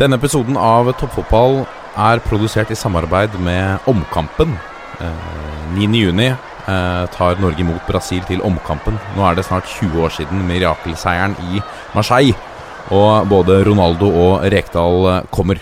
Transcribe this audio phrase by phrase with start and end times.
[0.00, 1.58] Denne episoden av Toppfotball
[2.00, 4.54] er produsert i samarbeid med Omkampen.
[4.96, 5.26] Eh,
[5.76, 8.96] 9.6 eh, tar Norge imot Brasil til Omkampen.
[9.12, 11.60] Nå er det snart 20 år siden mirakelseieren i
[11.92, 12.32] Marseille.
[12.96, 15.60] Og både Ronaldo og Rekdal eh, kommer.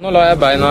[0.00, 0.68] Nå lar jeg beina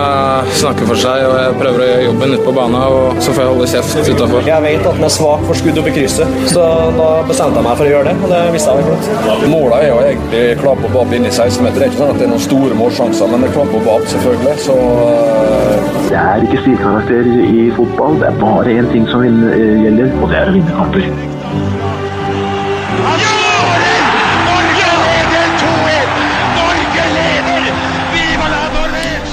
[0.58, 2.80] snakke for seg, og jeg prøver å gjøre jobben ute på banen.
[2.82, 4.48] Og så får jeg holde kjeft utafor.
[4.48, 6.64] Jeg vet at den er svak for skudd opp i krysset, så
[6.96, 8.16] da bestemte jeg meg for å gjøre det.
[8.18, 9.46] Og det visste jeg vel flott.
[9.54, 11.78] Målet er jo egentlig klapp og bape inn i 16-meter.
[11.78, 13.86] Det er ikke sånn at det er noen store målsjanser, men det er klapp og
[13.86, 14.60] bap, selvfølgelig.
[14.66, 18.18] Så øh, Det er ikke stilkarakter i fotball.
[18.24, 21.29] Det er bare én ting som eh, gjelder, og det er å vinne kamper.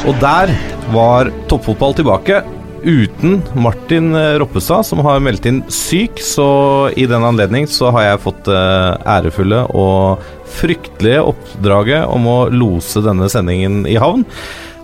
[0.07, 0.53] Og der
[0.93, 2.39] var toppfotball tilbake.
[2.87, 6.21] Uten Martin eh, Roppestad, som har meldt inn syk.
[6.23, 6.45] Så
[6.95, 8.61] i den anledning så har jeg fått det
[9.03, 10.23] ærefulle og
[10.57, 14.23] fryktelige oppdraget om å lose denne sendingen i havn.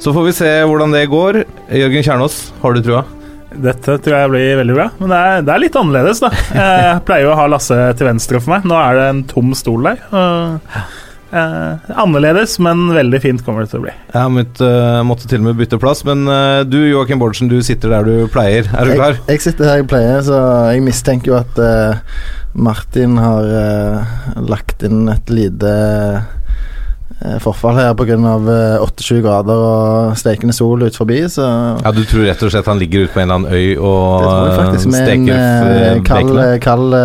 [0.03, 1.45] Så får vi se hvordan det går.
[1.71, 3.05] Jørgen Kjernås, har du trua?
[3.53, 6.31] Dette tror jeg blir veldig bra, men det er, det er litt annerledes, da.
[6.57, 8.65] Jeg pleier jo å ha Lasse til venstre for meg.
[8.67, 10.01] Nå er det en tom stol der.
[11.33, 13.93] Eh, annerledes, men veldig fint kommer det til å bli.
[14.13, 17.49] Jeg måtte, mått, eh, måtte til og med bytte plass, men eh, du Joakim Bårdsen,
[17.49, 18.69] du sitter der du pleier.
[18.69, 19.17] Er du klar?
[19.17, 20.43] Jeg, jeg sitter her jeg pleier, så
[20.75, 21.97] jeg mistenker jo at uh,
[22.53, 24.13] Martin har uh,
[24.45, 25.73] lagt inn et lite
[27.41, 28.19] forfall her pga.
[28.19, 31.49] Uh, 28 grader og stekende sol ut forbi, så
[31.81, 34.21] Ja, Du tror rett og slett han ligger ute på en eller annen øy og
[34.21, 36.97] det tror jeg faktisk med en steker kald, kald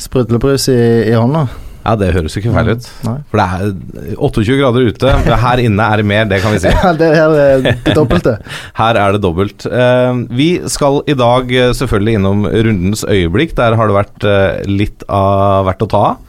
[0.00, 0.80] sprudlebrus i,
[1.12, 1.46] i hånda.
[1.80, 2.86] Ja, det høres jo ikke feil ut.
[3.06, 3.16] Nei.
[3.30, 5.14] For det er 28 grader ute.
[5.44, 6.72] Her inne er det mer, det kan vi si.
[6.80, 8.36] Ja, det er det, dobbelte.
[8.80, 9.66] Her er det dobbelt.
[9.66, 13.56] Eh, vi skal i dag eh, selvfølgelig innom rundens øyeblikk.
[13.58, 16.26] Der har det vært eh, litt av hvert å ta av.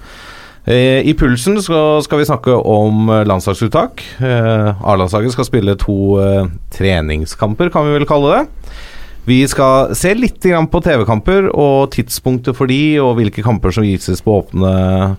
[0.72, 4.04] I pulsen skal, vi snakke om landslagsuttak.
[4.22, 5.96] A-landslaget skal spille to
[6.76, 8.76] treningskamper, kan vi vel kalle det.
[9.26, 14.24] Vi skal se litt på TV-kamper og tidspunktet for de, og hvilke kamper som vises
[14.26, 14.72] på åpne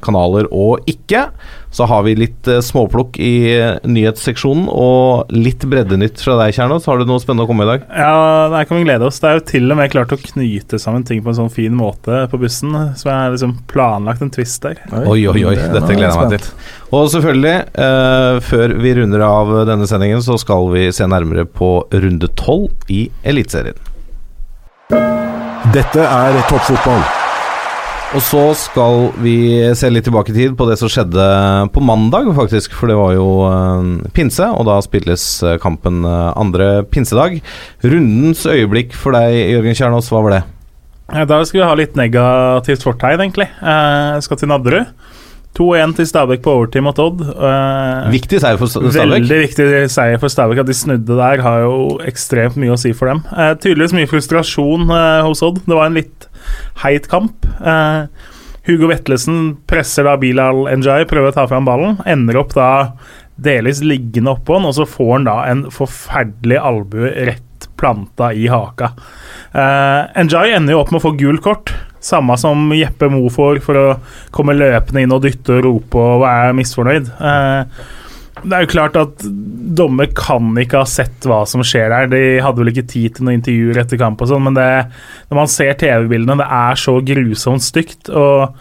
[0.03, 1.29] kanaler og ikke.
[1.73, 6.85] Så har vi litt eh, småplukk i eh, nyhetsseksjonen og litt breddenytt fra deg, Kjernås.
[6.91, 7.87] Har du noe spennende å komme med i dag?
[8.03, 9.23] Ja, Der kan vi glede oss.
[9.23, 11.73] Det er jo til og med klart å knyte sammen ting på en sånn fin
[11.79, 12.75] måte på bussen.
[12.99, 14.83] Så jeg har liksom planlagt en twist der.
[15.01, 15.55] Oi, oi, oi.
[15.57, 16.51] Dette er gleder jeg meg til.
[16.93, 17.55] Og selvfølgelig,
[17.87, 22.93] eh, før vi runder av denne sendingen, så skal vi se nærmere på runde tolv
[22.93, 23.81] i Eliteserien.
[25.73, 27.03] Dette er toppfotball.
[28.13, 29.37] Og så skal vi
[29.79, 31.27] se litt tilbake i tid på det som skjedde
[31.73, 32.75] på mandag, faktisk.
[32.77, 37.39] For det var jo eh, pinse, og da spilles eh, kampen eh, andre pinsedag.
[37.87, 40.43] Rundens øyeblikk for deg, Jørgen Kjernås, hva var det?
[41.29, 43.49] Da skal vi ha litt negativt fortegn, egentlig.
[43.49, 44.93] Jeg skal til Nadderud.
[45.59, 47.21] 2-1 til Stabæk på overtid mot Odd.
[47.29, 49.11] Eh, Viktig seier for Sta- Stabæk.
[49.19, 50.63] Veldig viktig seier for Stabæk.
[50.63, 53.21] At de snudde der, har jo ekstremt mye å si for dem.
[53.37, 55.61] Eh, tydeligvis mye frustrasjon eh, hos Odd.
[55.67, 56.29] Det var en litt
[56.87, 57.45] heit kamp.
[57.61, 58.07] Eh,
[58.69, 61.99] Hugo Vetlesen presser da Bilal Njay, prøver å ta fram ballen.
[62.09, 62.71] Ender opp da
[63.43, 68.45] delvis liggende oppå han, og så får han da en forferdelig albue rett planta i
[68.53, 68.93] haka.
[69.53, 71.73] Uh, Njay ender jo opp med å få gult kort.
[72.03, 73.89] Samme som Jeppe Mo får for å
[74.35, 77.11] komme løpende inn og dytte og rope og være misfornøyd.
[77.23, 77.83] Eh,
[78.43, 79.25] det er jo klart at
[79.77, 82.09] dommer kan ikke ha sett hva som skjer der.
[82.11, 84.69] De hadde vel ikke tid til noen intervjuer etter kamp og sånn, men det,
[85.31, 88.11] når man ser TV-bildene, det er så grusomt stygt.
[88.11, 88.57] Og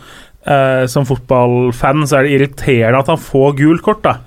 [0.45, 4.19] eh, som fotballfan så er det irriterende at han får gult kort, da.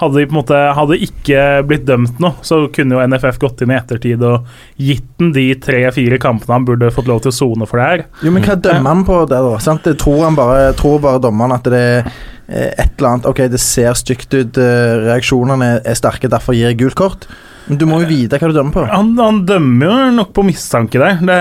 [0.00, 3.62] Hadde de på en måte Hadde ikke blitt dømt noe, så kunne jo NFF gått
[3.62, 4.48] inn i ettertid og
[4.80, 8.04] gitt den de tre-fire kampene han burde fått lov til å sone for det her.
[8.24, 9.60] Jo, men hva dømmer han på der, da?
[9.62, 9.84] Sant?
[9.86, 13.44] Det Tror han bare, tror bare dommeren at det er eh, et eller annet Ok,
[13.52, 17.28] det ser stygt ut, eh, reaksjonene er sterke, derfor gir jeg gult kort.
[17.68, 18.84] Men du må jo vite hva du dømmer på.
[18.90, 21.20] Han, han dømmer jo nok på mistanke der.
[21.22, 21.36] Det,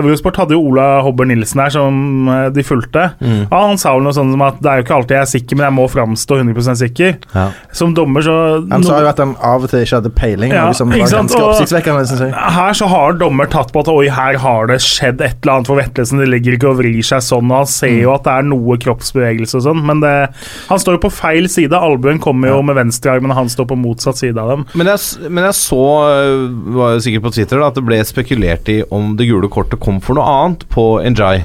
[0.00, 3.06] Eurosport hadde jo Ola Hobber Nilsen her, som eh, de fulgte.
[3.20, 3.44] Mm.
[3.50, 5.30] Ja, han sa vel noe sånt som at det er jo ikke alltid jeg er
[5.34, 7.16] sikker, men jeg må framstå 100 sikker.
[7.34, 7.46] Ja.
[7.74, 8.34] Som dommer, så
[8.70, 11.30] Han sa jo at han av og til ikke hadde peiling, Ja, liksom, var sant,
[11.30, 12.06] ganske og- oppsiktsvekkende.
[12.10, 12.34] Synes jeg.
[12.58, 15.70] Her så har dommer tatt på at oi, her har det skjedd et eller annet
[15.70, 16.18] for Vetlesen.
[16.22, 18.76] Det ligger ikke og vrir seg sånn, og han ser jo at det er noe
[18.82, 20.14] kroppsbevegelse og sånn, men det,
[20.68, 21.72] han står jo på feil side.
[21.78, 24.66] Albuen kommer jo med venstrearmen, og han står på motsatt side av dem.
[24.74, 25.80] Men jeg, men jeg så,
[26.10, 26.44] øh,
[26.76, 29.80] var jo sikkert på Twitter, da, at det ble spekulert i om det gule kortet
[29.82, 31.44] kom for noe annet på Njay.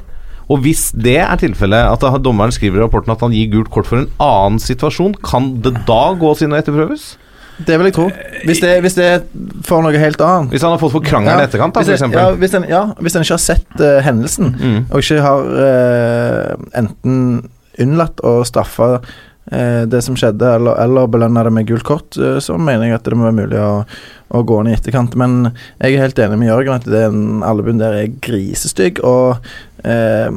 [0.50, 3.86] Og hvis det er tilfellet, at dommeren skriver i rapporten at han gir gult kort
[3.90, 7.12] for en annen situasjon, kan det da gås inn og etterprøves?
[7.68, 8.06] Det vil jeg tro.
[8.48, 9.24] Hvis det, hvis det er
[9.68, 10.54] for noe helt annet.
[10.54, 12.06] Hvis han har fått for krangelen i etterkant, da, f.eks.
[12.16, 14.78] Ja, hvis en, ja, hvis en ikke har sett uh, hendelsen, Mm.
[14.90, 17.18] og ikke har uh, enten
[17.80, 19.12] unnlatt å straffe eh,
[19.50, 23.08] det som skjedde, eller, eller belønne det med gult kort, eh, så mener jeg at
[23.08, 23.72] det må være mulig å,
[24.30, 25.18] å gå ned i etterkant.
[25.20, 25.40] Men
[25.80, 29.40] jeg er helt enig med Jørgen at den albuen der er grisestygg, og
[29.82, 30.30] eh,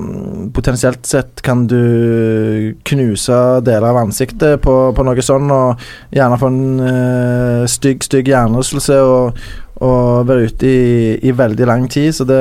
[0.56, 6.52] potensielt sett kan du knuse deler av ansiktet på, på noe sånn, og gjerne få
[6.52, 9.44] en eh, stygg, stygg hjernerystelse og,
[9.82, 12.12] og være ute i, i veldig lang tid.
[12.14, 12.38] Så det,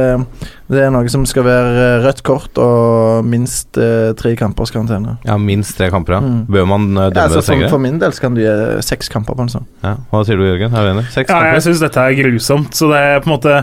[0.71, 5.17] det er noe som skal være rødt kort og minst eh, tre kampers karantene.
[5.25, 6.21] Ja, minst tre kamper, ja.
[6.21, 6.43] Mm.
[6.53, 7.71] Bør man dømme Ja, altså for, strengere?
[7.73, 8.53] for min del så kan du gi
[8.85, 9.65] seks kamper på en sånn.
[9.83, 9.95] Ja.
[10.13, 10.75] Hva sier du, Jørgen?
[10.77, 11.07] Er du enig?
[11.15, 11.65] Seks Ja, jeg kamper?
[11.69, 12.77] syns dette er grusomt.
[12.77, 13.57] Så det er på en måte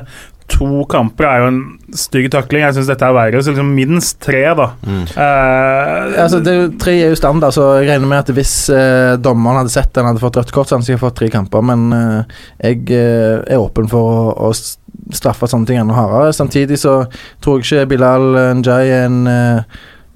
[0.49, 1.61] To kamper er jo en
[1.93, 2.63] stygg takling.
[2.65, 3.43] Jeg syns dette er verre.
[3.45, 4.71] Så liksom minst tre, da.
[4.87, 5.03] Mm.
[5.13, 8.55] Uh, Altså, det er jo, tre er jo standard, så jeg regner med at hvis
[8.73, 11.29] uh, dommeren hadde sett den hadde fått rødt kort, så hadde han sikkert fått tre
[11.37, 11.67] kamper.
[11.69, 16.35] Men uh, jeg er åpen for å, å straffe sånne ting enda hardere.
[16.37, 17.03] Samtidig så
[17.45, 18.29] tror jeg ikke Bilal
[18.63, 19.21] Njay er en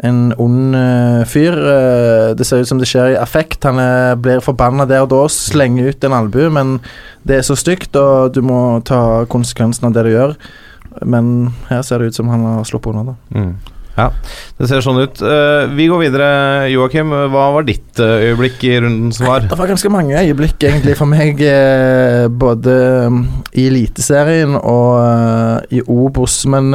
[0.02, 1.54] en ond uh, fyr.
[1.54, 3.62] Uh, det ser ut som det skjer i affekt.
[3.68, 6.78] Han eh, blir forbanna der og da, slenger ut en albue, men
[7.28, 10.34] det er så stygt, og du må ta konsekvensen av det du gjør.
[11.08, 13.38] Men her ser det ut som han har sluppet unna, da.
[13.38, 13.52] Mm.
[13.92, 14.06] Ja,
[14.56, 15.20] det ser sånn ut.
[15.20, 16.32] Uh, vi går videre.
[16.72, 19.46] Joakim, hva var ditt øyeblikk i runden som var?
[19.46, 21.44] Det var ganske mange øyeblikk egentlig for meg,
[22.42, 22.76] både
[23.12, 23.22] mm,
[23.54, 26.72] i Eliteserien og i Obos, men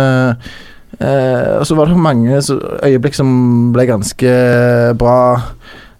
[0.99, 3.29] eh, og så var det mange øyeblikk som
[3.75, 4.33] ble ganske
[4.97, 5.19] bra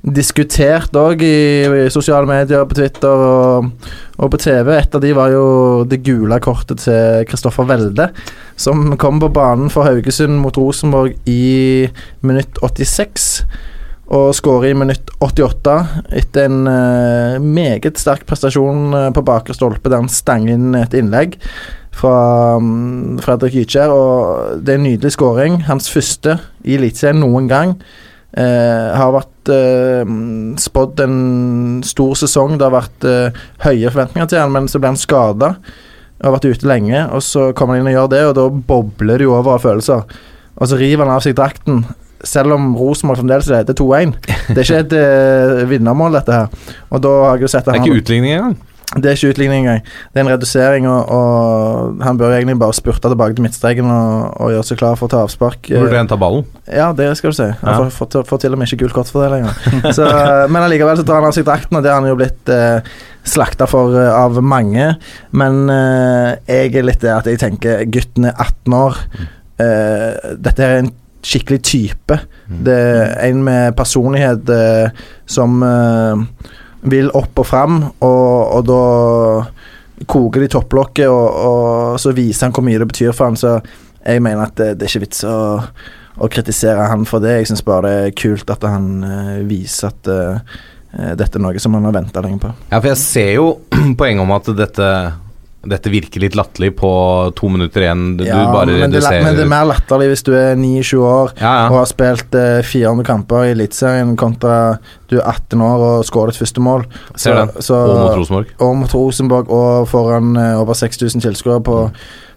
[0.07, 3.71] diskutert òg i, i sosiale medier, på Twitter og,
[4.17, 4.71] og på TV.
[4.77, 5.47] Et av de var jo
[5.89, 8.09] det gule kortet til Kristoffer Welde,
[8.55, 11.89] som kom på banen for Haugesund mot Rosenborg i
[12.25, 13.47] minutt 86
[14.07, 15.73] og skårer i minutt 88
[16.15, 20.95] etter en uh, meget sterk prestasjon uh, på bakre stolpe der han stanger inn et
[20.95, 21.35] innlegg
[21.97, 23.93] fra um, Fredrik Gytskjær.
[23.93, 25.61] Og det er en nydelig skåring.
[25.67, 27.75] Hans første i Eliteserien noen gang.
[28.37, 30.09] Eh, har vært eh,
[30.61, 31.19] spådd en
[31.87, 32.57] stor sesong.
[32.57, 35.53] Det har vært eh, høye forventninger til han, men så ble han skada.
[36.21, 39.21] Har vært ute lenge, og så kommer han inn og gjør det, og da bobler
[39.21, 40.19] det jo over av følelser.
[40.57, 41.83] Og så river han av seg drakten.
[42.25, 44.15] Selv om Rosenborg fremdeles leder 2-1.
[44.49, 46.73] Det er ikke et eh, vinnermål, dette her.
[46.89, 48.57] Og da har jeg jo sett at Det er ikke utligning engang.
[48.95, 49.81] Det er ikke utligning engang.
[50.13, 54.37] Det er en redusering, og, og han bør egentlig bare spurte tilbake til midtstreken og,
[54.39, 55.67] og gjøre seg klar for å ta avspark.
[55.73, 56.45] Burde henta ballen.
[56.71, 57.49] Ja, det skal du si.
[57.65, 57.89] Han Ja.
[57.91, 59.57] får, får, til- og med ikke gult kort for det lenger.
[59.97, 60.07] Så,
[60.47, 62.79] men allikevel så drar han av seg drakten, og det har han jo blitt eh,
[63.27, 64.87] slakta for eh, av mange.
[65.35, 69.01] Men eh, jeg er litt det at jeg tenker gutten er 18 år.
[69.59, 70.93] Eh, dette er en
[71.27, 72.21] skikkelig type.
[72.47, 76.23] Det er en med personlighet eh, som eh,
[76.81, 82.55] vil opp og fram, og, og da koker de topplokket, og, og så viser han
[82.55, 83.57] hvor mye det betyr for han, så
[84.07, 85.37] jeg mener at det, det er ikke vits å,
[86.17, 87.39] å kritisere han for det.
[87.41, 90.57] Jeg syns bare det er kult at han eh, viser at eh,
[91.17, 92.53] dette er noe som han har venta lenge på.
[92.71, 93.49] Ja, for jeg ser jo
[93.99, 94.91] poenget om at dette
[95.69, 96.89] dette virker litt latterlig på
[97.37, 98.03] to minutter igjen.
[98.19, 101.01] Du, Ja, bare men, det, reduserer men det er mer latterlig hvis du er 29
[101.03, 101.65] år Ja, ja.
[101.71, 104.77] og har spilt eh, 400 kamper i Eliteserien kontra
[105.07, 106.83] du er 18 år og skårer ditt første mål.
[107.15, 108.47] Ser så- Og mot Rosenborg.
[108.59, 111.77] Og mot Rosenborg og foran eh, over 6000 tilskuere på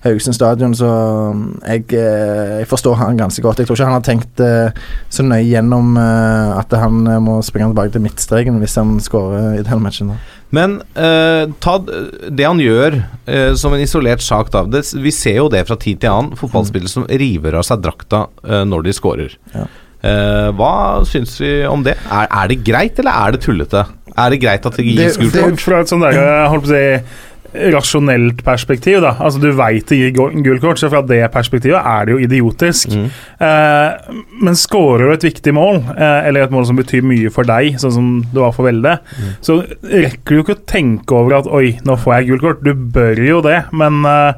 [0.01, 0.87] Haugesund stadion, så
[1.35, 3.59] mm, jeg, eh, jeg forstår han ganske godt.
[3.61, 4.71] Jeg tror ikke han har tenkt eh,
[5.13, 9.63] så nøye gjennom eh, at han må springe tilbake til midtstreken hvis han skårer i
[9.67, 10.15] den matchen.
[10.15, 10.17] Da.
[10.55, 14.65] Men eh, ta det han gjør eh, som en isolert sak, da.
[14.67, 16.35] Det, vi ser jo det fra tid til annen.
[16.39, 19.39] Fotballspillere som river av seg drakta eh, når de scorer.
[19.55, 19.69] Ja.
[20.01, 20.75] Eh, hva
[21.09, 21.95] syns vi om det?
[22.09, 23.85] Er, er det greit, eller er det tullete?
[24.17, 25.67] Er det greit at det gis gult det, kort?
[25.69, 27.29] fra et sånt der, jeg holdt på å si
[27.75, 29.15] rasjonelt perspektiv, da.
[29.19, 32.95] Altså, du veit det gir gult kort, så fra det perspektivet er det jo idiotisk.
[32.95, 33.09] Mm.
[33.41, 37.49] Eh, men scorer du et viktig mål, eh, eller et mål som betyr mye for
[37.49, 39.31] deg, sånn som det var for Velde, Mm.
[39.43, 42.65] så rekker du jo ikke å tenke over at 'oi, nå får jeg gult kort'.
[42.65, 44.33] Du bør jo det, men eh,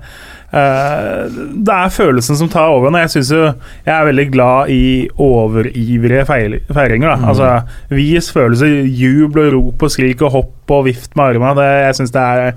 [0.52, 2.92] det er følelsen som tar over.
[3.00, 3.40] Jeg synes jo
[3.87, 7.09] Jeg er veldig glad i overivrige feiringer.
[7.09, 7.16] Da.
[7.16, 7.25] Mm.
[7.25, 7.49] Altså,
[7.88, 11.54] vis følelse, jubel og rop og skrik og hopp og vift med armene.
[11.56, 12.52] Det, jeg syns det er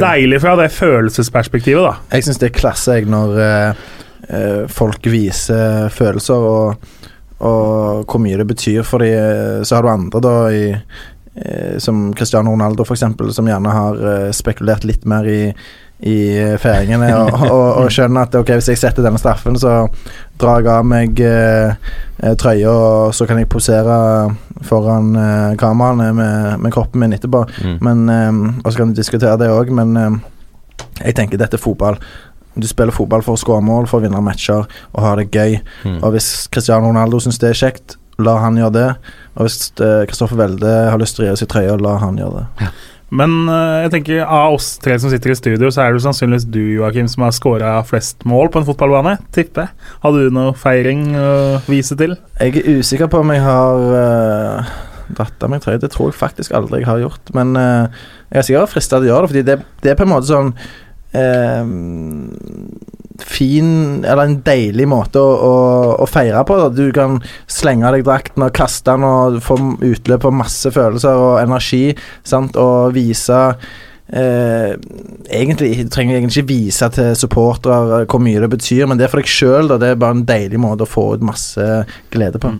[0.00, 1.94] deilig fra det følelsesperspektivet, da.
[2.16, 3.84] Jeg syns det er klasse når eh,
[4.28, 6.90] eh, folk viser følelser og,
[7.40, 9.64] og hvor mye det betyr for dem.
[9.64, 13.04] Så har du andre da i uh, som Cristiano Ronaldo f.eks.,
[13.36, 15.40] som gjerne har uh, spekulert litt mer i
[16.06, 16.16] i
[16.60, 19.82] feiringene og, og, og skjønner at ok, hvis jeg setter denne straffen, så
[20.40, 21.74] drar jeg av meg eh,
[22.22, 23.98] eh, trøya, og så kan jeg posere
[24.64, 27.44] foran eh, kameraene med, med kroppen min etterpå.
[27.60, 27.76] Mm.
[27.84, 30.18] Men, eh, og så kan du diskutere det òg, men eh,
[31.04, 32.00] jeg tenker dette er fotball.
[32.56, 35.60] Du spiller fotball for å skåre mål, for å vinne matcher og ha det gøy.
[35.84, 36.00] Mm.
[36.00, 38.88] Og hvis Cristiano Ronaldo syns det er kjekt, la han gjøre det.
[39.36, 42.18] Og hvis eh, Kristoffer Welde har lyst til å rive seg seg trøya, la han
[42.20, 42.70] gjøre det.
[43.10, 46.46] Men eh, jeg tenker av oss tre som sitter i studio, så er det sannsynligvis
[46.52, 49.16] du, Joakim, som har skåra flest mål på en fotballbane.
[49.34, 49.72] Tipper.
[50.04, 51.32] Hadde du noe feiring å
[51.66, 52.14] vise til?
[52.38, 54.76] Jeg er usikker på om jeg har uh,
[55.18, 55.82] dratt av meg trøya.
[55.82, 57.34] Det tror jeg faktisk aldri jeg har gjort.
[57.34, 60.06] Men uh, jeg er sikkert frista til å gjøre det, fordi det, det er på
[60.06, 60.54] en måte sånn
[61.18, 61.66] eh,
[63.40, 65.52] fin Eller en deilig måte å, å,
[66.04, 66.58] å feire på.
[66.60, 66.70] Da.
[66.72, 67.18] Du kan
[67.50, 71.86] slenge deg drakten og kaste den og få utløp for masse følelser og energi.
[72.26, 72.58] Sant?
[72.60, 73.44] Og vise
[74.10, 74.72] Eh,
[75.30, 79.22] egentlig, trenger egentlig ikke vise til supportere hvor mye det betyr, men det er for
[79.22, 79.70] deg sjøl.
[79.70, 81.66] Det er bare en deilig måte å få ut masse
[82.10, 82.50] glede på.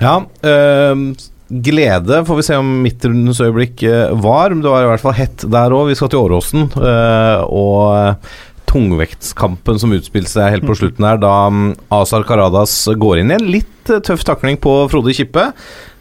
[0.00, 0.14] Ja,
[0.48, 1.02] øh,
[1.50, 4.54] glede får vi se om midtrundens øyeblikk øh, var.
[4.54, 5.90] Det var i hvert fall hett der òg.
[5.90, 6.70] Vi skal til Åråsen.
[6.78, 8.30] Øh, og
[8.70, 13.38] tungvektskampen som utspilte seg helt på slutten her, da um, Azar Karadas går inn i
[13.38, 15.50] en litt uh, tøff takling på Frode Kippe.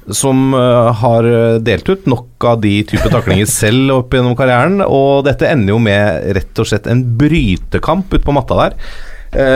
[0.10, 1.26] Som uh, har
[1.62, 4.80] delt ut nok av de type taklinger selv opp gjennom karrieren.
[4.86, 8.80] Og dette ender jo med rett og slett en brytekamp ute på matta der.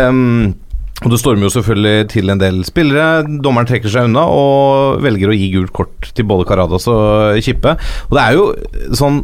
[0.09, 0.53] Um,
[1.03, 3.23] og Det stormer jo selvfølgelig til en del spillere.
[3.43, 7.75] Dommeren trekker seg unna og velger å gi gult kort til både Karadas og Kippe.
[8.07, 8.45] Og det er jo
[8.95, 9.23] sånn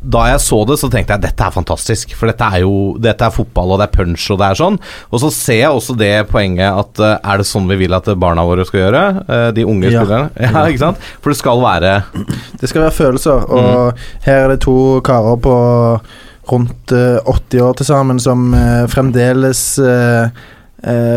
[0.00, 2.12] da jeg så det, så tenkte jeg dette er fantastisk.
[2.18, 4.78] For dette er jo Dette er fotball, og det er punch, og det er sånn.
[5.10, 8.08] Og så ser jeg også det poenget at uh, er det sånn vi vil at
[8.20, 9.02] barna våre skal gjøre?
[9.26, 10.02] Uh, de unge ja.
[10.02, 10.30] spillerne.
[10.56, 11.08] Ja, ikke sant?
[11.24, 11.90] For det skal være
[12.60, 14.06] Det skal være følelser, og mm.
[14.28, 14.76] her er det to
[15.06, 15.56] karer på
[16.46, 18.52] rundt uh, eh, 80 år til sammen som
[18.92, 19.62] fremdeles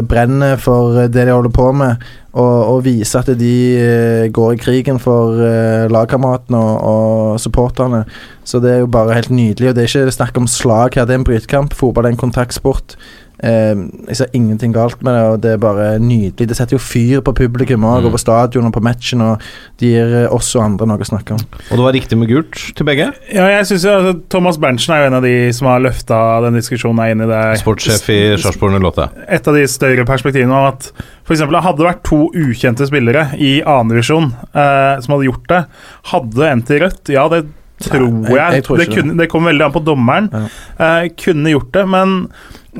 [0.09, 2.07] brenner for det de holder på med
[2.37, 8.03] og, og viser at de eh, går i krigen for eh, lagkameratene og, og, supporterne.
[8.45, 9.69] Så det er jo bare helt nydelig.
[9.69, 11.73] Og det er ikke snakk om slag her, det er en brytekamp.
[11.77, 12.97] Fotball er en kontaktsport.
[13.39, 16.49] Uh, jeg ser ingenting galt med det, og det er bare nydelig.
[16.49, 18.09] Det setter jo fyr på publikum òg, mm.
[18.09, 19.45] og på stadion og på matchen, og
[19.79, 21.45] det gir oss og andre noe å snakke om.
[21.69, 23.11] Og det var riktig med gult til begge?
[23.31, 26.19] Ja, jeg synes jo altså, Thomas Berntsen er jo en av de som har løfta
[26.47, 27.43] den diskusjonen inn i det.
[27.63, 29.07] Sportssjef i Sarpsborg 08.
[29.39, 30.91] Et av de større perspektivene av at
[31.29, 31.43] F.eks.
[31.45, 35.63] hadde det vært to ukjente spillere i annendivisjon eh, som hadde gjort det,
[36.09, 37.11] hadde endt i rødt.
[37.13, 37.43] Ja, det
[37.85, 38.33] tror jeg.
[38.33, 40.31] jeg, jeg tror det, kunne, det kom veldig an på dommeren.
[40.33, 40.47] Ja.
[40.87, 42.17] Eh, kunne gjort det, men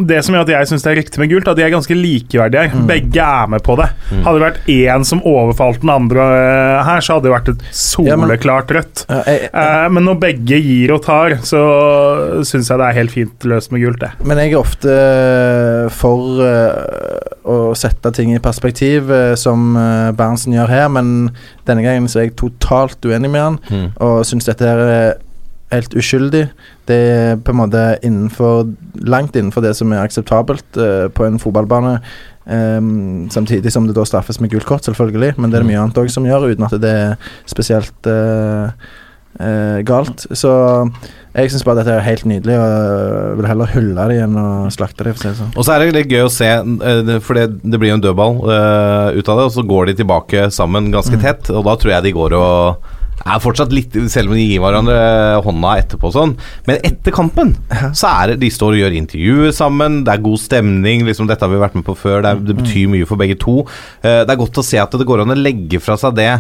[0.08, 1.96] det som gjør at jeg syns det er riktig med gult, at de er ganske
[1.98, 2.72] likeverdige.
[2.72, 2.86] Mm.
[2.90, 3.90] Begge er med på det.
[4.10, 4.22] Mm.
[4.26, 7.66] Hadde det vært én som overfalt den andre uh, her, så hadde det vært et
[7.76, 9.04] soleklart rødt.
[9.10, 11.62] Ja, jeg, jeg, uh, men når begge gir og tar, så
[12.48, 14.12] syns jeg det er helt fint løst med gult, det.
[14.24, 14.98] Men jeg er ofte
[16.00, 19.74] for uh, å sette ting i perspektiv, som
[20.18, 21.32] Berntsen gjør her, men
[21.68, 23.88] denne gangen så er jeg totalt uenig med han, mm.
[24.06, 25.18] og syns dette er
[25.74, 26.48] helt uskyldig.
[26.90, 28.72] Det er på en måte innenfor,
[29.06, 32.00] langt innenfor det som er akseptabelt uh, på en fotballbane.
[32.50, 35.74] Um, samtidig som det da straffes med gult kort, selvfølgelig, men det er det mm.
[35.76, 38.74] mye annet òg som gjør, uten at det er spesielt uh,
[39.38, 40.26] uh, galt.
[40.34, 40.52] Så
[41.36, 45.06] jeg syns bare dette er helt nydelig, og vil heller hylle det enn å slakte
[45.06, 45.14] det.
[45.22, 45.54] Si sånn.
[45.54, 46.50] Og så er det litt gøy å se,
[47.22, 50.48] for det, det blir jo en dødball ut av det, og så går de tilbake
[50.56, 51.28] sammen ganske mm.
[51.28, 52.90] tett, og da tror jeg de går og
[53.26, 54.98] er fortsatt litt Selv om de gir hverandre
[55.46, 56.36] hånda etterpå sånn.
[56.68, 57.56] Men etter kampen
[57.98, 61.06] så er det De står og gjør intervjuer sammen, det er god stemning.
[61.08, 63.38] Liksom Dette har vi vært med på før, det, er, det betyr mye for begge
[63.42, 63.62] to.
[64.04, 66.32] Uh, det er godt å se at det går an å legge fra seg det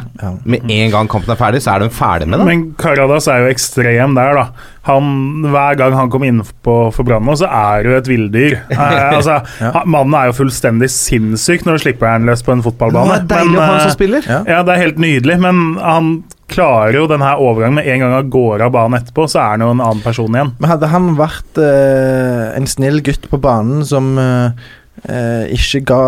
[0.50, 2.48] med en gang kampen er ferdig, så er de ferdig med det.
[2.50, 4.76] Men Karadas er jo ekstrem der, da.
[4.90, 8.58] Han, hver gang han kommer inn på for Brann så er det jo et villdyr.
[8.80, 9.84] Eh, altså, ja.
[9.92, 13.20] Mannen er jo fullstendig sinnssyk når du slipper han løs på en fotballbane.
[13.20, 14.26] Det er deilig men, å ha som spiller.
[14.26, 14.40] Ja.
[14.48, 16.12] ja, det er helt nydelig, men han
[16.52, 19.66] klarer jo denne overgangen med en gang han går av banen etterpå, så er han
[19.66, 20.54] jo en annen person igjen.
[20.60, 24.66] Men hadde han vært eh, en snill gutt på banen som eh,
[25.10, 26.02] eh ikke ga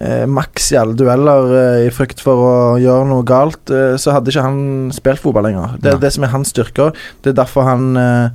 [0.00, 4.14] eh, maks i alle dueller eh, i frykt for å gjøre noe galt, eh, så
[4.14, 4.62] hadde ikke han
[4.94, 5.74] spilt fotball lenger.
[5.82, 6.94] Det er det som er hans styrker.
[7.22, 8.32] Det er derfor han er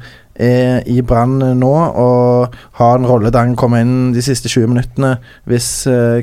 [0.89, 5.11] i Brann nå og har en rolle der han kommer inn de siste 20 minuttene
[5.45, 5.67] hvis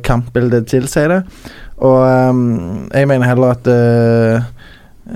[0.03, 1.21] kampbildet tilsier det.
[1.81, 4.43] Og um, jeg mener heller at uh,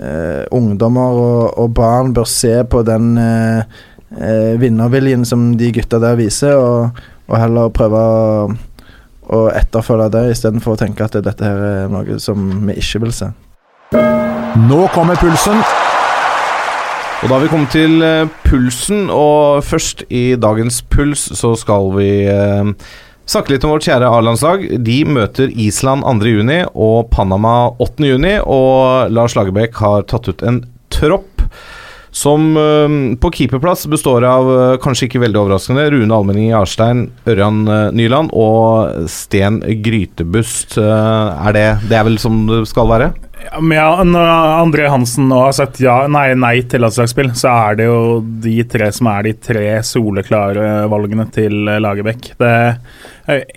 [0.01, 3.65] uh, ungdommer og, og, barn bør se på den uh,
[4.61, 8.49] vinnerviljen som de gutta der viser, og, og heller prøve å,
[9.35, 13.13] å etterfølge det, istedenfor å tenke at dette her er noe som vi ikke vil
[13.17, 13.33] se.
[14.65, 15.59] Nå kommer pulsen.
[17.25, 18.05] Og da har vi kommet til
[18.45, 22.11] pulsen, og først i dagens puls så skal vi
[23.25, 24.67] Snakke litt om vårt kjære A-landslag.
[24.85, 28.43] De møter Island 2.6 og Panama 8.6.
[28.45, 30.61] Og Lars Lagerbäck har tatt ut en
[30.93, 31.34] tropp
[32.15, 37.65] Som eh, på keeperplass består av, eh, kanskje ikke veldig overraskende, Rune Almenning Jarstein, Ørjan
[37.67, 40.79] eh, Nyland og Sten Grytebust.
[40.79, 43.09] Er det Det er vel som det skal være?
[43.45, 44.29] Ja, men ja, når
[44.63, 48.55] André Hansen nå har sagt ja, nei, nei til landslagsspill, så er det jo de
[48.71, 52.31] tre som er de tre soleklare valgene til Lagerbäck.
[52.41, 52.55] Det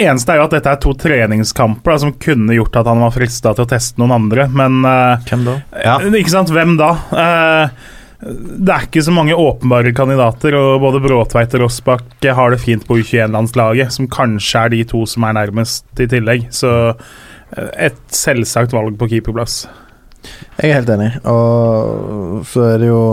[0.02, 3.14] eneste er jo at dette er to treningskamper da, som kunne gjort at han var
[3.16, 4.82] frista til å teste noen andre, men
[5.30, 5.56] Hvem da?
[5.86, 5.96] Ja.
[6.10, 6.92] Ikke sant, hvem da?
[7.24, 12.62] Eh, det er ikke så mange åpenbare kandidater, og både Bråtveit og Rossbakk har det
[12.64, 16.48] fint på U21-landslaget, som kanskje er de to som er nærmest i tillegg.
[16.50, 19.68] Så eh, et selvsagt valg på keeperplass.
[20.58, 21.12] Jeg er helt enig.
[21.30, 23.04] Og så er det jo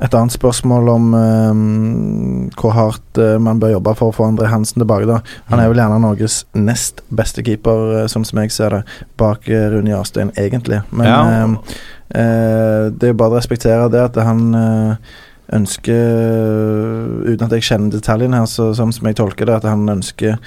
[0.00, 4.48] et annet spørsmål om um, hvor hardt eh, man bør jobbe for å få André
[4.48, 5.10] Hansen tilbake.
[5.10, 5.18] da
[5.50, 8.84] Han er vel gjerne Norges nest beste keeper, sånn som jeg ser det,
[9.20, 10.84] bak Rune Jarstein, egentlig.
[10.94, 11.20] Men Ja.
[11.26, 11.74] eh,
[12.10, 15.10] det er jo bare å respektere det at han eh,
[15.54, 19.88] ønsker Uten at jeg kjenner detaljene her, så sånn som jeg tolker det, at han
[19.92, 20.38] ønsker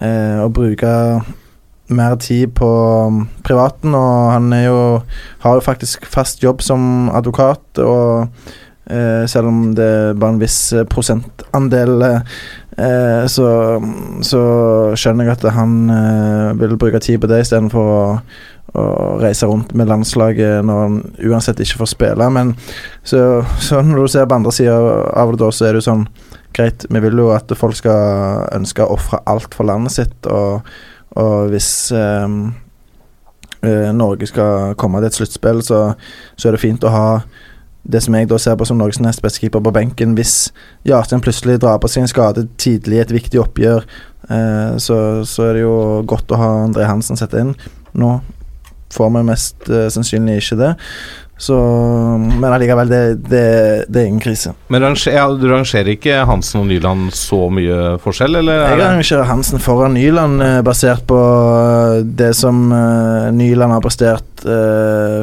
[0.00, 0.90] eh, å bruke
[1.90, 2.70] mer tid på
[3.10, 4.80] um, privaten, og han er jo
[5.42, 8.30] har jo faktisk fast jobb som advokat, og
[8.86, 13.48] eh, selv om det er bare en viss eh, prosentandel, eh, så,
[14.26, 14.44] så
[14.94, 18.04] skjønner jeg at han eh, vil bruke tid på det istedenfor å,
[18.78, 18.82] å
[19.18, 22.28] reise rundt med landslaget når han uansett ikke får spille.
[22.30, 22.54] Men
[23.02, 24.76] så, så når du ser på andre sida
[25.18, 26.06] av det, da, så er det jo sånn
[26.50, 30.64] Greit, vi vil jo at folk skal ønske å ofre alt for landet sitt, og
[31.18, 32.28] og hvis eh,
[33.92, 35.80] Norge skal komme til et sluttspill, så,
[36.36, 37.06] så er det fint å ha
[37.90, 40.14] det som jeg da ser på som Norges nest beste keeper på benken.
[40.14, 40.52] Hvis
[40.86, 43.86] Jarstein plutselig drar på seg en skade tidlig i et viktig oppgjør,
[44.28, 45.76] eh, så, så er det jo
[46.08, 47.56] godt å ha André Hansen sette inn.
[47.98, 48.20] Nå
[48.94, 50.70] får vi mest uh, sannsynlig ikke det.
[51.40, 51.56] Så,
[52.20, 53.44] men allikevel, det, det,
[53.88, 54.50] det er ingen krise.
[54.68, 58.60] Men ranger, ja, du rangerer ikke Hansen og Nyland så mye forskjell, eller?
[58.66, 62.60] er Jeg rangerer Hansen foran Nyland, eh, basert på eh, det som
[63.38, 64.44] Nyland har prestert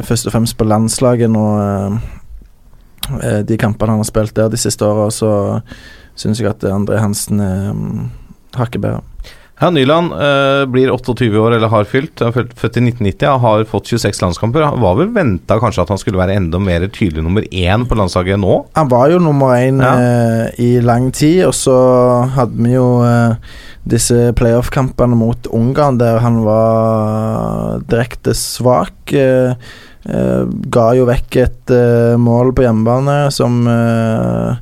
[0.08, 1.46] først og fremst på landslaget nå.
[3.46, 5.30] de kampene han har spilt der de siste åra, så
[6.18, 8.10] syns jeg at André Hansen er mm,
[8.58, 9.06] hakket bedre.
[9.60, 12.20] Ja, Nyland eh, blir 28 år, eller har fylt.
[12.22, 14.62] Er født- i 1990, og har fått 26 landskamper.
[14.68, 17.98] Han var vel venta kanskje at han skulle være enda mer tydelig nummer én på
[17.98, 18.60] landslaget nå?
[18.78, 19.94] Han var jo nummer én Ja.
[19.98, 21.74] eh, i lang tid, og så
[22.36, 23.34] hadde vi jo eh,
[23.88, 29.12] disse playoff-kampene mot Ungarn der han var direkte svak.
[29.12, 29.54] Eh,
[30.08, 34.56] eh, ga jo vekk et eh, mål på hjemmebane som eh,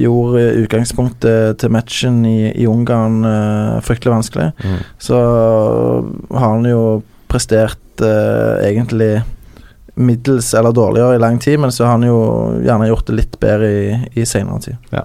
[0.00, 4.50] gjorde utgangspunktet til matchen i, i Ungarn uh, fryktelig vanskelig.
[4.64, 4.78] Mm.
[4.98, 5.20] Så
[6.30, 6.82] har han jo
[7.30, 9.20] prestert uh, egentlig
[9.96, 12.18] middels eller dårligere i lang tid, men så har han jo
[12.64, 13.86] gjerne gjort det litt bedre i,
[14.20, 14.98] i senere tid.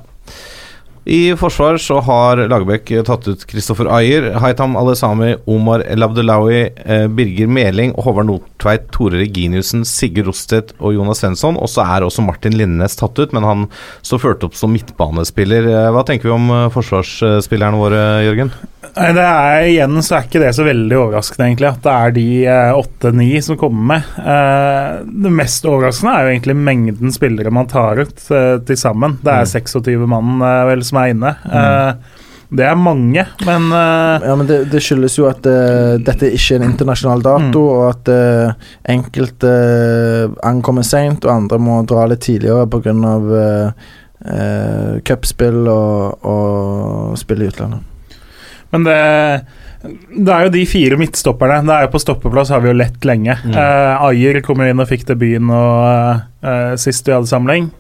[1.11, 7.07] I forsvar så har Lagerbäck tatt ut Kristoffer Ayer, Haitam Alesami, Omar El Abdelawi, eh,
[7.07, 8.29] Birger Meling, og Håvard
[8.61, 11.57] Nordtveit, Tore Reginiussen, Sigurd Rostedt og Jonas Svensson.
[11.57, 13.63] Og så er også Martin Linnes tatt ut, men han
[14.05, 15.65] står ført opp som midtbanespiller.
[15.71, 18.53] Eh, Hva tenker vi om eh, forsvarsspillerne våre, Jørgen?
[18.91, 22.27] Det er Igjen så er ikke det så veldig overraskende, egentlig, at det er de
[22.81, 24.15] åtte-ni som kommer med.
[24.19, 29.17] Eh, det mest overraskende er jo egentlig mengden spillere man tar ut eh, til sammen.
[29.25, 31.33] Det er 26 mann eh, vel som er inne.
[31.49, 32.19] Eh,
[32.51, 34.23] det er mange, men uh...
[34.23, 37.85] Ja, men det, det skyldes jo at uh, dette ikke er en internasjonal dato, og
[37.89, 39.53] at uh, enkelte
[40.47, 42.95] ankommer seint, og andre må dra litt tidligere pga.
[42.99, 43.89] Uh,
[44.27, 47.87] uh, cupspill og, og spill i utlandet.
[48.71, 48.99] Men det,
[49.83, 51.61] det er jo de fire midtstopperne.
[51.67, 53.35] Det er jo På stoppeplass har vi jo lett lenge.
[53.51, 57.71] Eh, Ayer kom jo inn og fikk debuten og, eh, sist vi hadde samling.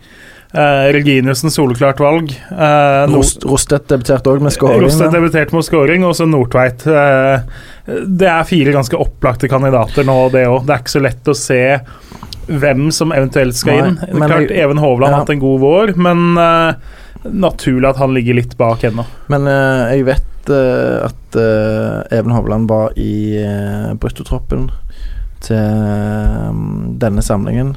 [0.51, 2.33] Uh, Reginiussen soleklart valg.
[2.51, 4.83] Uh, Rost, Rostedt debuterte òg med skåring.
[4.83, 6.83] Rostedt debuterte med scoring, og så Nordtveit.
[6.87, 7.45] Uh,
[7.87, 10.65] det er fire ganske opplagte kandidater nå, det òg.
[10.67, 11.61] Det er ikke så lett å se
[12.51, 14.17] hvem som eventuelt skal Nei, inn.
[14.17, 15.15] men Klart Even Hovland ja.
[15.15, 19.05] har hatt en god vår, men uh, naturlig at han ligger litt bak ennå.
[19.31, 23.43] Men eh, jeg vet eh, at eh, Even Hovland var i
[24.01, 24.69] bruttotroppen
[25.41, 26.47] til eh,
[27.01, 27.75] denne samlingen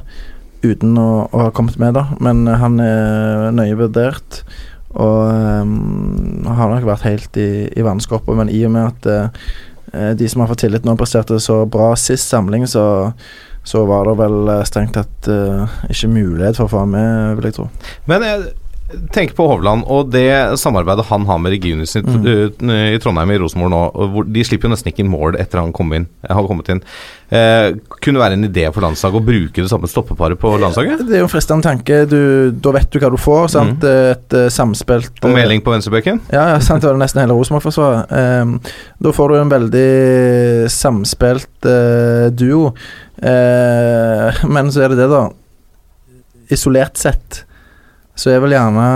[0.65, 2.09] uten å, å ha kommet med, da.
[2.25, 4.43] Men han er nøye vurdert.
[4.95, 10.13] Og um, har nok vært helt i, i vannskorpa, men i og med at uh,
[10.15, 12.85] de som har fått tillit nå, presterte så bra sist samling, så,
[13.67, 17.37] så var det vel eh, strengt tatt uh, ikke mulighet for å få han med,
[17.39, 17.69] vil jeg tro.
[18.11, 18.55] Men jeg,
[19.15, 20.29] tenker på Hovland og det
[20.61, 22.71] samarbeidet han har med Reginius i, Mm.
[22.95, 23.83] i Trondheim i Rosenborg nå.
[24.15, 26.83] Hvor de slipper jo nesten ikke inn mål etter han kom inn, har kommet inn.
[27.35, 27.73] Eh,
[28.05, 31.07] kunne være en idé for landslaget å bruke det samme stoppeparet på landslaget?
[31.09, 32.03] Det er jo en fristende tanke.
[32.11, 33.49] Du, da vet du hva du får.
[33.55, 33.85] Sant?
[33.85, 36.21] Et eh, samspilt Og melding på venstrebekken?
[36.35, 38.13] Ja, ja, sant, det var nesten hele Rosenborg-forsvaret.
[38.15, 38.59] Ehm,
[39.03, 39.89] da får du en veldig
[40.71, 42.75] samspilt eh, duo.
[43.19, 45.25] Eh, men så er det det, da.
[46.55, 47.43] Isolert sett
[48.15, 48.89] så er vel gjerne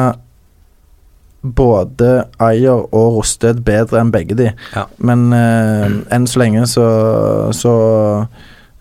[1.42, 4.50] både Ayer og Rosted bedre enn begge de.
[4.74, 4.86] Ja.
[4.98, 6.86] Men eh, enn så lenge så,
[7.54, 7.74] så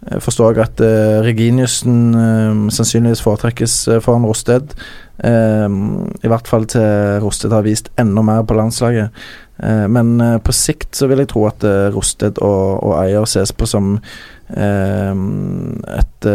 [0.08, 4.73] eh, forstår jeg at eh, Reginiussen eh, sannsynligvis foretrekkes eh, foran Rosted.
[5.21, 9.28] Eh, I hvert fall til Rosted har vist enda mer på landslaget.
[9.58, 13.95] Men på sikt så vil jeg tro at Rosted og, og Ayer ses på som
[14.54, 16.28] et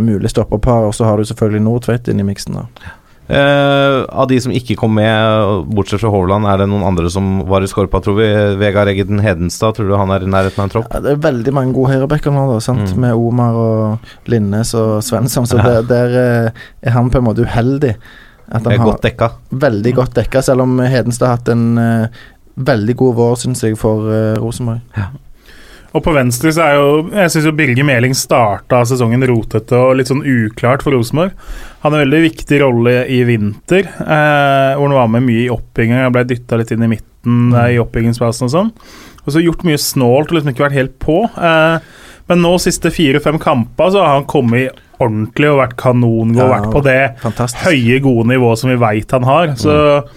[0.00, 0.86] mulig stopperpar.
[0.88, 2.56] Og så har du selvfølgelig Nordtveit inn i miksen.
[2.56, 2.64] da
[3.28, 7.44] Eh, av de som ikke kom med, bortsett fra Hovland, er det noen andre som
[7.48, 8.26] var i skorpa, tror vi?
[8.60, 10.90] Vegard Eggen Hedenstad, tror du han er i nærheten av en tropp?
[10.90, 12.90] Ja, det er veldig mange gode høyrebacker nå, da, sant?
[12.90, 13.00] Mm.
[13.06, 15.46] med Omar og Linnes og Svensson.
[15.46, 15.80] Så Ja.
[15.80, 17.94] der, der eh, er han på en måte uheldig.
[18.52, 19.30] At Er han godt dekka.
[19.50, 22.06] Veldig godt dekka, selv om Hedenstad har hatt en uh,
[22.56, 24.82] veldig god vår, syns jeg, for uh, Rosenborg.
[25.92, 29.98] Og på venstre så er jo Jeg syns jo Birger Meling starta sesongen rotete og
[29.98, 31.34] litt sånn uklart for Rosenborg.
[31.82, 35.50] Han har en veldig viktig rolle i vinter, eh, hvor han var med mye i
[35.52, 36.08] oppbygginga.
[36.14, 38.70] Ble dytta litt inn i midten eh, i oppbyggingsfasen og sånn.
[39.22, 41.18] Og så gjort mye snålt og liksom ikke vært helt på.
[41.36, 41.92] Eh,
[42.30, 46.72] men nå siste fire-fem kamper så har han kommet ordentlig og vært kanongod Ja, vært
[46.72, 47.64] på det Fantastisk.
[47.66, 49.52] høye, gode nivået som vi veit han har.
[49.60, 50.12] Så eh,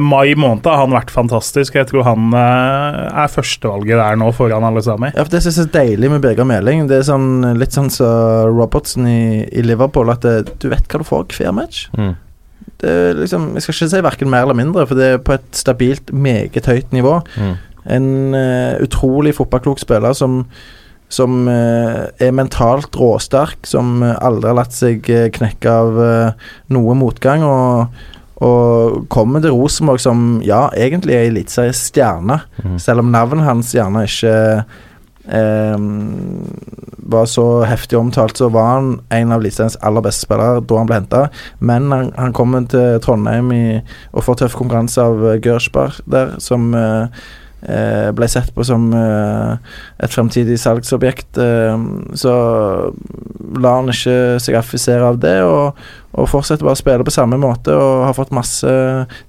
[0.00, 1.76] mai måned har han vært fantastisk.
[1.78, 5.12] Jeg tror han eh, er førstevalget der nå foran alle sammen.
[5.14, 8.52] Ja, for Det som er deilig med Birger Meling, det er sånn, litt sånn som
[8.52, 11.86] Robertsen i, i Liverpool, at det, du vet hva du får hver match.
[11.98, 12.14] Mm.
[12.80, 15.36] Det er liksom, Jeg skal ikke si verken mer eller mindre, for det er på
[15.36, 17.20] et stabilt, meget høyt nivå.
[17.36, 17.54] Mm.
[17.96, 20.42] En uh, utrolig fotballklok spiller som
[21.12, 26.46] som eh, er mentalt råsterk, som eh, aldri har latt seg eh, knekke av eh,
[26.74, 27.46] noe motgang.
[27.46, 28.02] Og,
[28.44, 32.78] og kommer til Rosenborg som ja, egentlig er eliteseriestjerne, Mm.
[32.78, 34.64] selv om navnet hans gjerne ikke
[35.28, 35.78] eh,
[37.06, 40.86] var så heftig omtalt, så var han en av eliteseriens aller beste spillere da han
[40.90, 41.22] ble henta.
[41.60, 43.80] Men han, han kommer til Trondheim i,
[44.12, 45.40] og får tøff konkurranse av eh,
[46.06, 47.06] der, som eh,
[48.14, 49.56] ble sett på som eh,
[50.04, 51.38] et fremtidig salgsobjekt.
[51.40, 51.86] Eh,
[52.18, 52.34] så
[53.56, 55.78] lar han ikke seg affisere av det, og,
[56.16, 57.74] og fortsetter bare å spille på samme måte.
[57.74, 58.72] Og har fått masse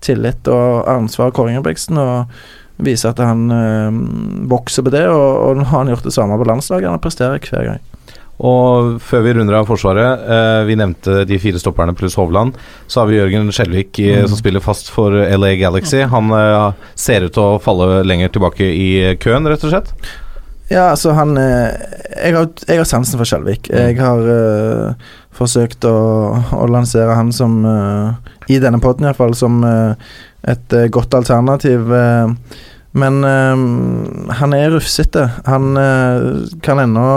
[0.05, 1.99] tillit og ansvar av Kåre Ingebrigtsen.
[2.01, 4.01] Og viser at han eh,
[4.51, 6.91] vokser på det, og, og nå har han gjort det samme på landslaget.
[6.91, 7.85] Han presterer hver gang.
[8.37, 12.53] Og før vi runder av Forsvaret, eh, vi nevnte de fire stopperne pluss Hovland.
[12.87, 14.27] Så har vi Jørgen Skjelvik eh, Mm.
[14.29, 16.03] som spiller fast for LA Galaxy.
[16.05, 19.93] Han eh, ser ut til å falle lenger tilbake i køen, rett og slett.
[20.69, 21.71] Ja, altså han eh,
[22.17, 23.69] Jeg har, jeg har sansen for Skjelvik.
[23.71, 24.93] Jeg har uh,
[25.37, 25.95] forsøkt å,
[26.57, 28.15] å lansere han som uh,
[28.49, 29.93] I denne poden iallfall som uh,
[30.47, 31.91] et eh, godt alternativ.
[31.93, 32.27] eh,
[32.97, 35.27] men eh, han er rufsete.
[35.47, 37.07] Han eh, kan ennå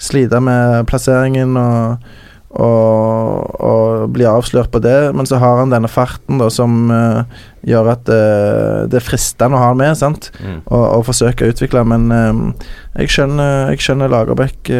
[0.00, 2.08] slite med plasseringen og,
[2.56, 7.42] og, og bli avslørt på det, men så har han denne farten da som eh,
[7.68, 10.30] gjør at eh, det er fristende å ha han med, sant?
[10.40, 10.62] Mm.
[10.64, 14.72] Og, og forsøke å utvikle, men eh, jeg skjønner, jeg skjønner Lagerbäck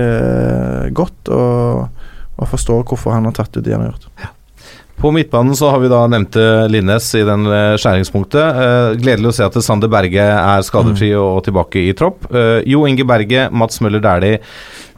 [0.97, 4.35] godt, og, og forstår hvorfor han har tatt ut det han har gjort.
[4.99, 8.59] På midtbanen så har vi da nevnte Linnes i den eh, skjæringspunktet.
[8.63, 12.27] Eh, gledelig å se at Sander Berge er skadefri og tilbake i tropp.
[12.35, 14.41] Eh, jo Inge Berge, Mats Møller Dæhlie,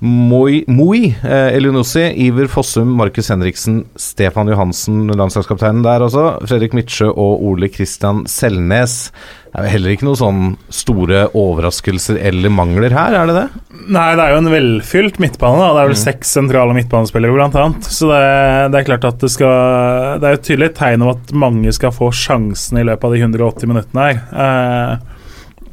[0.01, 7.11] Moi, Moi eh, Elionossi, Iver Fossum, Markus Henriksen, Stefan Johansen, landslagskapteinen der også, Fredrik Midtsjø
[7.11, 9.11] og Ole Kristian Selnes.
[9.51, 13.63] Det er heller ikke noen sånn store overraskelser eller mangler her, er det det?
[13.91, 15.59] Nei, det er jo en velfylt midtbane.
[15.59, 16.05] da Det er vel Mm.
[16.05, 17.83] seks sentrale midtbanespillere, blant annet.
[17.91, 21.33] Så det, det er klart at det skal Det er et tydelig tegn om at
[21.33, 24.23] mange skal få sjansen i løpet av de 180 minuttene her.
[24.31, 24.97] Eh,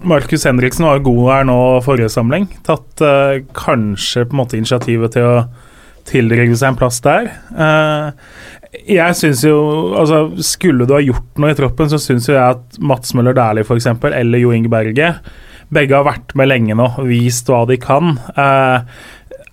[0.08, 2.48] Markus Henriksen var jo god her nå forrige samling.
[2.66, 5.48] Tatt eh, kanskje på en måte initiativet til å
[6.08, 7.30] tilrive seg en plass der.
[7.52, 8.12] Eh,
[8.88, 9.58] jeg syns jo
[9.96, 13.64] Altså, skulle du ha gjort noe i troppen, så syns jeg at Mats Møller Dæhlie
[13.68, 15.14] f.eks., eller Jo Inge Berge
[15.74, 18.14] begge har vært med lenge nå, vist hva de kan.
[18.40, 19.00] Eh,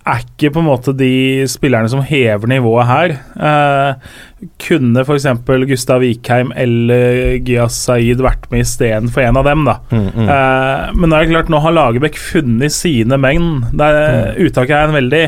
[0.05, 3.15] er ikke på en måte de spillerne som hever nivået her.
[3.35, 4.13] Eh,
[4.61, 5.27] kunne f.eks.
[5.71, 9.79] Gustav Vikheim eller Giyas Saeed vært med istedenfor en av dem, da.
[9.89, 10.29] Mm, mm.
[10.37, 13.65] Eh, men nå er det klart, nå har Lagerbäck funnet sine menn.
[13.73, 15.25] Der, er, Uttaket er en veldig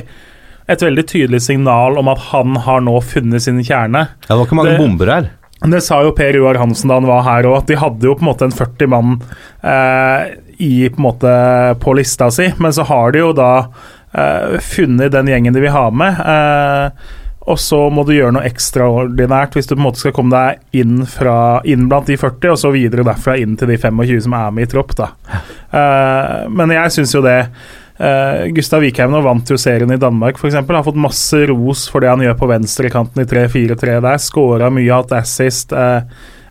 [0.67, 4.08] et veldig tydelig signal om at han har nå funnet sin kjerne.
[4.27, 5.30] Ja, det var ikke mange Det- bomber her.
[5.67, 8.13] Det sa jo Per Joar Hansen da han var her òg, at de hadde jo
[8.13, 9.15] på en måte en 40 mann
[9.63, 11.32] eh, i, på, en måte,
[11.82, 13.65] på lista si, men så har de jo da
[14.13, 16.19] eh, funnet den gjengen de vil ha med.
[16.21, 17.15] Eh,
[17.47, 20.82] og så må du gjøre noe ekstraordinært hvis du på en måte skal komme deg
[20.82, 24.34] inn, fra, inn blant de 40, og så videre derfra inn til de 25 som
[24.38, 24.93] er med i tropp.
[24.99, 25.10] da.
[25.71, 27.39] Eh, men jeg syns jo det
[27.98, 30.60] Uh, Gustav Wikheim nå vant jo serien i Danmark, f.eks.
[30.60, 34.22] Har fått masse ros for det han gjør på venstrekanten i 3-4-3 der.
[34.22, 35.74] Skåra mye, hatt assist.
[35.74, 36.06] Uh,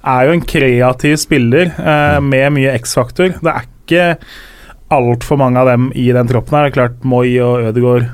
[0.07, 3.39] er jo en kreativ spiller uh, med mye X-faktor.
[3.39, 4.07] Det er ikke
[4.95, 6.67] altfor mange av dem i den troppen her.
[6.69, 8.11] Det er klart Moi og Ødegaard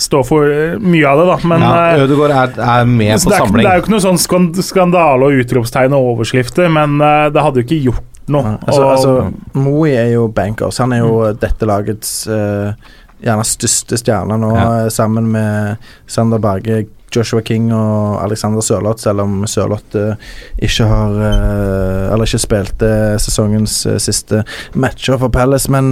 [0.00, 1.36] står for mye av det, da.
[1.52, 3.64] Men ja, Ødegaard er, er med på samling.
[3.64, 7.62] Det er jo ikke noe sånn skand- skandale og utropstegn og overskrifter, men det hadde
[7.62, 8.54] jo ikke gjort noe.
[8.66, 10.78] Altså, Og- altså Moe er jo bankers.
[10.78, 12.72] Han er jo dette lagets uh,
[13.20, 14.84] gjerne største stjerne nå, Ja.
[14.84, 15.76] eh, sammen med
[16.08, 20.14] Sander Berge, Joshua King og Alexander Sørloth, selv om Sørloth uh,
[20.62, 25.90] ikke har uh, Eller ikke spilte sesongens siste matcher for Palace, men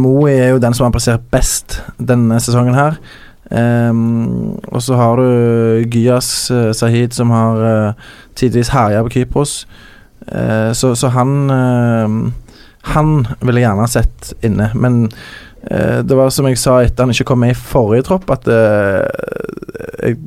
[0.00, 2.96] Moe er jo den som har prestert best denne sesongen her.
[3.54, 7.94] Um, og så har du Gyas Sahid, som har
[8.34, 9.66] tidvis herja på Kypros.
[10.28, 12.30] Eh, så, så han uh,
[12.94, 15.04] Han ville jeg gjerne ha sett inne, men
[15.70, 18.48] uh, det var som jeg sa etter han ikke kom med i forrige tropp, at
[20.04, 20.18] jeg,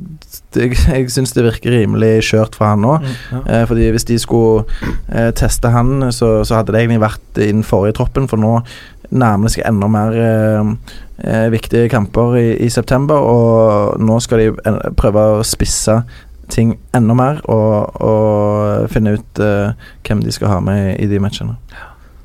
[0.58, 2.96] jeg, jeg syns det virker rimelig skjørt for han nå.
[3.44, 4.66] Eh, fordi hvis de skulle
[5.38, 8.58] teste han, så, så hadde det egentlig vært i den forrige troppen, for nå
[9.08, 10.18] nærmer det seg enda mer
[11.54, 16.00] viktige kamper i, i september, og nå skal de prøve å spisse
[16.48, 21.20] ting enda mer og, og finne ut uh, hvem de skal ha med i de
[21.22, 21.56] matchene.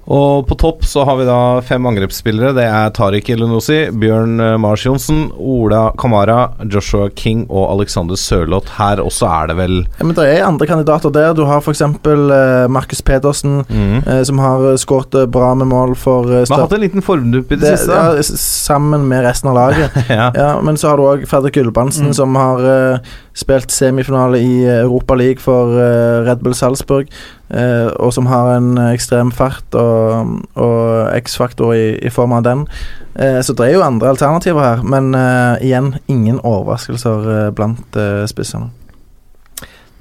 [0.04, 2.50] Og på topp så har vi da fem angrepsspillere.
[2.58, 8.74] Det er Tariq Elenossi, Bjørn eh, Mars Johnsen, Ola Kamara, Joshua King og Alexander Sørloth.
[8.76, 11.32] Her også er det vel Ja, men Det er andre kandidater der.
[11.40, 11.80] Du har f.eks.
[12.04, 16.76] Uh, Markus Pedersen, eh, som har skåret eh, bra med mål for uh, har hatt
[16.76, 17.96] en liten formdupp i det, det, siste.
[17.96, 20.02] ja, sammen med resten av laget.
[20.14, 20.28] Ja.
[20.36, 22.14] ja, men så har du òg Fredrik Gulbrandsen, Mm.
[22.20, 27.10] som har eh, spilt semifinale i Europa League for eh, Red Bull Salzburg,
[27.50, 32.46] eh, og som har en eh, ekstrem fart og, og X-faktor i, i form av
[32.46, 32.68] den.
[33.16, 38.00] Eh, så det er jo andre alternativer her, men eh, igjen ingen overraskelser eh, blant
[38.00, 38.72] eh, spissene.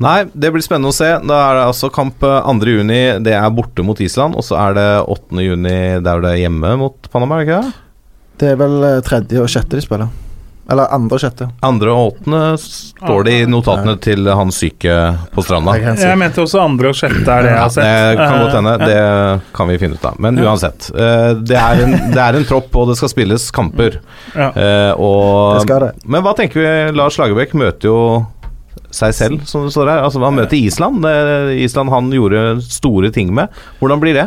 [0.03, 1.09] Nei, det blir spennende å se.
[1.23, 2.75] Da er det altså kamp eh, 2.
[2.75, 3.01] juni.
[3.23, 4.35] Det er borte mot Island.
[4.35, 5.39] Og så er det 8.
[5.45, 7.89] juni der det er hjemme mot Panama, er det ikke det?
[8.43, 10.11] Det er vel eh, tredje og sjette de spiller.
[10.73, 11.47] Eller andre sjette.
[11.69, 14.95] Andre og åttende står det i notatene til han syke
[15.35, 15.75] på stranda.
[16.01, 17.89] Jeg mente også andre og sjette er det jeg har sett.
[17.93, 18.75] det kan godt hende.
[18.89, 19.01] Det
[19.59, 20.17] kan vi finne ut av.
[20.23, 20.89] Men uansett.
[20.97, 23.99] eh, Det er, en, det er en tropp, og det skal spilles kamper.
[24.35, 24.49] Ja.
[24.57, 25.91] Eh, og, Det skal det.
[26.07, 26.71] Men hva tenker vi?
[26.97, 27.99] Lars Lagerbäck møter jo
[28.93, 30.03] seg selv, som det står her.
[30.07, 31.03] Altså, han møter Island.
[31.05, 33.49] Det, Island han gjorde store ting med.
[33.81, 34.27] Hvordan blir det?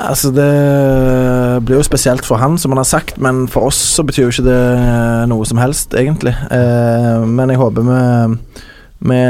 [0.00, 4.04] Altså Det blir jo spesielt for han, som han har sagt, men for oss så
[4.06, 4.62] betyr jo ikke det
[5.30, 6.32] noe som helst, egentlig.
[6.50, 8.56] Eh, men jeg håper vi,
[9.12, 9.20] vi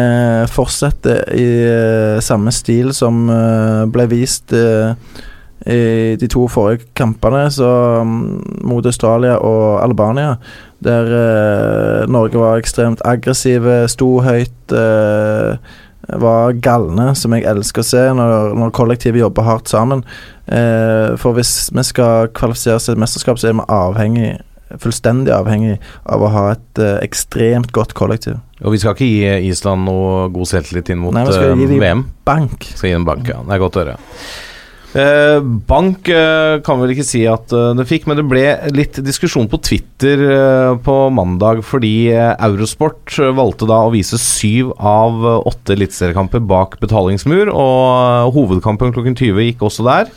[0.52, 4.94] fortsetter i eh, samme stil som eh, ble vist eh,
[5.66, 10.36] i de to forrige kampene, så mm, mot Australia og Albania,
[10.82, 14.74] der eh, Norge var ekstremt aggressive, sto høyt.
[14.74, 15.58] Eh,
[16.08, 20.02] var galne, som jeg elsker å se når, når kollektivet jobber hardt sammen.
[20.46, 24.32] Eh, for hvis vi skal kvalifisere oss til et mesterskap, så er vi avhengig
[24.80, 25.74] fullstendig avhengig
[26.08, 28.38] av å ha et eh, ekstremt godt kollektiv.
[28.62, 31.60] Og vi skal ikke gi Island noe god selvtillit inn mot Nei, vi skal eh,
[31.60, 32.06] gi dem VM.
[32.28, 32.70] bank.
[32.72, 33.42] Skal gi dem bank, ja.
[33.44, 33.98] Det er godt å høre.
[34.92, 38.44] Eh, bank eh, kan vel ikke si at eh, det fikk, men det ble
[38.76, 40.20] litt diskusjon på Twitter
[40.84, 48.32] på mandag fordi Eurosport valgte da å vise syv av åtte eliteseriekamper bak betalingsmur, og
[48.36, 50.10] hovedkampen klokken 20 gikk også der.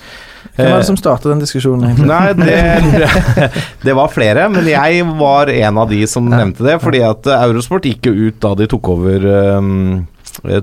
[0.56, 1.86] Hvem var det som startet den diskusjonen?
[1.90, 2.10] egentlig?
[2.10, 3.52] Nei, det,
[3.88, 6.78] det var flere, men jeg var en av de som nevnte det.
[6.84, 9.26] Fordi at Eurosport gikk jo ut da de tok over
[9.60, 10.06] um,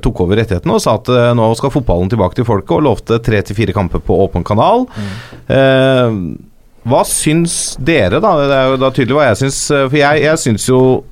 [0.03, 3.21] tok over rettighetene og sa at eh, nå skal fotballen tilbake til folket, og lovte
[3.25, 4.87] tre til fire kamper på åpen kanal.
[5.49, 6.19] Eh,
[6.83, 8.33] hva syns dere, da?
[8.43, 9.59] Det er jo da tydelig hva jeg syns.
[9.71, 11.12] eh, For jeg, jeg syns jo eh,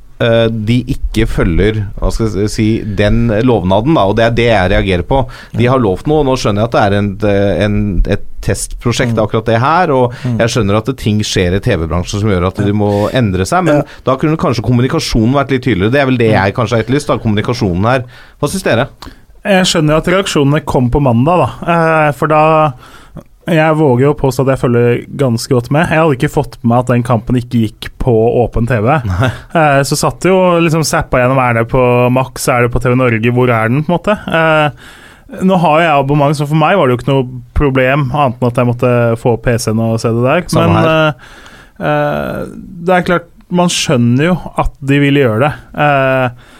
[0.50, 4.72] de ikke følger hva skal jeg si, den lovnaden, da, og det er det jeg
[4.74, 5.22] reagerer på.
[5.56, 7.08] De har lovt noe, og nå skjønner jeg at det er en,
[7.64, 7.78] en,
[8.16, 12.48] et testprosjekt, akkurat det her, og jeg skjønner at ting skjer i TV-bransjen som gjør
[12.50, 15.94] at de må endre seg, men da kunne kanskje kommunikasjonen vært litt tydeligere.
[15.94, 18.06] Det er vel det jeg kanskje har etterlyst, da, kommunikasjonen her.
[18.40, 18.88] Hva syns dere?
[19.40, 21.74] Jeg skjønner at reaksjonene kom på mandag, da.
[21.74, 22.42] Eh, for da
[23.48, 25.88] Jeg våger jo påstå at jeg følger ganske godt med.
[25.88, 28.90] Jeg hadde ikke fått med meg at den kampen ikke gikk på åpen TV.
[29.08, 29.30] Nei.
[29.88, 33.32] så satt jo liksom zappa gjennom Er det på Max, er det på TV Norge,
[33.34, 34.16] hvor er den, på en måte?
[34.28, 38.40] Eh, nå har jeg abonnement, så for meg var det jo ikke noe problem, annet
[38.40, 40.46] enn at jeg måtte få PC-en og se det der.
[40.50, 41.34] Samme Men eh,
[41.90, 42.40] eh,
[42.86, 45.52] det er klart, man skjønner jo at de vil gjøre det.
[45.86, 46.56] Eh,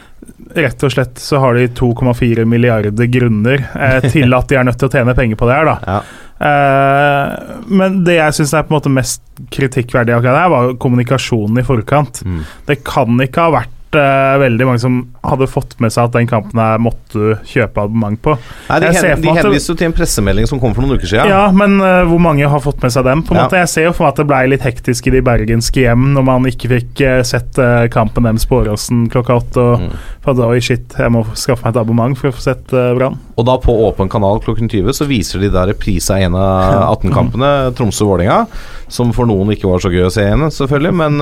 [0.65, 4.81] rett og slett så har de 2,4 milliarder grunner eh, til at de er nødt
[4.81, 6.01] til å tjene penger på det her, da.
[6.41, 9.23] Eh, men det jeg syns er på en måte mest
[9.53, 12.23] kritikkverdig akkurat her, var kommunikasjonen i forkant.
[12.25, 12.41] Mm.
[12.69, 16.27] Det kan ikke ha vært uh, veldig mange som hadde fått med seg at den
[16.31, 18.37] kampen her måtte kjøpe abonnement på.
[18.71, 21.29] Nei, de, hen, de henviser jo til en pressemelding som kom for noen uker siden.
[21.29, 23.21] Ja, men uh, hvor mange har fått med seg dem?
[23.27, 23.45] På en Ja.
[23.49, 26.07] måte Jeg ser jo for meg at det ble litt hektisk i de bergenske hjem
[26.17, 29.61] når man ikke fikk uh, sett uh, kampen deres på Åråsen klokka åtte.
[29.61, 29.93] Og Mm.
[30.25, 32.91] for da, oi shit, jeg må skaffe meg et abonnement for å få sett uh,
[32.97, 33.15] Brann.
[33.41, 36.91] Og da på åpen kanal klokken 20 så viser de der reprise av en av
[36.97, 38.47] 18-kampene, Tromsø-Vålerenga.
[38.91, 41.21] Som for noen ikke var så gøy å se igjen, selvfølgelig, men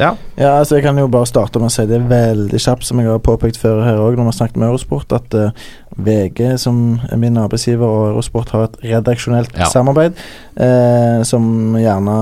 [0.00, 0.14] ja.
[0.40, 3.08] Ja, altså Jeg kan jo bare starte med å si det veldig kjapt, som jeg
[3.08, 5.50] har påpekt før her òg, når vi har snakket med Eurosport, at uh,
[5.96, 9.70] VG, som er min arbeidsgiver, og Eurosport har et redaksjonelt Ja.
[9.72, 10.20] samarbeid,
[10.60, 12.16] uh, som gjerne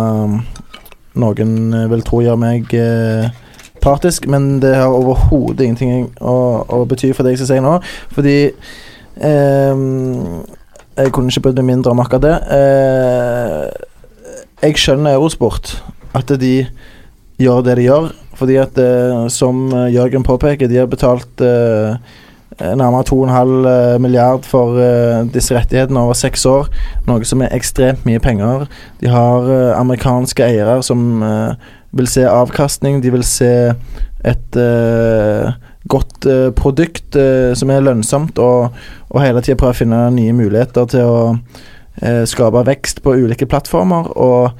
[1.18, 3.30] noen eh, vil tro gjør meg eh,
[3.82, 6.36] partisk, men det har overhodet ingenting å,
[6.70, 7.76] å bety for det jeg skal si nå,
[8.14, 8.36] fordi
[9.18, 9.84] eh,
[11.00, 12.32] Jeg kunne ikke brydd meg mindre om akkurat det.
[12.52, 15.78] Eh, jeg skjønner Eurosport,
[16.14, 16.66] at de
[17.40, 18.10] gjør det de gjør.
[18.40, 24.76] Fordi at, eh, som Jørgen påpeker, de har betalt eh, nærmere 2,5 eh, milliard for
[24.76, 26.68] uh, disse rettighetene over seks år.
[27.08, 28.66] Noe som er ekstremt mye penger.
[29.00, 31.54] De har uh, amerikanske eiere som uh,
[31.96, 33.00] vil se avkastning.
[33.02, 33.50] De vil se
[34.20, 34.56] et
[35.88, 37.16] godt produkt
[37.56, 38.76] som er lønnsomt, og,
[39.08, 41.22] og hele tida prøve å finne nye muligheter til å
[42.28, 44.12] skape vekst på ulike plattformer.
[44.12, 44.52] Og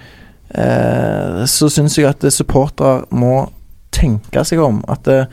[1.45, 3.45] så syns jeg at supportere må
[3.93, 4.83] tenke seg om.
[4.89, 5.25] At eh,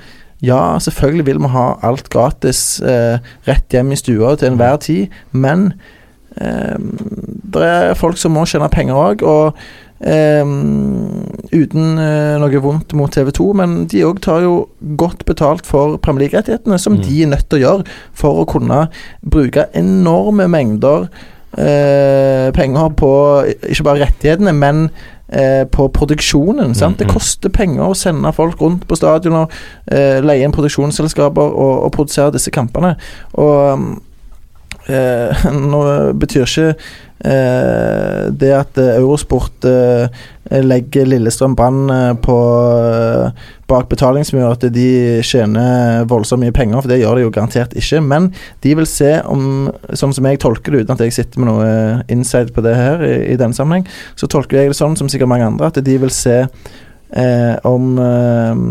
[0.46, 3.17] ja, selvfølgelig vil vi ha alt gratis eh,
[3.48, 5.72] rett hjem i stua til enhver tid, men
[6.41, 9.58] eh, det er folk som må tjene penger òg, og
[10.06, 10.43] eh,
[11.58, 14.67] uten eh, noe vondt mot TV 2, men de òg tar jo
[15.00, 17.02] godt betalt for Premier League-rettighetene, som Mm.
[17.08, 18.84] de er nødt til å gjøre for å kunne
[19.26, 21.08] bruke enorme mengder
[21.58, 23.12] eh, penger på
[23.72, 24.89] ikke bare rettighetene, men
[25.30, 26.74] eh, på produksjonen.
[26.74, 29.48] Det Mm, Det koster penger å sende folk rundt på stadioner,
[29.92, 32.96] eh, leie inn produksjonsselskaper og, og produsere disse kampene.
[33.34, 33.80] Og
[34.90, 36.76] eh, nå betyr ikke
[37.24, 40.06] det at eh, Eurosport eh,
[40.64, 42.38] legger Lillestrøm Brann eh, på
[42.78, 44.90] eh, bak betalingsmur, at de
[45.26, 48.02] tjener voldsomt mye penger, for det gjør de jo garantert ikke.
[48.06, 48.30] Men
[48.64, 51.70] de vil se om, sånn som jeg tolker det, uten at jeg sitter med noe
[52.14, 55.34] inside på det her i, i denne sammenheng, så tolker jeg det sånn, som sikkert
[55.34, 58.66] mange andre, at de vil se eh, om eh,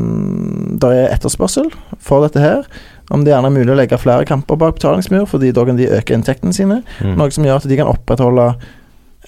[0.81, 2.69] det er etterspørsel for dette her.
[3.11, 5.87] Om det gjerne er mulig å legge flere kamper bak betalingsmur, fordi da kan de
[5.95, 6.81] øke inntektene sine.
[7.05, 7.15] Mm.
[7.21, 8.47] Noe som gjør at de kan opprettholde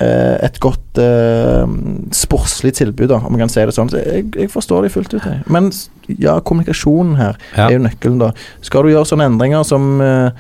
[0.01, 1.63] eh, et godt eh,
[2.15, 3.91] sportslig tilbud, da, om jeg kan si det sånn.
[3.93, 5.23] Så jeg, jeg forstår det fullt ut.
[5.29, 5.45] Jeg.
[5.47, 5.71] Men
[6.19, 7.69] ja, kommunikasjonen her Ja.
[7.69, 8.33] er jo nøkkelen, da.
[8.67, 10.31] Skal du gjøre sånne endringer som eh,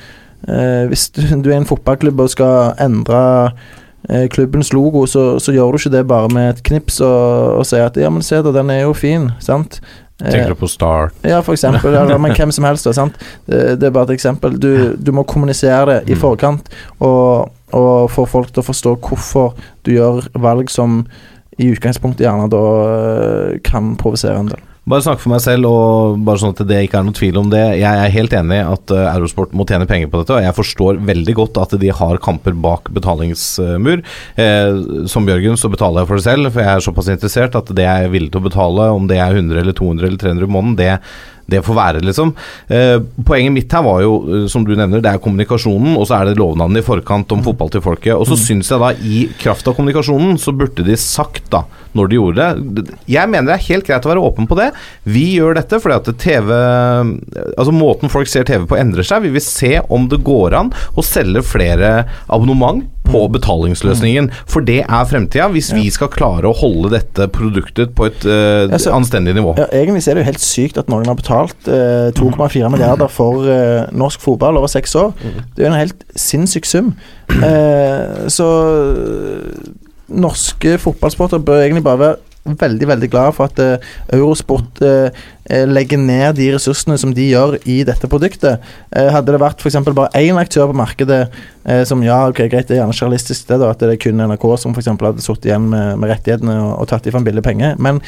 [0.48, 3.22] eh, Hvis du, du er en fotballklubb og skal endre
[4.08, 7.66] eh, klubbens logo, så, så gjør du ikke det bare med et knips og, og
[7.70, 9.78] sier at ja, men se da, den er jo fin, sant.
[10.24, 11.12] Eh, Tenker du på Start?
[11.22, 11.94] ja, for eksempel.
[11.94, 12.84] Eller, men hvem som helst.
[13.46, 14.58] Det, det er bare et eksempel.
[14.58, 16.20] Du, du må kommunisere det i Mm.
[16.20, 16.68] forkant,
[17.00, 19.54] og, og få folk til å forstå hvorfor
[19.86, 21.04] du gjør valg som
[21.58, 24.60] i utgangspunktet gjerne da øh, kan provosere en del.
[24.88, 27.50] Bare snakke for meg selv, og bare sånn at det ikke er noen tvil om
[27.52, 27.60] det.
[27.76, 30.56] Jeg er helt enig i at eh, Eurosport må tjene penger på dette, og jeg
[30.56, 34.00] forstår veldig godt at de har kamper bak betalingsmur.
[34.40, 34.78] Eh,
[35.12, 37.84] som Bjørgen så betaler jeg for det selv, for jeg er såpass interessert at det
[37.84, 40.54] jeg er villig til å betale, om det er 100 eller 200 eller 300 i
[40.56, 40.94] måneden, det
[41.48, 42.34] det får være, liksom.
[42.68, 46.18] Eh, poenget mitt her var jo, eh, som du nevner, det er kommunikasjonen, og så
[46.18, 48.12] er det lovnadene i forkant om fotball til folket.
[48.14, 51.64] Og så syns jeg da, i kraft av kommunikasjonen, så burde de sagt, da,
[51.96, 54.68] når de gjorde det Jeg mener det er helt greit å være åpen på det.
[55.08, 59.24] Vi gjør dette fordi at TV Altså måten folk ser TV på, endrer seg.
[59.24, 64.30] Vi vil se om det går an å selge flere abonnement på betalingsløsningen.
[64.48, 68.68] For det er fremtida, hvis vi skal klare å holde dette produktet på et uh,
[68.68, 69.54] Altså, anstendig nivå.
[69.58, 73.46] Ja, egentlig er det jo helt sykt at noen har betalt uh, 2,4 milliarder for
[73.48, 75.12] uh, norsk fotball over seks år.
[75.56, 76.94] Det er jo en helt sinnssyk sum.
[77.38, 79.58] Eh, så eh,
[80.08, 82.16] norske fotballsportere bør egentlig bare være
[82.58, 85.24] veldig veldig glad for at uh, Eurosport eh,
[85.68, 88.64] legger ned de ressursene som de gjør i dette produktet.
[88.94, 89.80] Uh, hadde det vært f.eks.
[89.88, 91.26] bare én aktør på markedet
[91.84, 94.44] som ja, ok, greit, det er gjerne journalistisk det da, at det er kun NRK
[94.56, 97.74] som eksempel hadde sittet igjen med, med rettighetene og, og tatt for en billig penge,
[97.76, 98.00] men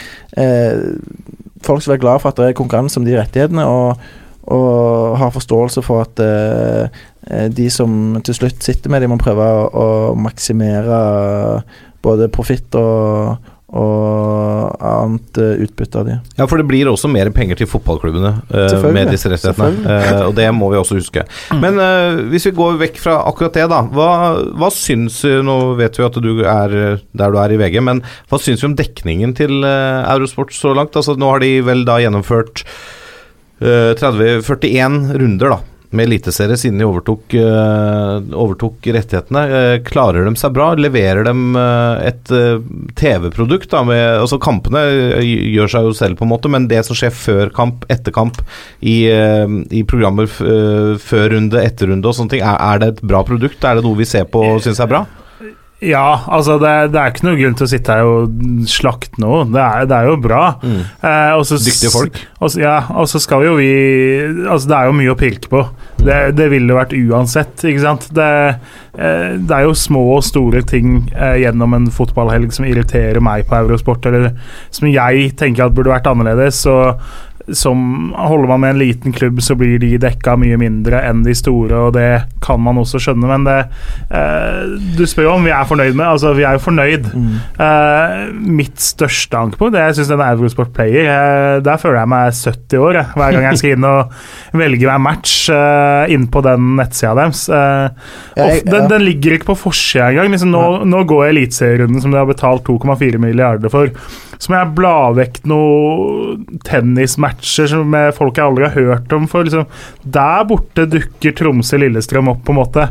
[1.61, 3.67] folk skal være glad for at det er konkurranse om de rettighetene.
[3.69, 4.01] og
[4.51, 9.45] og har forståelse for at eh, de som til slutt sitter med de må prøve
[9.45, 9.87] å, å
[10.19, 11.01] maksimere
[12.03, 16.17] både profitt og, og annet eh, utbytte av de.
[16.39, 19.77] Ja, for det blir også mer penger til fotballklubbene uh, med disse rettighetene.
[19.77, 20.17] Selvfølgelig.
[20.19, 21.25] Eh, og det må vi også huske.
[21.63, 23.83] Men uh, hvis vi går vekk fra akkurat det, da.
[23.95, 24.11] Hva,
[24.59, 28.01] hva syns Nå vet vi at du er der du er i VG, men
[28.31, 30.97] hva syns vi om dekningen til Eurosport så langt?
[30.99, 32.65] Altså, nå har de vel da gjennomført
[33.61, 35.61] eh, 30-41 runder, da.
[35.91, 39.43] Med eliteserie siden de overtok, uh, overtok rettighetene.
[39.51, 40.69] Uh, klarer de seg bra?
[40.79, 42.31] Leverer de uh, et
[43.01, 43.75] TV-produkt?
[43.75, 44.85] altså Kampene
[45.25, 48.39] gjør seg jo selv, på en måte, men det som skjer før kamp, etter kamp,
[48.81, 53.23] i, i programmer før runde, etter runde og sånne ting, er, er det et bra
[53.27, 53.65] produkt?
[53.65, 55.05] Er det noe vi ser på og syns er bra?
[55.81, 59.47] Ja, altså det, det er ikke noe grunn til å sitte her og slakte noe.
[59.49, 60.43] Det er, det er jo bra.
[60.61, 62.19] Eh, også, Dyktige folk.
[62.45, 63.71] Også, ja, og så skal jo vi
[64.45, 65.63] Altså, det er jo mye å pirke på.
[66.01, 68.07] Det, det ville vært uansett, ikke sant.
[68.17, 68.29] Det,
[69.01, 73.49] eh, det er jo små og store ting eh, gjennom en fotballhelg som irriterer meg
[73.49, 74.35] på Eurosport, eller
[74.69, 76.61] som jeg tenker at burde vært annerledes.
[76.69, 77.01] Og
[77.53, 81.35] som Holder man med en liten klubb, så blir de dekka mye mindre enn de
[81.37, 82.09] store, og det
[82.45, 83.59] kan man også skjønne, men det
[84.17, 87.09] eh, Du spør jo om vi er fornøyd med Altså, vi er jo fornøyd.
[87.65, 88.17] Eh,
[88.61, 92.85] mitt største ankepunkt er jeg syns den Eurosport Player eh, Der føler jeg meg 70
[92.85, 94.15] år jeg, hver gang jeg skal inn og
[94.61, 97.45] velge meg match uh, inn på den nettsida deres.
[97.53, 100.33] Eh, den, den ligger ikke på forsida engang.
[100.35, 103.93] Liksom, nå, nå går Eliteserierunden som de har betalt 2,4 milliarder for.
[104.41, 109.27] Så må jeg bla vekk noen tennismatcher som med folk jeg aldri har hørt om.
[109.29, 109.67] For liksom,
[110.17, 112.87] der borte dukker Tromsø-Lillestrøm opp, på en måte.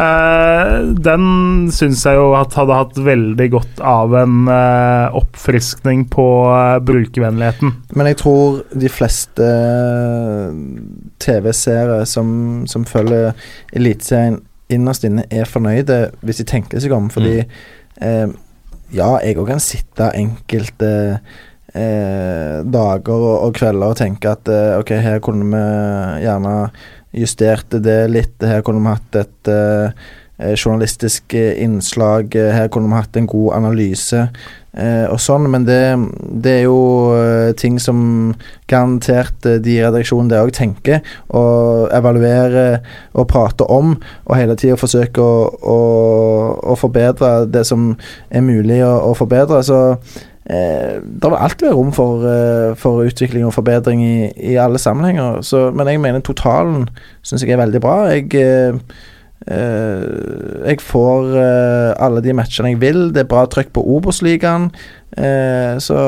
[0.00, 0.72] Eh,
[1.04, 1.26] den
[1.74, 7.76] syns jeg jo at hadde hatt veldig godt av en eh, oppfriskning på eh, brukervennligheten.
[7.92, 9.50] Men jeg tror de fleste
[11.22, 13.34] TV-seere som, som følger
[13.76, 14.40] Eliteserien
[14.72, 17.10] innerst inne, er fornøyde hvis de tenker seg om.
[17.12, 18.26] Fordi eh,
[18.94, 20.90] ja, jeg òg kan sitte enkelte
[21.74, 25.64] eh, dager og, og kvelder og tenke at eh, ok, her kunne vi
[26.24, 26.54] gjerne
[27.16, 28.36] justert det litt.
[28.44, 30.06] Her kunne vi hatt et eh,
[30.38, 32.34] journalistisk eh, innslag.
[32.36, 34.28] eh, Her kunne vi hatt en god analyse.
[34.76, 35.96] Eh, og sånn, Men det,
[36.44, 38.34] det er jo eh, ting som
[38.68, 41.00] garantert eh, de i redaksjonen der òg tenker,
[41.32, 42.82] og evaluerer
[43.14, 45.80] og prater om, og hele tida forsøker å, å,
[46.60, 47.94] å forbedre det som
[48.28, 49.62] er mulig å, å forbedre.
[49.64, 54.16] Så eh, det vil alltid være rom for, eh, for utvikling og forbedring i,
[54.52, 55.40] i alle sammenhenger.
[55.40, 56.90] Så, men jeg mener totalen
[57.24, 58.02] syns jeg er veldig bra.
[58.12, 58.28] Jeg
[59.44, 59.66] eh,
[60.56, 63.00] Eh, jeg får uh, alle de matchene jeg vil.
[63.14, 64.70] Det er bra trøkk på Obos-ligaen.
[65.16, 65.98] Uh, så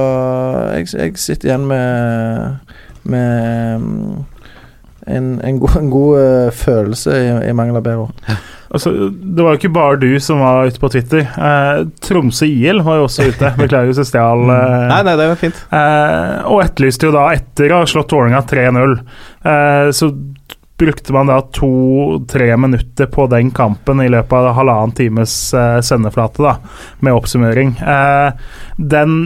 [0.75, 2.75] jeg, jeg sitter igjen med,
[3.09, 4.15] med mm,
[5.07, 8.39] en, en god, en god følelse, i, i mangel av bedre ord.
[8.69, 11.23] Altså, det var jo ikke bare du som var ute på Twitter.
[11.25, 13.53] Eh, Tromsø IL var jo også ute.
[13.63, 15.63] Beklager hvis jeg stjal eh, Nei, nei, det var fint.
[15.73, 18.99] Eh, og etterlyste jo da, etter å ha slått Vålerenga 3-0,
[19.55, 20.11] eh, så
[20.79, 26.43] brukte man da to-tre minutter på den kampen i løpet av halvannen times eh, sendeflate,
[26.43, 26.57] da,
[27.03, 27.75] med oppsummering.
[27.83, 28.33] Eh,
[28.77, 29.17] den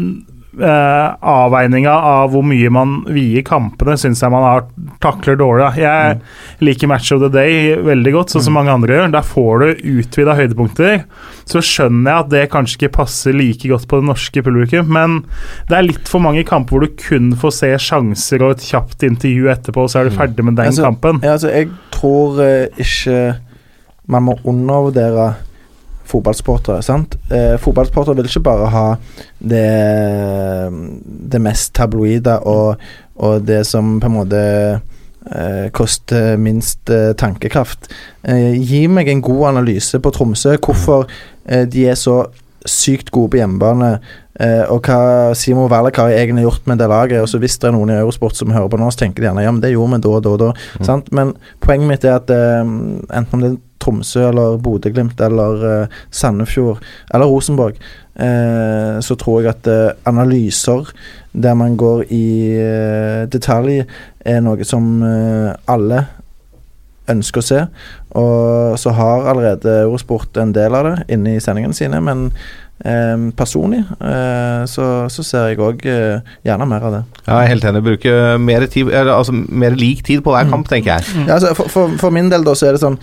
[0.60, 4.66] eh, avveininga av hvor mye man vier kampene, syns jeg man har
[5.02, 5.70] takler dårlig.
[5.80, 9.12] Jeg Jeg liker Match of the Day veldig godt, sånn som mange andre gjør.
[9.12, 11.04] Der får du utvida høydepunkter.
[11.48, 15.22] Så skjønner jeg at det kanskje ikke passer like godt på det norske publikum, men
[15.68, 19.02] det er litt for mange kamper hvor du kun får se sjanser og et kjapt
[19.08, 21.18] intervju etterpå, og så er du ferdig med den Altså, kampen.
[21.24, 23.34] Ja, altså, jeg tror uh, ikke
[24.12, 25.32] man må undervurdere
[26.12, 26.82] fotballsportere.
[26.84, 27.16] sant?
[27.32, 28.86] Eh, fotballsportere vil ikke bare ha
[29.38, 29.66] det,
[31.32, 32.82] det mest tabloide og,
[33.16, 34.42] og det som på en måte
[35.30, 37.90] eh, koster minst eh, tankekraft.
[38.22, 40.56] Eh, gi meg en god analyse på Tromsø.
[40.58, 41.06] Hvorfor
[41.46, 42.22] eh, de er så
[42.68, 43.96] sykt gode på hjemmebane.
[44.40, 47.22] Eh, og hva Simon Valakar egentlig har gjort med det laget.
[47.22, 49.28] Og så Hvis det er noen i Eurosport som hører på nå, så tenker de
[49.30, 50.30] gjerne ja, men det gjorde vi da og da.
[50.30, 51.12] og da sant?
[51.12, 56.80] Men poenget mitt er at enten om det er Tromsø eller Bodø-Glimt eller eh, Sandefjord
[57.12, 57.82] eller Rosenborg,
[58.16, 60.94] eh, så tror jeg at eh, analyser
[61.32, 62.24] der man går i
[63.32, 63.86] detalj,
[64.20, 66.02] er noe som alle
[67.10, 67.62] ønsker å se.
[68.20, 72.26] Og så har allerede Eurosport en del av det inne i sendingene sine, men
[72.84, 77.02] eh, personlig eh, så, så ser jeg òg eh, gjerne mer av det.
[77.24, 77.84] Ja, jeg er helt enig.
[77.88, 81.26] Bruke mer, tid, eller, altså, mer lik tid på hver kamp, tenker jeg.
[81.26, 83.00] Ja, altså, for, for, for min del da så er det sånn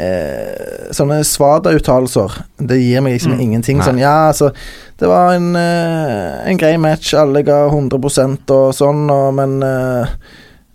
[0.00, 3.40] eh, Sånne svada-uttalelser Det gir meg liksom Mm.
[3.40, 3.78] ingenting.
[3.78, 3.86] Nei.
[3.86, 4.52] Sånn ja, altså
[4.98, 10.06] Det var en, eh, en grei match, alle ga 100 og sånn, og, men eh,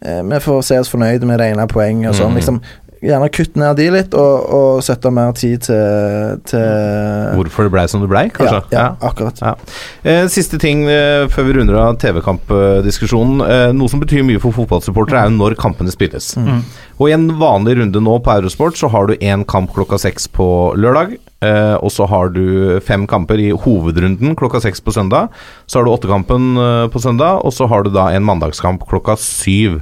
[0.05, 2.31] eh, vi får se oss fornøyde med det ene poenget og sånn.
[2.31, 2.37] Mm.
[2.37, 2.61] Liksom
[3.01, 6.65] Gjerne kutt ned de litt, og, og sette mer tid til, til
[7.39, 8.59] Hvorfor det blei som det blei, kanskje.
[8.69, 9.41] Ja, ja, akkurat.
[9.41, 9.55] Ja.
[10.05, 13.41] Eh, siste ting eh, før vi runder av TV-kampdiskusjonen.
[13.47, 16.35] Eh, noe som betyr mye for fotballsupportere, er jo når kampene spilles.
[16.37, 16.61] Mm.
[17.01, 20.29] Og i en vanlig runde nå på Eurosport så har du én kamp klokka seks
[20.29, 20.47] på
[20.77, 21.17] lørdag.
[21.41, 25.33] Eh, og så har du fem kamper i hovedrunden klokka seks på søndag.
[25.65, 26.53] Så har du åttekampen
[26.93, 29.81] på søndag, og så har du da en mandagskamp klokka syv.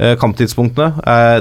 [0.00, 0.94] Eh, kamptidspunktene.
[1.06, 1.40] Eh,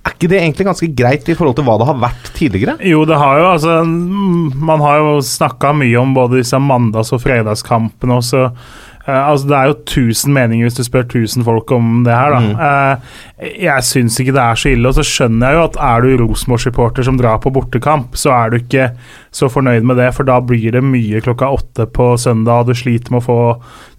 [0.00, 2.76] er ikke det egentlig ganske greit i forhold til hva det har vært tidligere?
[2.88, 7.20] Jo, det har jo altså Man har jo snakka mye om både disse mandags- og
[7.24, 8.46] fredagskampene også.
[8.48, 12.34] Eh, altså Det er jo 1000 meninger hvis du spør 1000 folk om det her,
[12.36, 12.68] da.
[12.68, 14.88] Eh, jeg syns ikke det er så ille.
[14.90, 18.50] Og så skjønner jeg jo at er du Rosenborg-supporter som drar på bortekamp, så er
[18.50, 18.90] du ikke
[19.34, 22.78] så fornøyd med det, for da blir det mye klokka åtte på søndag, og du
[22.78, 23.40] sliter med å få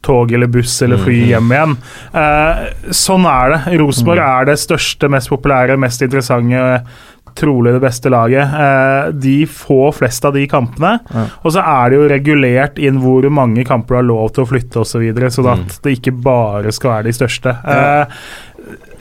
[0.06, 1.78] tog eller buss eller fly hjem igjen.
[2.18, 2.64] Eh,
[2.96, 3.80] sånn er det.
[3.82, 6.82] Rosenborg er det største, mest populære, mest interessante
[7.38, 8.54] trolig det beste laget.
[8.66, 10.98] Eh, de får flest av de kampene.
[11.12, 11.26] Ja.
[11.42, 14.52] Og så er det jo regulert inn hvor mange kamper du har lov til å
[14.54, 17.54] flytte osv., så, videre, sånn at det ikke bare skal være de største.
[17.64, 18.24] Eh,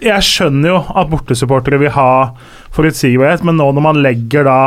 [0.00, 2.12] jeg skjønner jo at bortesupportere vil ha
[2.72, 4.60] forutsigbarhet, men nå når man legger da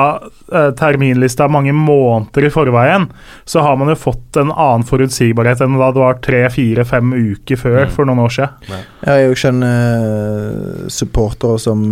[0.54, 3.08] eh, terminlista mange måneder i forveien,
[3.50, 7.16] så har man jo fått en annen forutsigbarhet enn da det var tre, fire, fem
[7.16, 8.84] uker før for noen år siden.
[9.08, 11.86] Ja, jeg skjønner supportere som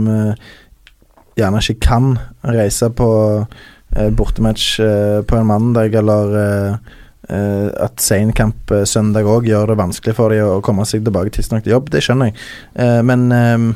[1.42, 2.12] gjerne ikke kan
[2.48, 3.10] reise på
[3.42, 6.94] eh, bortematch eh, på en mandag, eller eh,
[7.30, 11.34] eh, at seinkamp uh, søndag òg gjør det vanskelig for dem å komme seg tilbake
[11.36, 11.92] tidsnok til jobb.
[11.94, 12.40] Det skjønner jeg.
[12.86, 13.68] Eh, men eh,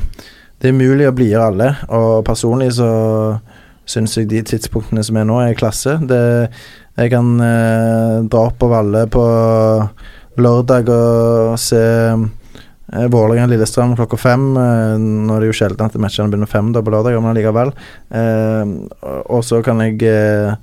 [0.62, 2.90] det er mulig å blidgjøre alle, og personlig så
[3.86, 5.98] syns jeg de tidspunktene som er nå, er klasse.
[6.08, 6.22] Det,
[6.96, 9.26] jeg kan eh, dra opp på Valle på
[10.40, 12.26] lørdag og se Eh,
[12.92, 14.50] Vålerenga-Lillestrøm klokka fem.
[14.56, 17.72] Eh, nå er det jo sjelden at matchene begynner fem da på lørdag, men allikevel.
[18.14, 18.74] Eh,
[19.26, 20.54] og så kan jeg eh,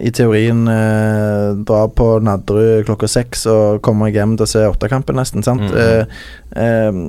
[0.00, 4.64] i teorien eh, dra på Nadderud klokka seks og komme meg hjem til å se
[4.70, 5.44] åttekampen, nesten.
[5.46, 5.66] sant?
[5.68, 5.76] Mm.
[5.76, 6.24] Eh,
[6.64, 7.00] eh,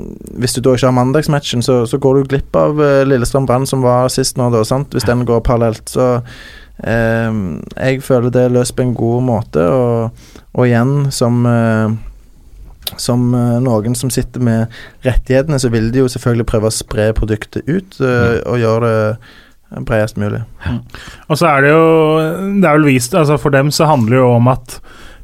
[0.42, 3.68] hvis du da ikke har mandagsmatchen, så, så går du glipp av eh, Lillestrøm Brann,
[3.70, 4.94] som var sist nå, da, sant?
[4.94, 5.88] hvis den går parallelt.
[5.90, 6.12] Så
[6.84, 7.42] eh,
[7.78, 12.00] jeg føler det er løst på en god måte, og, og igjen, som eh,
[13.00, 14.74] som eh, noen som sitter med
[15.06, 19.86] rettighetene, så vil de jo selvfølgelig prøve å spre produktet ut eh, og gjøre det
[19.88, 20.42] bredest mulig.
[21.32, 21.86] Og så er det jo
[22.60, 24.82] Det er vel vist altså For dem så handler det jo om at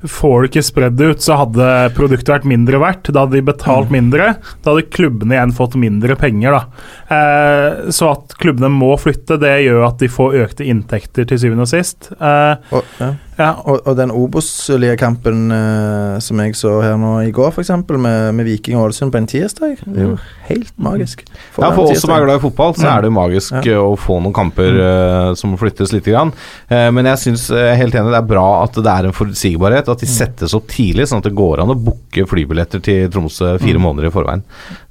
[0.08, 3.08] får du ikke spredd det ut, så hadde produktet vært mindre verdt.
[3.10, 4.28] Da hadde de betalt mindre.
[4.62, 6.84] Da hadde klubbene igjen fått mindre penger, da.
[7.18, 11.66] Eh, så at klubbene må flytte, det gjør at de får økte inntekter til syvende
[11.66, 12.12] og sist.
[12.14, 13.10] Eh, Og, ja.
[13.38, 18.34] Ja, og, og den Obos-ligakampen uh, som jeg så her nå i går, f.eks., med,
[18.34, 20.16] med Viking og Ålesund på en tirsdag, det er jo
[20.48, 21.22] helt magisk.
[21.58, 23.62] Ja, For oss som er glad i fotball, så er det jo magisk Ja.
[23.76, 26.08] eh, å få noen kamper uh, som flyttes litt.
[26.08, 26.32] Grann.
[26.72, 29.90] Uh, men jeg syns helt enig, det er bra at det er en forutsigbarhet.
[29.92, 33.58] At de settes opp tidlig, sånn at det går an å booke flybilletter til Tromsø
[33.62, 34.46] fire måneder i forveien.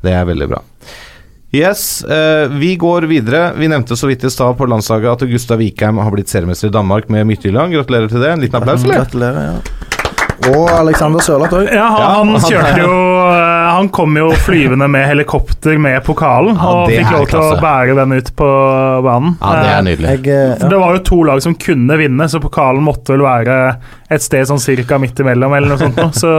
[0.05, 0.63] Det er veldig bra.
[1.57, 3.53] Yes, eh, vi går videre.
[3.57, 6.75] Vi nevnte så vidt i stad på landslaget at Gustav Vikheim har blitt seriemester i
[6.75, 7.73] Danmark med Midtjylland.
[7.73, 8.33] Gratulerer til det.
[8.37, 9.01] En liten applaus, eller?
[9.05, 9.83] Gratulerer, ja.
[10.47, 11.71] Og Alexander Sørloth òg.
[11.73, 12.91] ja han, han kjørte jo
[13.33, 17.57] eh, Han kom jo flyvende med helikopter med pokalen, Ja, og fikk lov til å
[17.63, 18.51] bære den ut på
[19.09, 19.33] banen.
[19.41, 20.13] Ja, det er Eh, nydelig.
[20.13, 20.69] Jeg, ja.
[20.71, 23.57] Det var jo to lag som kunne vinne, så pokalen måtte vel være
[24.09, 26.15] et sted sånn cirka midt imellom, eller noe sånt.
[26.15, 26.31] Så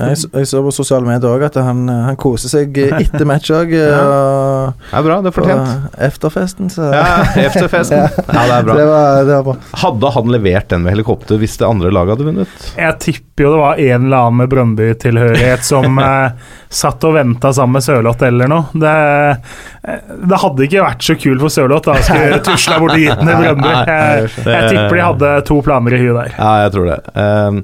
[0.00, 2.96] jeg, så- jeg så på sosiale medier òg at han, eh, han koser seg eh,
[3.04, 3.70] etter match òg.
[3.70, 4.72] Ja.
[4.90, 5.94] Det er bra, det er fortjent.
[6.08, 7.04] efterfesten, så Ja,
[7.46, 8.08] efterfesten.
[8.34, 8.74] Ja, det er bra.
[8.80, 9.56] Det var, det var bra.
[9.84, 12.68] Hadde han levert den med helikopter hvis det andre laget hadde vunnet?
[12.76, 16.30] jeg tipper jo det var en eller annen med Brøndby-tilhørighet som eh,
[16.74, 18.66] satt og venta sammen med Sørloth eller noe.
[18.74, 18.94] Det,
[19.86, 23.04] eh, det hadde ikke vært så kult for Sørloth da å skulle tusla bort den
[23.04, 23.72] i Brøndby.
[23.74, 26.34] Jeg, jeg tipper de hadde to planer i huet der.
[26.38, 27.00] Ja, jeg tror det.
[27.12, 27.60] Um,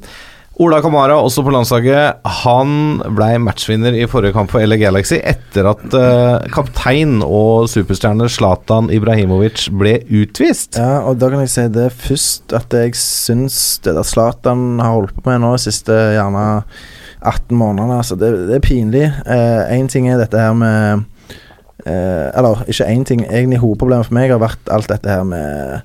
[0.60, 2.72] Ola Kamara, også på landslaget, han
[3.16, 8.90] ble matchvinner i forrige kamp for LA Galaxy etter at uh, kaptein og superstjerne Zlatan
[8.92, 10.76] Ibrahimovic ble utvist.
[10.76, 14.98] Ja, og da kan jeg si det først at jeg syns det der Zlatan har
[14.98, 16.44] holdt på med nå de siste gjerne
[17.24, 19.06] 18 månedene, altså, det, det er pinlig.
[19.24, 21.06] Én ting er dette her med
[21.86, 25.80] uh, Eller ikke én ting, egentlig hovedproblemet for meg har vært alt dette her med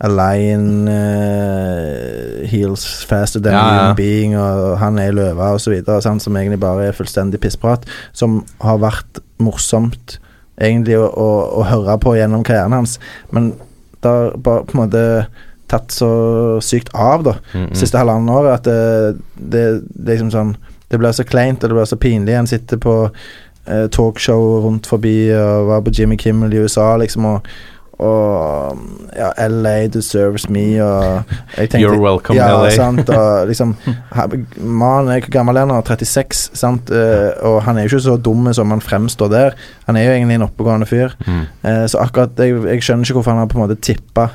[0.00, 3.94] Align uh, Heals faster than Ja, ja.
[3.94, 9.20] being, og han er løve videre, som egentlig bare er fullstendig pissprat, som har vært
[9.38, 10.18] morsomt
[10.60, 11.28] egentlig å, å,
[11.60, 12.98] å høre på gjennom karrieren hans,
[13.32, 13.52] men
[14.00, 15.04] det har bare på en måte
[15.70, 16.10] tatt så
[16.64, 17.74] sykt av, da, Mm, mm.
[17.78, 20.56] siste halvannet året, at det, det, det er liksom sånn
[20.90, 22.34] Det blir så kleint, og det blir så pinlig.
[22.34, 27.28] En sitter på eh, talkshow rundt forbi og var på Jimmy Kimmel i USA, liksom,
[27.30, 27.46] og
[28.00, 28.78] og
[29.16, 32.70] ja, LA deserves me og tenkte, You're welcome, ja, LA.
[32.74, 33.74] Sant, og liksom
[34.56, 35.84] Mannen er gammel er han?
[35.84, 36.92] 36, sant?
[36.94, 39.58] Eh, og han er jo ikke så dum som han fremstår der.
[39.88, 41.16] Han er jo egentlig en oppegående fyr.
[41.26, 41.42] Mm.
[41.62, 44.30] Eh, så akkurat jeg, jeg skjønner ikke hvorfor han har på en måte tippa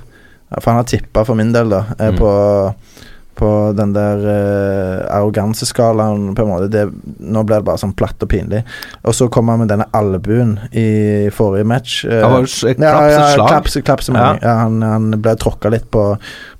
[0.59, 1.83] For han har tippa for min del, da,
[2.15, 3.01] på Mm.
[3.35, 6.69] På, den der uh, arroganseskalaen, på en måte.
[6.71, 6.83] Det,
[7.19, 8.61] nå blir det bare sånn platt og pinlig.
[9.03, 11.97] Og så kommer han med denne albuen i forrige match.
[12.07, 13.51] Uh, Ja, var det s- et ja, ja, slag?
[13.51, 14.29] Klaps, klaps, ja.
[14.41, 16.05] ja, han, han ble tråkka litt på,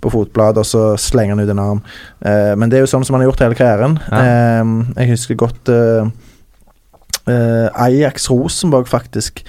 [0.04, 1.82] på fotbladet, og så slenger han ut en arm.
[2.26, 4.00] Uh, men det er jo sånn som han har gjort hele karrieren.
[4.12, 4.64] Eh,
[5.02, 5.72] jeg husker godt
[7.26, 9.42] Ajax Rosenborg, faktisk,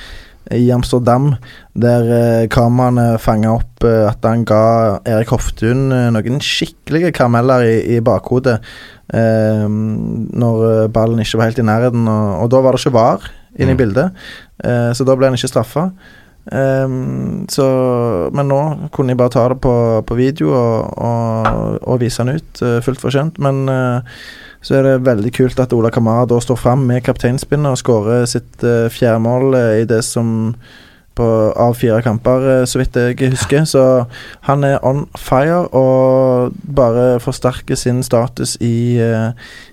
[0.54, 1.32] i Amsterdam,
[1.74, 4.60] der eh, kameraene fanga opp eh, at han ga
[5.08, 8.60] Erik Hoftun eh, noen skikkelige karameller i, i bakhodet
[9.14, 12.94] eh, når eh, ballen ikke var helt i nærheten, og, og da var det ikke
[12.98, 13.26] VAR
[13.56, 13.80] inne i Mm.
[13.80, 14.22] bildet,
[14.64, 15.90] eh, så da ble han ikke straffa.
[16.52, 17.64] Ehm, så,
[18.30, 18.58] men nå
[18.94, 19.72] kunne jeg bare ta det på,
[20.06, 23.40] på video og, og, og vise han ut, uh, fullt fortjent.
[23.42, 24.20] Men eh,
[24.66, 28.24] så er det veldig kult at Ola Kamara da står fram med kapteinspinnet og skårer
[28.26, 30.56] sitt uh, fjerde mål eh, i det som
[31.16, 33.64] på, av fire kamper, eh, så vidt jeg husker.
[33.68, 33.82] Så
[34.48, 39.30] han er on fire og bare forsterker sin status i, eh,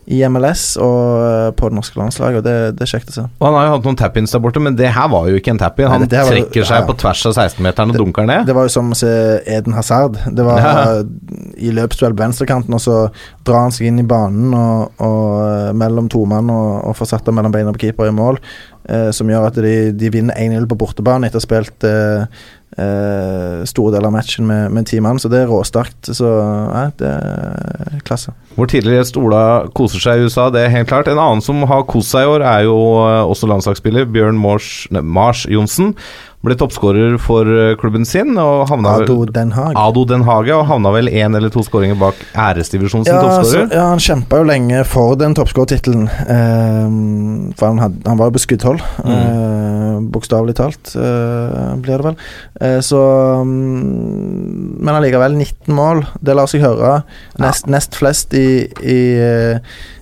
[0.07, 3.25] i MLS og eh, på det norske landslaget, og det, det er kjekt å se.
[3.39, 5.53] Og han har jo hatt noen tap-ins der borte, men det her var jo ikke
[5.55, 5.87] en tap-in.
[5.89, 6.87] Nei, Han det var jo- trekker seg ja, ja.
[6.89, 8.47] på tvers av 16-meteren og dunker ned.
[8.49, 9.13] Det var jo som å se
[9.57, 10.19] Eden Hazard.
[10.31, 11.03] Det var Ja.
[11.59, 12.97] i løpsduell på venstrekanten, og så
[13.43, 17.27] drar han seg inn i banen og, og mellom to mann og, og får satt
[17.27, 18.39] ham mellom beina på keeper i mål,
[19.15, 22.25] som gjør at de, de vinner 1-0 på bortebane etter å ha spilt eh,
[22.77, 26.11] eh, store deler av matchen med, med ti mann, så det er råsterkt.
[26.15, 26.29] Så
[26.71, 28.35] nei, det er klasse.
[28.57, 29.43] Hvor tidligere gjest Ola
[29.75, 31.11] koser seg i USA, det er helt klart.
[31.11, 35.47] En annen som har kost seg i år, er jo eh, også landslagsspiller Bjørn Mars,
[35.51, 35.93] Jonsen.
[36.43, 39.77] Ble toppskårer for eh, klubben sin og havna Ado Den Hage.
[39.79, 43.69] Ado Den Hage, og havna vel én eller to skåringer bak æresdivisjonen Ja, toppskårer.
[43.71, 46.09] ja, han kjempa jo lenge for den toppskårertittelen.
[46.09, 46.97] Eh,
[47.55, 52.19] for han, had, han var jo på skuddhold, eh, bokstavelig talt, eh, blir det vel.
[52.59, 52.99] Eh, så
[53.47, 56.97] mm, Men allikevel, 19 mål, det lar seg høre.
[57.39, 58.99] Nest, nest flest i, i,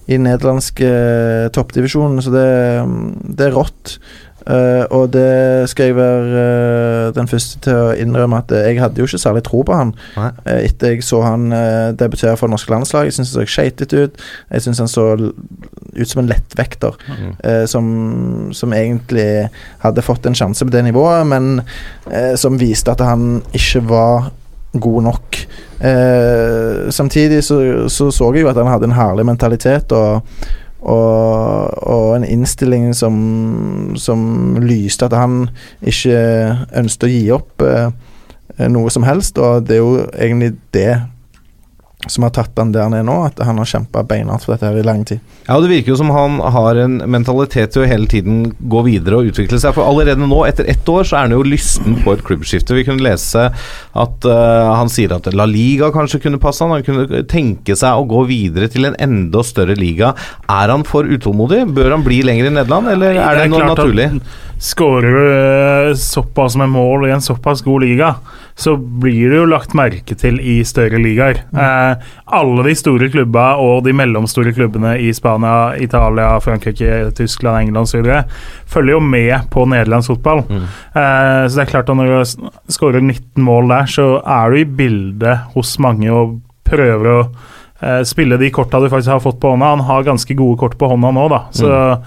[0.10, 2.50] i nederlandsk eh, toppdivisjon, så det,
[3.38, 4.00] det er rått.
[4.48, 6.46] Eh, og det skal jeg være
[7.08, 9.76] uh, den første til å innrømme at uh, jeg hadde jo ikke særlig tro på
[9.78, 13.06] han eh, etter jeg så han uh, debutere for det norske landslag.
[13.06, 14.24] Jeg syns han så skeitete ut.
[14.50, 17.34] Jeg syns han så ut som en lettvekter Mm.
[17.68, 17.86] som,
[18.56, 19.50] som egentlig
[19.82, 21.62] hadde fått en sjanse på det nivået, men
[22.40, 24.30] som viste at han ikke var
[24.74, 25.40] god nok.
[26.94, 30.22] Samtidig så, så så jeg jo at han hadde en herlig mentalitet og
[30.82, 33.16] og, og en innstilling som,
[33.96, 35.46] som lyste at han
[35.82, 36.18] ikke
[36.82, 37.92] ønsket å gi opp eh,
[38.72, 40.90] noe som helst, og det er jo egentlig det
[42.10, 44.80] som har tatt han der er nå, at han har kjempa beinhardt for dette her
[44.80, 45.22] i lang tid.
[45.46, 48.82] Ja, og Det virker jo som han har en mentalitet til å hele tiden gå
[48.88, 49.76] videre og utvikle seg.
[49.78, 52.76] For allerede nå, etter ett år, så er han jo lysten på et klubbskifte.
[52.78, 56.74] Vi kunne lese at uh, han sier at La Liga kanskje kunne passe han.
[56.78, 60.16] Han kunne tenke seg å gå videre til en enda større liga.
[60.50, 61.66] Er han for utålmodig?
[61.76, 64.10] Bør han bli lenger i Nederland, eller er det, klart noe naturlig?
[64.62, 68.12] Skårer du eh, såpass med mål i en såpass god liga,
[68.56, 71.42] så blir det jo lagt merke til i større ligaer.
[71.52, 77.90] Eh, alle de store klubba og de mellomstore klubbene i Spania, Italia, Frankrike, Tyskland, England
[77.90, 78.12] osv.
[78.72, 80.44] følger jo med på nederlandsk fotball.
[80.52, 84.62] Eh, så det er klart at når du skårer 19 mål der, så er du
[84.62, 87.18] i bildet hos mange og prøver å
[87.82, 89.74] eh, spille de korta du faktisk har fått på hånda.
[89.76, 91.42] Han har ganske gode kort på hånda nå, da.
[91.56, 91.98] Så Eh,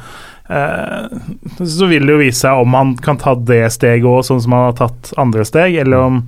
[0.44, 4.52] så vil det jo vise seg om han kan ta det steget òg, sånn som
[4.52, 6.18] han har tatt andre steg, eller om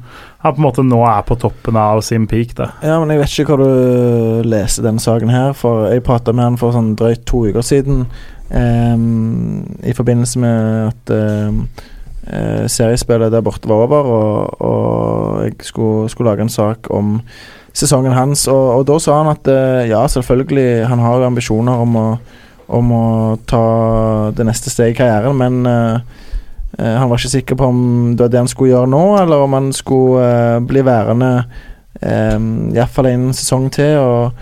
[0.40, 2.54] han på en måte nå er på toppen av sin peak.
[2.56, 2.70] Da.
[2.80, 6.48] Ja, men jeg vet ikke hva du leser denne saken her, for jeg prata med
[6.48, 8.06] han for sånn drøyt to uker siden
[8.56, 16.08] ehm, i forbindelse med at eh, seriespillet der borte var over, og, og jeg skulle,
[16.12, 17.18] skulle lage en sak om
[17.76, 21.84] sesongen hans, og, og da sa han at eh, ja, selvfølgelig, han har jo ambisjoner
[21.84, 22.08] om å,
[22.66, 23.06] om å
[23.46, 23.66] ta
[24.34, 26.00] det neste steget i karrieren, men eh,
[26.76, 29.54] Han var ikke sikker på om det var det han skulle gjøre nå, eller om
[29.56, 31.46] han skulle uh, bli værende
[32.02, 33.96] um, iallfall en sesong til.
[33.96, 34.34] Og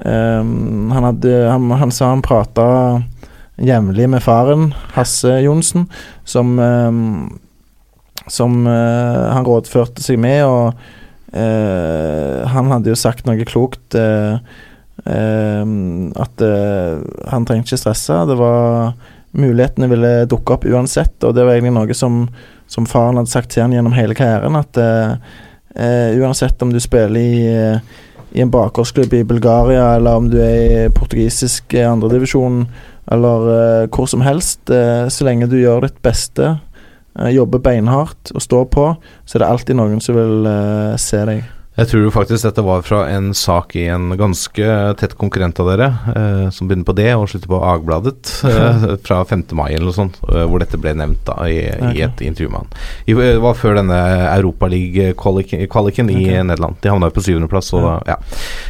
[0.00, 2.64] um, han, hadde, han, han sa han prata
[3.60, 5.88] jevnlig med faren, Hasse Johnsen,
[6.24, 7.40] som um,
[8.32, 10.72] Som uh, han rådførte seg med, og
[11.36, 13.92] uh, han hadde jo sagt noe klokt.
[13.92, 14.38] eh,
[15.04, 18.22] at eh, han trengte ikke stresse.
[18.30, 18.94] Det var
[19.34, 22.20] Mulighetene ville dukke opp uansett, og det var egentlig noe som,
[22.70, 24.54] som faren hadde sagt til han gjennom hele karrieren.
[24.54, 25.16] At eh,
[25.74, 27.78] eh, uansett om du spiller i,
[28.30, 32.62] i en bakgårdsklubb i Bulgaria, eller om du er i portugisisk andredivisjon,
[33.12, 36.54] eller eh, hvor som helst, eh, så lenge du gjør ditt beste,
[37.18, 38.86] eh, jobber beinhardt og står på,
[39.24, 40.48] så er det alltid noen som vil
[41.00, 41.44] se deg.
[41.74, 44.66] Jeg tror faktisk dette var fra en sak i en ganske
[45.00, 49.24] tett konkurrent av dere, eh, som begynner på D og slutter på Agbladet, eh, fra
[49.26, 49.42] 5.
[49.58, 51.58] mai eller noe sånt, eh, hvor dette ble nevnt da i,
[51.90, 52.70] i et intervju med han.
[53.10, 53.98] I, det var før denne
[54.36, 56.78] Europaliga-kvaliken i Nederland.
[56.84, 58.18] De havna jo på syvendeplass, og da Ja.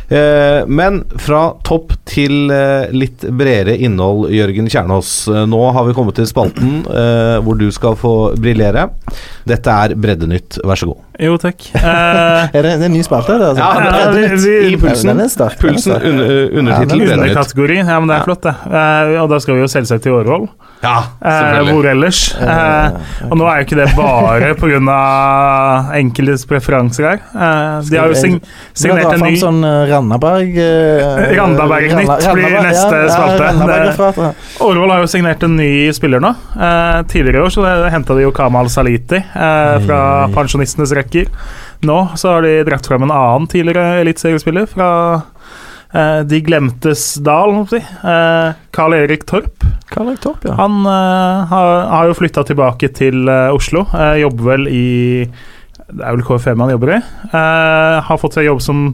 [0.08, 5.12] Eh, men fra topp til eh, litt bredere innhold, Jørgen Kjernås.
[5.28, 8.88] Eh, nå har vi kommet til spalten eh, hvor du skal få briljere.
[9.44, 11.04] Dette er Breddenytt, vær så god.
[11.20, 11.68] Jo, takk.
[11.76, 13.36] Uh, Er det, det er en ny spalte?
[13.38, 13.62] Altså?
[13.62, 15.12] Ja, det er det, vi- i pulsen.
[15.12, 15.54] Den er sterk.
[15.58, 17.76] er Pulsen under, undertittel Ja, den- Underkategori.
[17.84, 18.54] Ja, men det er flott, det.
[18.66, 20.48] Uh, og da skal vi jo selvsagt til Årvoll.
[20.84, 21.72] Ja, Eh, selvfølgelig.
[21.74, 22.18] hvor ellers?
[22.44, 25.94] Eh, og nå er jo ikke det bare pga.
[25.96, 27.22] enkeltes preferanser her.
[27.32, 28.36] Eh, de har jo sign
[28.76, 33.48] signert en ny sånn uh, Randaberg eh, Randaberg-nytt blir neste ja, spalte.
[34.18, 34.28] Ja.
[34.60, 36.34] Årvoll har jo signert en ny spiller nå.
[36.52, 40.02] Eh, tidligere i år så henta de jo Kamal Saliti eh, fra
[40.36, 41.30] pensjonistenes rekker.
[41.84, 44.88] Nå så har de dratt frem en annen tidligere eliteseriespiller fra
[45.94, 47.78] eh, De glemtes dal, må si.
[47.84, 49.64] Eh, Carl Erik Torp.
[49.92, 50.56] Karl Erik Torp, ja.
[50.58, 53.86] Han eh, har, har jo flytta tilbake til eh, Oslo.
[53.94, 54.86] eh, jobber vel i
[55.84, 57.02] Det er vel KFM han jobber i.
[57.30, 58.86] Eh, har fått seg jobb som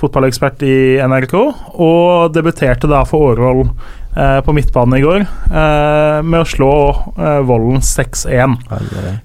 [0.00, 0.76] fotballekspert i
[1.06, 1.34] NRK,
[1.80, 6.72] og debuterte da for Årvoll eh, på midtbanen i går eh, med å slå
[7.14, 8.56] eh, Vollen 6-1.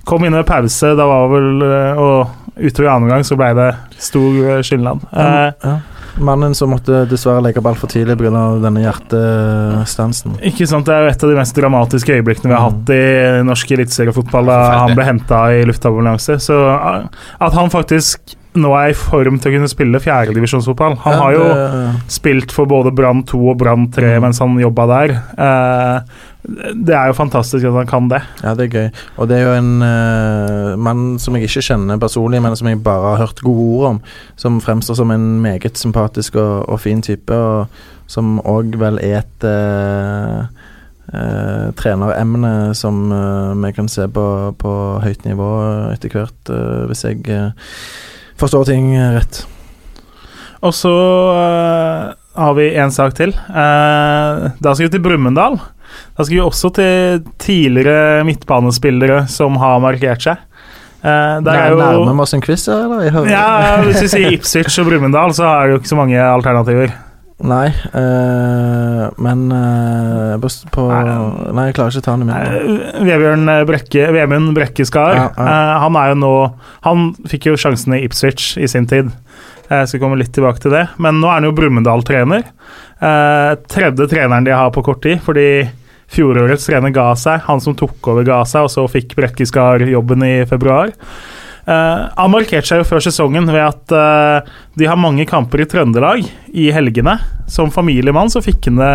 [0.07, 3.53] Kom inn ved pause, da var vel eh, Og utover i annen gang så ble
[3.57, 3.69] det
[4.01, 5.05] stor eh, skilnad.
[5.13, 5.77] Eh, ja.
[6.19, 8.41] Mannen som måtte dessverre legge ball for tidlig pga.
[8.59, 10.33] denne hjertestansen.
[10.49, 13.03] Ikke sant, Det er jo et av de mest dramatiske øyeblikkene vi har hatt i
[13.47, 14.51] norsk eliteseriefotball.
[14.51, 16.35] Da han ble henta i luftambulanse.
[16.43, 16.57] Så
[17.39, 21.31] at han faktisk nå er i form til å kunne spille fjerdedivisjonsfotball Han Ja, har
[21.35, 25.11] jo det- spilt for både Brann 2 og Brann 3 mens han jobba der.
[25.37, 25.99] Eh,
[26.73, 28.21] det er jo fantastisk at han kan det.
[28.43, 28.91] Ja, det er gøy.
[29.19, 32.81] Og det er jo en eh, mann som jeg ikke kjenner personlig, men som jeg
[32.83, 34.01] bare har hørt gode ord om.
[34.35, 37.67] Som fremstår som en meget sympatisk og, og fin type, og
[38.07, 40.47] som òg vel er et eh,
[41.13, 44.25] eh, treneremne som eh, vi kan se på,
[44.57, 44.73] på
[45.03, 45.49] høyt nivå
[45.93, 47.51] etter hvert, eh, hvis jeg eh,
[48.39, 49.43] forstår ting rett.
[50.65, 53.31] Og så uh, har vi en sak til.
[53.47, 55.59] Uh, da skal vi til Brumunddal.
[56.17, 60.45] Da skal vi også til tidligere midtbanespillere som har markert seg.
[60.99, 63.05] Uh, der er jo Nærmer vi oss en quiz eller?
[63.31, 66.91] Ja, Hvis vi sier Ipswich og Brumunddal, så er det jo ikke så mange alternativer.
[67.39, 72.35] Nei, øh, men øh, på Nei, jeg klarer ikke å ta den i min.
[72.35, 75.45] Eh, Vebjørn Brekke, Vemund Brekkeskar, Ja, ja.
[75.45, 76.33] øh, han er jo nå
[76.83, 79.13] Han fikk jo sjansen i Ipswich i sin tid.
[79.69, 80.87] Jeg skal komme litt tilbake til det.
[80.97, 82.47] Men nå er han jo Brumunddal-trener.
[83.69, 85.67] Tredje treneren de har på kort tid, fordi
[86.09, 87.43] fjorårets trener ga seg.
[87.45, 90.89] Han som tok over, ga seg, og så fikk Brekkeskar jobben i februar.
[91.65, 94.47] Han markerte seg jo før sesongen ved at uh,
[94.79, 96.23] de har mange kamper i Trøndelag
[96.55, 97.17] i helgene.
[97.49, 98.93] Som familiemann så fikk han det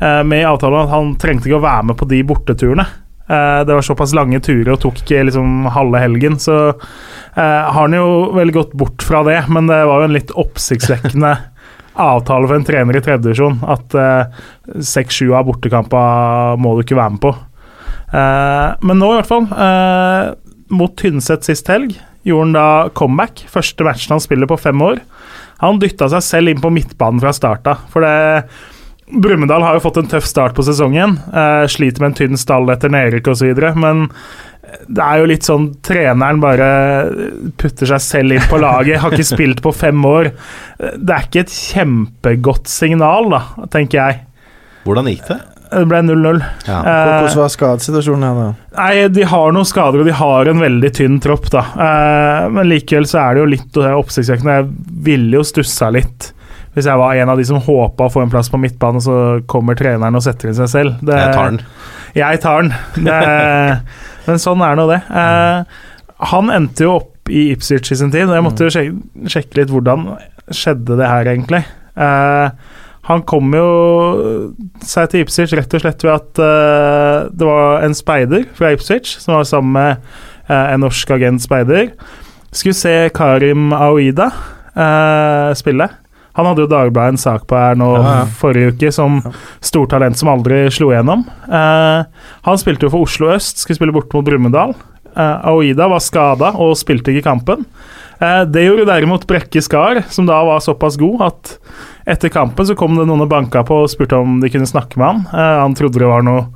[0.00, 2.86] uh, med i avtalen at han trengte ikke å være med på de borteturene.
[3.30, 6.72] Uh, det var såpass lange turer og tok ikke liksom halve helgen, så
[7.30, 9.38] har han jo vel gått bort fra det.
[9.54, 11.36] Men det var jo en litt oppsiktsvekkende
[12.10, 13.94] avtale for en trener i tredjedivisjon at
[14.82, 17.32] seks-sju av bortekamper må du ikke være med på.
[18.10, 19.46] Men nå, i hvert fall.
[20.70, 21.96] Mot Tynset sist helg
[22.26, 22.66] gjorde han da
[22.96, 23.44] comeback.
[23.50, 25.00] Første matchen han spiller på fem år.
[25.60, 27.78] Han dytta seg selv inn på midtbanen fra starta.
[27.92, 28.44] For det
[29.10, 31.16] Brumunddal har jo fått en tøff start på sesongen.
[31.34, 33.50] Eh, sliter med en tynn stall etter nedrykk osv.
[33.74, 34.06] Men
[34.86, 36.68] det er jo litt sånn treneren bare
[37.58, 39.00] putter seg selv inn på laget.
[39.02, 40.30] Har ikke spilt på fem år.
[40.78, 43.42] Det er ikke et kjempegodt signal, da,
[43.72, 44.20] tenker jeg.
[44.86, 45.40] Hvordan gikk det?
[45.70, 46.40] Det ble 0-0.
[46.66, 46.78] Ja.
[46.80, 48.48] Eh, Hvordan var skadesituasjonen her, da?
[48.80, 51.62] Nei, de har noen skader, og de har en veldig tynn tropp, da.
[51.86, 54.56] Eh, men likevel så er det jo litt oppsiktsvekkende.
[54.60, 56.32] Jeg ville jo stussa litt
[56.74, 59.14] hvis jeg var en av de som håpa å få en plass på midtbanen, så
[59.50, 61.00] kommer treneren og setter inn seg selv.
[61.02, 61.62] Det, Jeg tar den.
[62.14, 62.74] Jeg tar den.
[63.08, 63.16] Det,
[64.28, 65.00] men sånn er nå det.
[65.10, 65.80] Eh,
[66.30, 69.58] han endte jo opp i Ipswich i sin tid, og jeg måtte jo sjekke, sjekke
[69.60, 70.06] litt hvordan
[70.54, 71.64] skjedde det her, egentlig.
[71.98, 73.68] Eh, han kom jo
[74.84, 79.16] seg til Ipswich rett og slett ved at uh, det var en speider fra Ipswich
[79.22, 80.04] som var sammen med
[80.50, 81.94] uh, en norsk agent speider.
[82.52, 84.28] Skulle se Karim Aouida
[84.76, 85.88] uh, spille.
[86.38, 88.26] Han hadde jo Dagbladet en sak på her nå Ja, ja.
[88.40, 89.18] forrige uke som
[89.64, 91.24] stortalent som aldri slo igjennom.
[91.50, 92.04] Eh,
[92.46, 94.76] han spilte jo for Oslo øst, skulle spille bort mot Brumunddal.
[95.10, 97.66] Eh, Aouida var skada og spilte ikke kampen.
[98.20, 101.54] Eh, det gjorde derimot Brekke Skar, som da var såpass god at
[102.10, 105.00] etter kampen så kom det noen og banka på og spurte om de kunne snakke
[105.00, 105.22] med han.
[105.32, 106.48] Eh, han trodde det var noe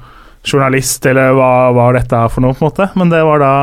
[0.44, 2.90] journalist, eller hva var dette for noe, på en måte.
[3.00, 3.54] Men det var da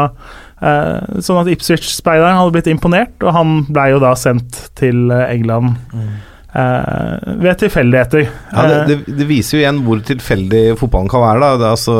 [0.65, 5.75] eh, sånn at Ipswich-speideren hadde blitt imponert, og han blei jo da sendt til England
[5.93, 8.25] eh, ved tilfeldigheter.
[8.51, 11.51] Ja, det, det, det viser jo igjen hvor tilfeldig fotballen kan være.
[11.61, 11.69] Da.
[11.71, 11.95] Altså,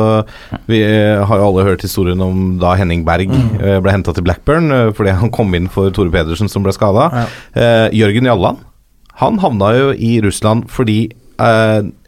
[0.68, 3.54] vi eh, har jo alle hørt historien om da Henning Berg mm.
[3.84, 7.08] ble henta til Blackburn eh, fordi han kom inn for Tore Pedersen som ble skada.
[7.56, 8.60] Eh, Jørgen Jalland
[9.20, 11.21] han havna jo i Russland fordi eh,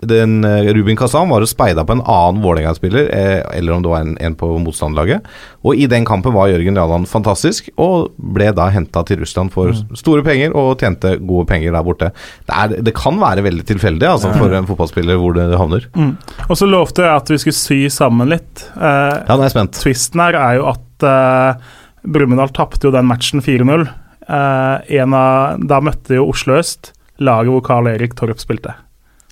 [0.05, 3.91] den, eh, Rubin Kazan var og speida på en annen Vålerenga-spiller, eh, eller om det
[3.91, 5.25] var en, en på motstanderlaget.
[5.65, 9.73] Og i den kampen var Jørgen Jalland fantastisk, og ble da henta til Russland for
[9.97, 12.11] store penger og tjente gode penger der borte.
[12.47, 15.89] Det, er, det kan være veldig tilfeldig altså, for en fotballspiller hvor det havner.
[15.97, 16.15] Mm.
[16.49, 18.69] Og så lovte jeg at vi skulle sy sammen litt.
[18.77, 19.79] Eh, Ja, nå er jeg spent.
[19.81, 21.71] Twisten her er jo at eh,
[22.05, 23.89] Brumunddal tapte jo den matchen 4-0.
[24.25, 28.75] Eh, da møtte jo Oslo øst laget hvor Carl Erik Torp spilte.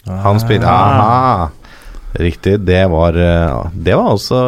[0.07, 1.51] Han spiller Aha!
[2.13, 2.59] Riktig.
[2.61, 4.41] Det var eh, Det var også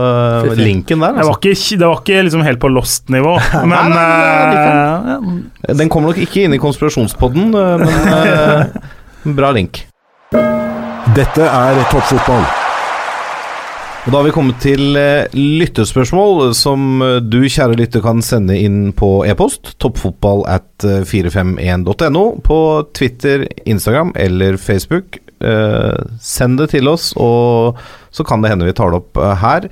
[0.50, 1.14] eh, linken der.
[1.16, 1.54] Det var Altså.
[1.54, 6.20] ikke, det var ikke liksom helt på lost-nivå, men Nei, nei, nei, Den kommer nok
[6.26, 9.80] ikke inn i konspirasjonspodden, eh, men eh, bra link.
[11.14, 12.44] Dette er toppfotball.
[14.04, 18.58] Og Da har vi kommet til eh, lyttespørsmål, som eh, du, kjære lytter, kan sende
[18.60, 19.78] inn på e-post.
[19.80, 22.24] Toppfotball at eh, 451.no.
[22.44, 22.58] På
[22.92, 25.22] Twitter, Instagram eller Facebook.
[25.44, 27.78] Eh, send det til oss, og
[28.14, 29.68] så kan det hende vi tar det opp eh, her.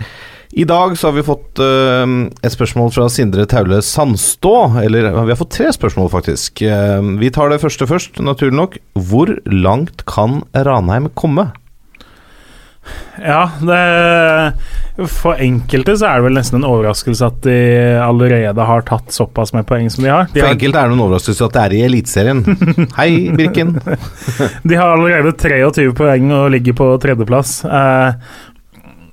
[0.52, 2.04] I dag så har vi fått eh,
[2.44, 4.54] et spørsmål fra Sindre Taule Sandstå.
[4.82, 6.60] Eller vi har fått tre spørsmål, faktisk.
[6.60, 8.78] Vi tar det første først, naturlig nok.
[9.08, 11.48] Hvor langt kan Ranheim komme?
[13.22, 17.56] Ja det, For enkelte så er det vel nesten en overraskelse at de
[18.02, 20.26] allerede har tatt såpass med poeng som de har.
[20.32, 22.42] De For har, enkelte er det en overraskelse at det er i Eliteserien.
[22.98, 23.76] Hei, Birken.
[24.66, 27.60] de har allerede 23 poeng og ligger på tredjeplass.
[27.64, 28.40] Eh,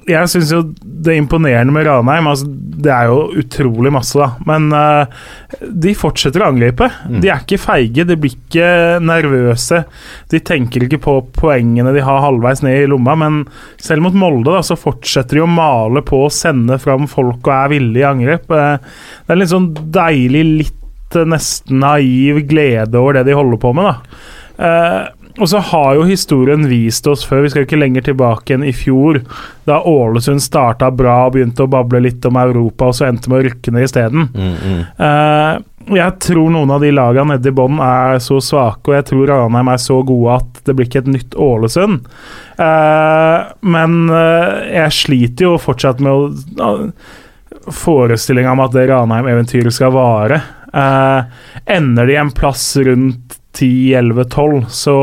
[0.10, 4.30] jeg syns jo det imponerende med Ranheim altså, Det er jo utrolig masse, da.
[4.48, 5.20] Men uh,
[5.60, 6.88] de fortsetter å angripe.
[7.10, 9.84] De er ikke feige, de blir ikke nervøse.
[10.32, 13.42] De tenker ikke på poengene de har halvveis ned i lomma, men
[13.82, 17.56] selv mot Molde da, så fortsetter de å male på og sende fram folk og
[17.56, 18.52] er villige i angrep.
[18.52, 18.76] Uh,
[19.26, 23.74] det er litt sånn deilig, litt eh, nesten naiv glede over det de holder på
[23.78, 24.38] med, da.
[24.60, 28.66] Eh, og så har jo historien vist oss før, vi skal ikke lenger tilbake enn
[28.66, 29.22] i fjor,
[29.70, 33.44] da Ålesund starta bra og begynte å bable litt om Europa, og så endte med
[33.44, 34.30] å rykke ned isteden.
[34.98, 35.62] Eh,
[36.00, 39.30] jeg tror noen av de lagene nede i bånn er så svake, og jeg tror
[39.30, 42.12] Ranheim er så gode at det blir ikke et nytt Ålesund.
[42.60, 43.40] Eh,
[43.78, 46.80] men eh, jeg sliter jo fortsatt med å
[47.70, 50.42] forestillinga om at det Ranheim-eventyret skal vare.
[50.70, 54.96] Ender de en plass rundt 10-11-12, så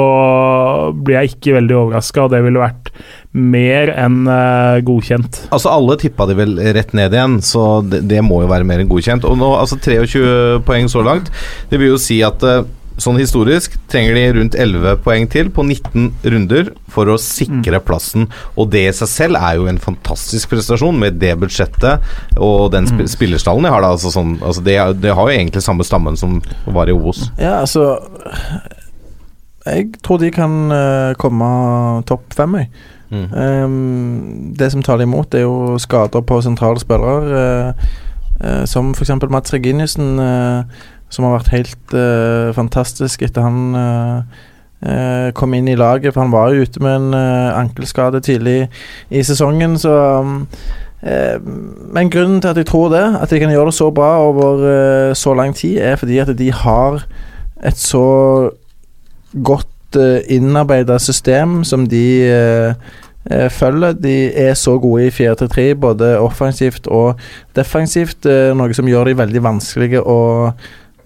[0.94, 2.92] blir jeg ikke veldig overraska, det ville vært
[3.36, 5.42] mer enn uh, godkjent.
[5.52, 8.80] Altså Alle tippa de vel rett ned igjen, så det, det må jo være mer
[8.80, 9.26] enn godkjent.
[9.28, 11.28] Og nå, altså 23 poeng så langt.
[11.70, 12.64] Det vil jo si at eh,
[13.02, 18.28] sånn historisk trenger de rundt 11 poeng til på 19 runder for å sikre plassen.
[18.56, 22.04] Og det i seg selv er jo en fantastisk prestasjon med det budsjettet
[22.40, 23.84] og den sp spillerstallen de har.
[23.84, 27.28] da altså sånn, altså det, det har jo egentlig samme stammen som var i Obos.
[27.38, 27.98] Ja, altså
[29.66, 31.46] Jeg tror de kan eh, komme
[32.06, 32.70] topp fem, jeg.
[33.10, 33.26] Mm.
[33.34, 37.70] Um, det som taler imot, er jo skader på sentrale spillere.
[37.70, 38.04] uh,
[38.44, 39.10] uh, som f.eks.
[39.30, 40.64] Mats Reginiussen, eh,
[41.12, 44.40] som har vært helt uh, fantastisk etter han uh,
[44.86, 46.12] uh, kom inn i laget.
[46.14, 47.20] For han var jo ute med en
[47.62, 48.66] ankelskade tidlig
[49.10, 49.94] i sesongen, så
[50.24, 50.42] um,
[51.92, 55.12] Men grunnen til at jeg tror det, at de kan gjøre det så bra over
[55.14, 57.04] så lang tid, er fordi at de har
[57.62, 58.50] et så
[59.44, 62.74] godt uh, innarbeida system som de
[63.50, 63.92] følger.
[63.92, 67.20] De er så gode i 4-3-3, både offensivt og
[67.56, 70.18] defensivt, noe som gjør de veldig vanskelige å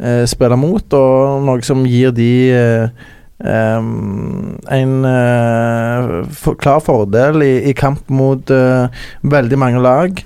[0.01, 3.09] eh, spille mot, og noe som gir de eh,
[3.41, 8.93] Um, en uh, for, klar fordel i, i kamp mot uh,
[9.25, 10.21] veldig mange lag.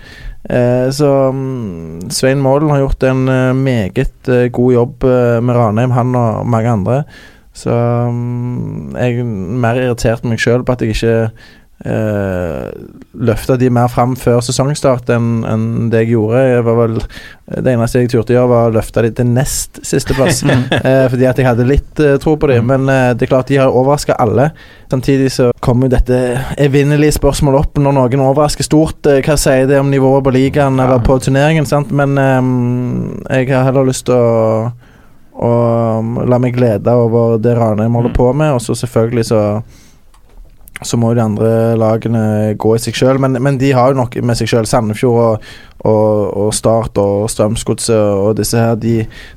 [0.51, 3.23] Uh, så um, Svein Målen har gjort en
[3.63, 5.07] meget god jobb
[5.47, 7.03] med Ranheim, han og mange andre.
[7.55, 9.31] Så um, jeg er
[9.63, 11.31] mer irritert meg sjøl på at jeg ikke
[11.85, 12.71] uh,
[13.15, 16.43] løfta de mer fram før sesongstart enn en det jeg gjorde.
[16.49, 16.97] Jeg var vel,
[17.55, 20.43] det eneste jeg turte å gjøre, var å løfte de til nest sisteplass.
[20.45, 22.67] uh, fordi at jeg hadde litt uh, tro på dem.
[22.71, 24.51] Men uh, det er klart de har overraska alle.
[24.91, 26.23] Samtidig så kommer jo dette
[26.61, 29.11] evinnelige spørsmålet opp når noen overrasker stort.
[29.27, 31.67] Hva sier det om nivået på ligaen eller på turneringen?
[31.69, 31.91] Sant?
[31.95, 34.75] Men jeg har heller lyst til å
[35.35, 38.55] og la meg glede over det Ranheim holder på med.
[38.55, 39.41] Og så selvfølgelig så
[40.83, 44.25] så må de andre lagene gå i seg sjøl, men, men de har jo noe
[44.27, 44.67] med seg sjøl.
[44.67, 45.53] Sandefjord og,
[45.85, 48.95] og, og Start og Strømsgodset og disse her, de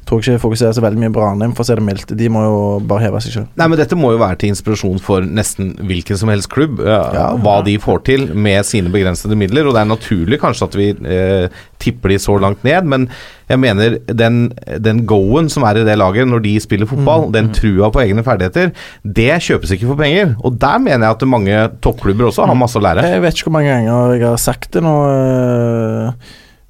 [0.08, 2.14] tror jeg ikke fokuserer så veldig mye på Ranheim, for å si det mildt.
[2.18, 3.48] De må jo bare heve seg sjøl.
[3.60, 6.80] Nei, men Dette må jo være til inspirasjon for nesten hvilken som helst klubb.
[6.88, 9.68] Ja, hva de får til med sine begrensede midler.
[9.68, 13.10] Og det er naturlig kanskje at vi eh, tipper de så langt ned, men
[13.48, 14.39] jeg mener den,
[14.84, 18.02] den go-en som er i det laget når de spiller fotball, Mm, den trua på
[18.04, 18.74] egne ferdigheter,
[19.04, 20.36] det kjøpes ikke for penger.
[20.45, 23.06] Og der mener jeg at mange toppklubber også har masse å lære.
[23.08, 26.12] Jeg vet ikke hvor mange ganger jeg har sagt det nå øh,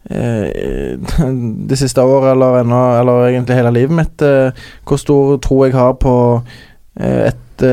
[1.70, 4.52] det siste året, eller, ennå, eller egentlig hele livet mitt, øh,
[4.88, 6.16] hvor stor tro jeg har på
[6.98, 7.64] et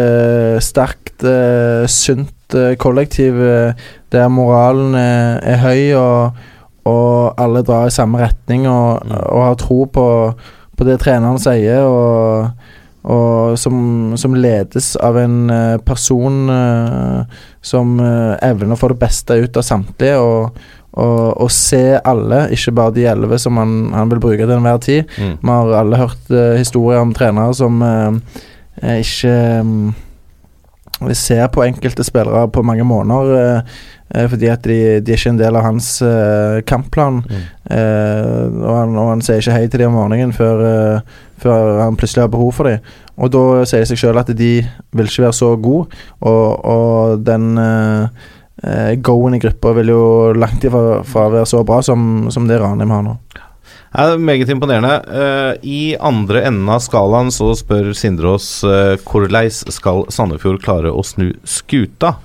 [0.64, 1.24] sterkt,
[1.88, 3.38] sunt kollektiv
[4.12, 6.42] der moralen er, er høy, og,
[6.84, 10.06] og alle drar i samme retning, og, og har tro på,
[10.76, 12.50] på det treneren sier, og
[13.04, 19.00] og som, som ledes av en eh, person eh, som eh, evner å få det
[19.02, 20.62] beste ut av samtlige, og,
[20.94, 24.78] og, og se alle, ikke bare de elleve som han, han vil bruke til enhver
[24.82, 25.10] tid.
[25.18, 25.36] Mm.
[25.42, 28.14] Vi har alle hørt uh, historier om trenere som uh,
[28.94, 29.34] ikke
[29.66, 29.94] mm,
[31.18, 33.62] ser på enkelte spillere på mange måneder.
[34.14, 35.88] eh, fordi at de, de er ikke en del av hans
[36.66, 37.22] kampplan.
[37.70, 41.00] Eh, og, han, og han sier ikke hei til dem om morgenen før,
[41.42, 42.78] før han plutselig har behov for dem.
[43.16, 44.52] Og da sier det seg sjøl at de
[44.94, 48.30] vil ikke være så gode, og, og den eh,
[48.66, 50.04] eh, go-en i gruppa vil jo
[50.36, 53.16] langt ifra fra være så bra som, som det Ranheim har nå.
[53.94, 54.94] Ja, det er meget imponerende.
[55.06, 60.90] Uh, I andre enden av skalaen så spør Sindre oss uh, hvorleis skal Sandefjord klare
[60.90, 62.16] å snu skuta?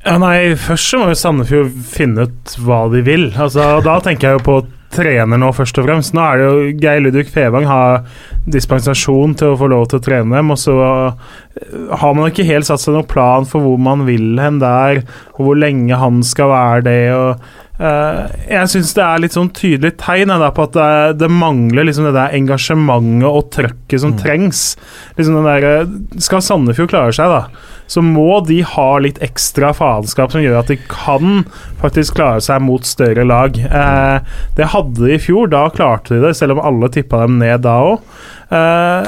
[0.00, 3.28] Ja, nei, først så må jo Sandefjord finne ut hva de vil.
[3.38, 4.58] Altså, da tenker jeg jo på
[4.94, 6.14] trener nå, først og fremst.
[6.16, 8.06] Nå er det jo Geir Ludvig Fevang har
[8.46, 12.46] dispensasjon til å få lov til å trene dem, og så eh, har man ikke
[12.46, 15.02] helt satt seg noen plan for hvor man vil hen der,
[15.36, 17.00] og hvor lenge han skal være det.
[17.16, 17.46] og
[17.82, 20.90] uh, jeg syns det er litt sånn tydelig tegn da, på at det,
[21.24, 24.68] det mangler liksom det der engasjementet og trøkket som trengs.
[25.18, 29.72] Liksom den der, eh, skal Sandefjord klare seg, da, så må de ha litt ekstra
[29.76, 31.44] faenskap som gjør at de kan
[31.80, 33.56] faktisk klare seg mot større lag.
[33.56, 37.38] Eh, det hadde de i fjor, da klarte de det, selv om alle tippa dem
[37.42, 38.02] ned da òg.
[38.46, 39.06] Eh,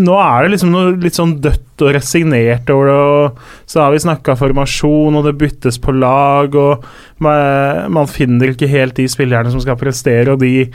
[0.00, 2.96] nå er det liksom noe litt sånn dødt og resignert over det.
[3.02, 6.84] Og så har vi snakka formasjon, og det byttes på lag, og
[7.22, 10.68] man, finner ikke helt de spillerne som skal prestere, og de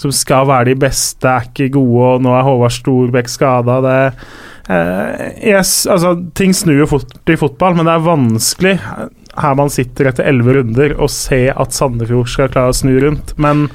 [0.00, 3.80] som skal være de beste, er ikke gode, og nå er Håvard Storbekk skada.
[3.84, 4.00] Det
[4.68, 8.74] yes, altså, Ting snur jo fort i fotball, men det er vanskelig
[9.36, 13.34] her man sitter etter elleve runder og se at Sandefjord skal klare å snu rundt.
[13.40, 13.66] Men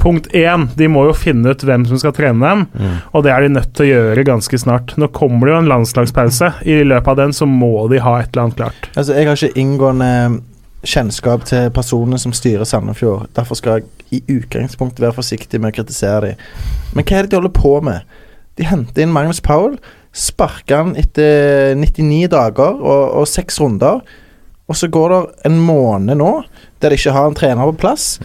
[0.00, 3.44] punkt én, de må jo finne ut hvem som skal trene dem, og det er
[3.44, 4.94] de nødt til å gjøre ganske snart.
[5.00, 6.52] Nå kommer det jo en landslagspause.
[6.64, 8.88] I løpet av den så må de ha et eller annet klart.
[8.94, 10.12] Altså, jeg har ikke inngående
[10.88, 13.28] kjennskap til personene som styrer Sandefjord.
[13.36, 16.44] Derfor skal jeg i utgangspunktet være forsiktig med å kritisere dem.
[16.96, 18.16] Men hva er det de holder på med?
[18.58, 19.76] De henter inn Magnus Powell,
[20.16, 24.02] sparker han etter 99 dager og, og seks runder.
[24.70, 26.32] Og så går det en måned nå
[26.80, 28.20] der de ikke har en trener på plass.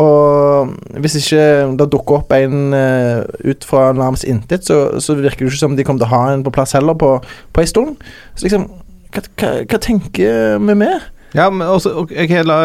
[0.00, 1.44] Og hvis ikke
[1.78, 5.76] det dukker opp en uh, ut fra nærmest intet, så, så virker det ikke som
[5.76, 7.12] de kommer til å ha en på plass heller på,
[7.52, 8.08] på en stund.
[8.34, 8.66] Så liksom,
[9.12, 11.04] hva, hva, hva tenker vi med?
[11.36, 12.58] Ja, men også, okay, la,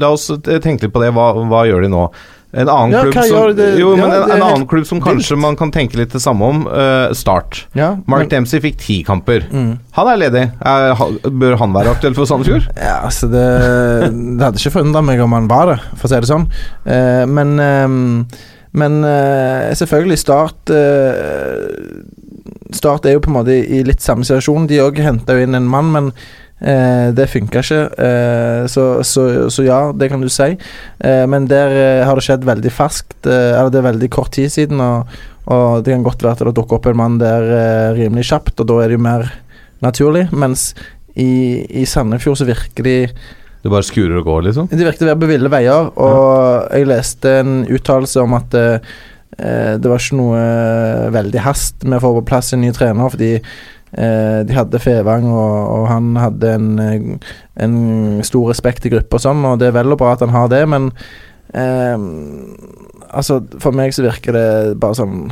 [0.00, 1.12] la oss tenke litt på det.
[1.14, 2.08] Hva, hva gjør de nå?
[2.52, 3.78] En annen, Ja, klubb som, det?
[3.78, 6.22] jo, men Ja, en, en annen helt klubb som kanskje man kan tenke litt det
[6.22, 7.66] samme om, uh, Start.
[7.78, 9.46] Ja, Mark men- Dempsey fikk ti kamper.
[9.52, 9.78] Mm.
[9.94, 10.44] Han er ledig.
[10.58, 10.94] Er,
[11.30, 12.66] bør han være aktuell for Sandefjord?
[12.80, 13.44] Ja, altså det
[14.10, 16.48] Det hadde ikke forundra meg om han var det, for å si det sånn.
[16.86, 20.70] Uh, men uh, men eh, selvfølgelig, Start
[22.70, 24.68] Start er jo på en måte i, litt samme situasjon.
[24.70, 26.12] De òg henta inn en mann, men
[26.60, 27.80] eh, det funka ikke.
[28.06, 30.52] Eh, så, så, så ja, det kan du si.
[31.00, 33.18] Eh, men der eh, har det skjedd veldig ferskt.
[33.26, 35.06] eh, eller det er veldig kort tid siden, og,
[35.50, 38.60] Og det kan godt være at det dukker opp en mann der eh, rimelig kjapt,
[38.60, 39.24] og da er det jo mer
[39.82, 40.28] naturlig.
[40.30, 40.74] Mens
[41.16, 42.96] i, i Sandefjord så virker de
[43.60, 44.68] det bare skurer og går, liksom?
[44.70, 48.78] De virker å være på ville veier, og jeg leste en uttalelse om at eh,
[49.80, 50.44] det var ikke noe
[51.12, 53.34] veldig hast med å få på plass en ny trener, fordi
[53.92, 57.32] eh, de hadde Fevang, og, og han hadde en, eh,
[57.64, 57.78] en
[58.26, 60.50] stor respekt i gruppa og sånn, og det er vel og bra at han har
[60.52, 60.90] det, men
[61.54, 61.96] eh,
[63.10, 65.30] altså, for meg så virker det bare sånn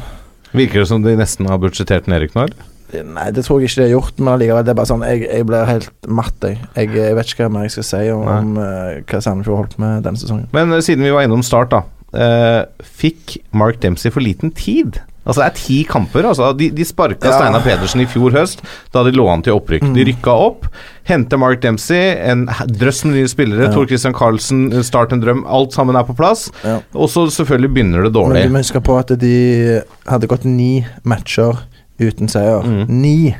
[0.48, 2.68] Virker det som de nesten har budsjettert nedrykk nå, eller?
[2.88, 5.26] Nei, det tror jeg ikke de har gjort, men allikevel, det er bare sånn Jeg,
[5.26, 6.56] jeg blir helt matt, jeg.
[6.72, 6.94] jeg.
[6.96, 9.82] Jeg vet ikke hva mer jeg skal si om, om uh, hva Sandefjord holdt på
[9.84, 10.46] med denne sesongen.
[10.56, 11.82] Men uh, siden vi var innom start, da.
[12.16, 15.02] Uh, fikk Mark Dempsey for liten tid?
[15.28, 16.24] Altså Det er ti kamper.
[16.24, 17.34] altså De, de sparka Ja.
[17.36, 18.62] Steinar Pedersen i fjor høst,
[18.94, 19.82] da de lå an til opprykk.
[19.92, 20.06] De Mm.
[20.08, 20.66] rykka opp.
[21.04, 23.68] Henter Mark Dempsey, en drøss med nye spillere.
[23.68, 23.72] Ja.
[23.74, 25.44] Tor Christian Carlsen, Start en drøm.
[25.46, 26.50] Alt sammen er på plass.
[26.64, 26.78] Ja.
[26.94, 28.42] Og så selvfølgelig begynner det Men dårlig.
[28.44, 31.58] du må huske på at de hadde gått ni matcher
[32.00, 32.62] uten seier.
[32.64, 32.88] Mm.
[32.88, 33.36] Ni.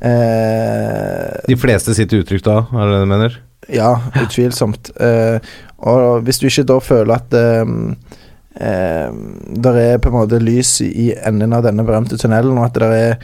[0.00, 3.36] Eh, De fleste sitter uttrykt da, er det det du mener?
[3.68, 4.88] ja, utvilsomt.
[4.98, 5.38] Eh,
[5.84, 7.64] og hvis du ikke da føler at eh,
[8.56, 9.08] eh,
[9.66, 12.90] der er på en måte lys i enden av denne berømte tunnelen, og at det
[12.98, 13.16] er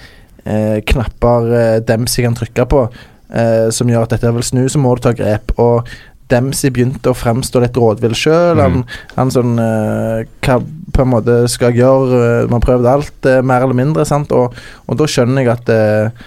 [0.44, 2.88] eh, knapper eh, Dempsey kan trykke på,
[3.32, 5.54] eh, som gjør at dette vil snu, så må du ta grep.
[5.60, 5.88] Og
[6.32, 8.60] Dempsey begynte å fremstå litt rådvill sjøl.
[8.62, 8.84] Han,
[9.18, 10.60] han sånn eh, Hva
[10.94, 12.20] på en måte skal jeg gjøre?
[12.22, 14.32] Eh, Man har prøvd alt, eh, mer eller mindre, sant?
[14.32, 14.54] Og,
[14.88, 16.24] og da skjønner jeg at eh,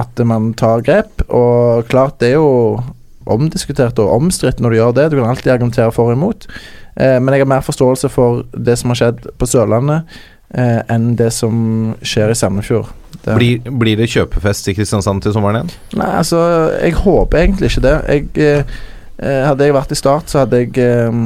[0.00, 1.26] At man tar grep.
[1.28, 2.80] Og klart, det er jo
[3.26, 5.10] omdiskutert og omstridt når du gjør det.
[5.12, 6.48] Du kan alltid argumentere for og imot.
[6.96, 10.18] Eh, men jeg har mer forståelse for det som har skjedd på Sørlandet,
[10.54, 12.92] eh, enn det som skjer i Sandefjord.
[13.26, 15.74] Blir, blir det kjøpefest i Kristiansand til sommeren igjen?
[15.98, 16.38] Nei, altså,
[16.78, 17.96] jeg håper egentlig ikke det.
[18.12, 18.78] Jeg, eh,
[19.18, 21.20] eh, hadde jeg vært i Start, så hadde jeg eh,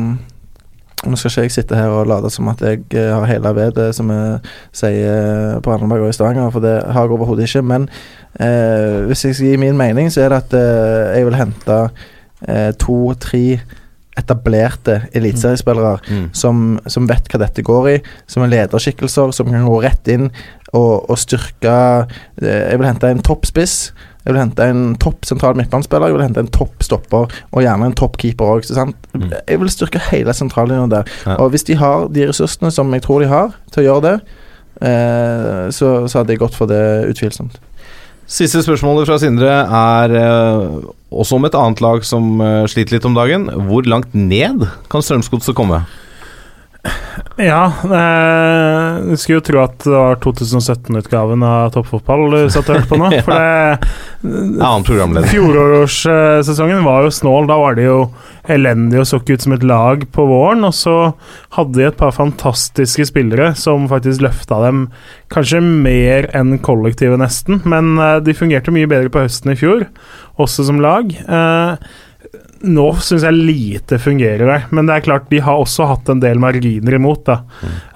[1.01, 3.87] Nå skal ikke jeg sitte her og late som at jeg eh, har hele vedet,
[3.97, 4.19] som vi
[4.77, 7.63] sier på Randaberg og i Stavanger, for det har jeg overhodet ikke.
[7.65, 7.87] Men
[8.37, 11.79] eh, hvis jeg skal gi min mening, så er det at eh, jeg vil hente
[12.45, 13.45] eh, to-tre
[14.21, 16.29] etablerte eliteseriespillere Mm.
[16.37, 17.97] som, som vet hva dette går i,
[18.31, 20.29] som er lederskikkelser, som kan gå rett inn
[20.73, 21.75] og, og styrke
[22.43, 23.93] eh, Jeg vil hente en toppspiss.
[24.21, 27.89] Jeg vil hente en topp sentral midtbanespiller, jeg vil hente en topp stopper og gjerne
[27.89, 28.69] en topp keeper òg.
[29.17, 29.31] Mm.
[29.49, 31.09] Jeg vil styrke hele sentrallinja der.
[31.25, 31.39] Ja.
[31.41, 34.15] Og hvis de har de ressursene som jeg tror de har til å gjøre det,
[34.87, 37.57] eh, så, så hadde jeg gått for det utvilsomt.
[38.31, 40.75] Siste spørsmålet fra Sindre er eh,
[41.11, 43.49] også om et annet lag som eh, sliter litt om dagen.
[43.67, 45.81] Hvor langt ned kan Strømsgodset komme?
[47.41, 47.73] Ja,
[49.05, 52.99] du skulle jo tro at det var 2017-utgaven av Toppfotball du satt og hørte på
[53.01, 53.11] nå.
[53.27, 55.25] For det.
[55.31, 57.49] Fjorårssesongen var jo snål.
[57.51, 57.99] Da var de jo
[58.51, 60.67] elendige og så ikke ut som et lag på våren.
[60.69, 60.97] Og så
[61.57, 64.87] hadde de et par fantastiske spillere som faktisk løfta dem
[65.33, 67.63] kanskje mer enn kollektivet, nesten.
[67.69, 69.89] Men eh, de fungerte mye bedre på høsten i fjor,
[70.41, 71.13] også som lag.
[71.13, 71.91] Eh,
[72.61, 76.21] nå syns jeg lite fungerer der, men det er klart de har også hatt en
[76.23, 77.25] del marginer imot.
[77.27, 77.41] da.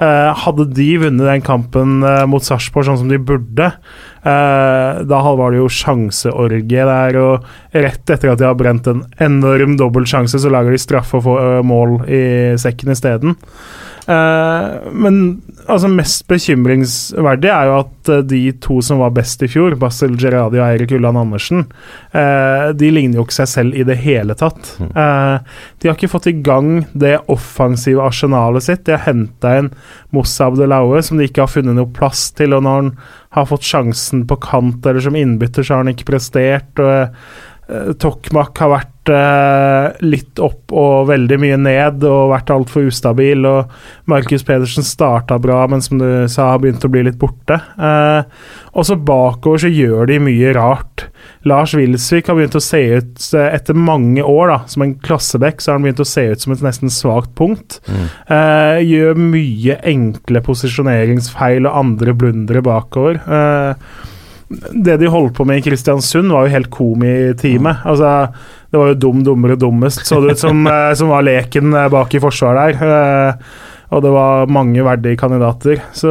[0.00, 3.68] Eh, hadde de vunnet den kampen eh, mot Sarpsborg sånn som de burde,
[4.24, 9.04] eh, da var det jo sjanseorgie der, og rett etter at de har brent en
[9.22, 12.24] enorm dobbeltsjanse, så lager de straffe og får eh, mål i
[12.60, 13.36] sekken isteden.
[13.36, 15.18] Uh, men
[15.70, 20.16] altså mest bekymringsverdig er jo at eh, de to som var best i fjor, Basel
[20.20, 21.64] Gerradi og Eirik Ulland Andersen,
[22.12, 24.74] eh, de ligner jo ikke seg selv i det hele tatt.
[24.84, 28.84] Eh, de har ikke fått i gang det offensive arsenalet sitt.
[28.86, 29.72] De har henta inn
[30.14, 32.56] Moussa Abdelaue, som de ikke har funnet noe plass til.
[32.56, 32.92] Og når han
[33.38, 36.72] har fått sjansen på kant eller som innbytter, så har han ikke prestert.
[36.82, 36.92] og
[37.68, 43.44] eh, Tokmak har vært eh, litt opp og veldig mye ned og vært altfor ustabil.
[43.48, 47.58] Og Markus Pedersen starta bra, men som du sa, har begynt å bli litt borte.
[47.76, 48.22] Eh,
[48.74, 51.08] og så bakover så gjør de mye rart.
[51.44, 55.60] Lars Wilsvik har begynt å se ut, eh, etter mange år da, som en klassebekk,
[55.60, 57.80] så har han begynt å se ut som et nesten svakt punkt.
[58.28, 63.20] Eh, gjør mye enkle posisjoneringsfeil og andre blundere bakover.
[63.28, 63.74] Eh,
[64.72, 67.78] det de holdt på med i Kristiansund, var jo helt komitime.
[67.84, 68.32] Altså,
[68.74, 71.90] det var jo dum, dummere, dummest, så det ut som, eh, som var leken eh,
[71.94, 72.94] bak i forsvaret der.
[72.98, 73.60] Eh,
[73.94, 75.84] og det var mange verdige kandidater.
[75.94, 76.10] Så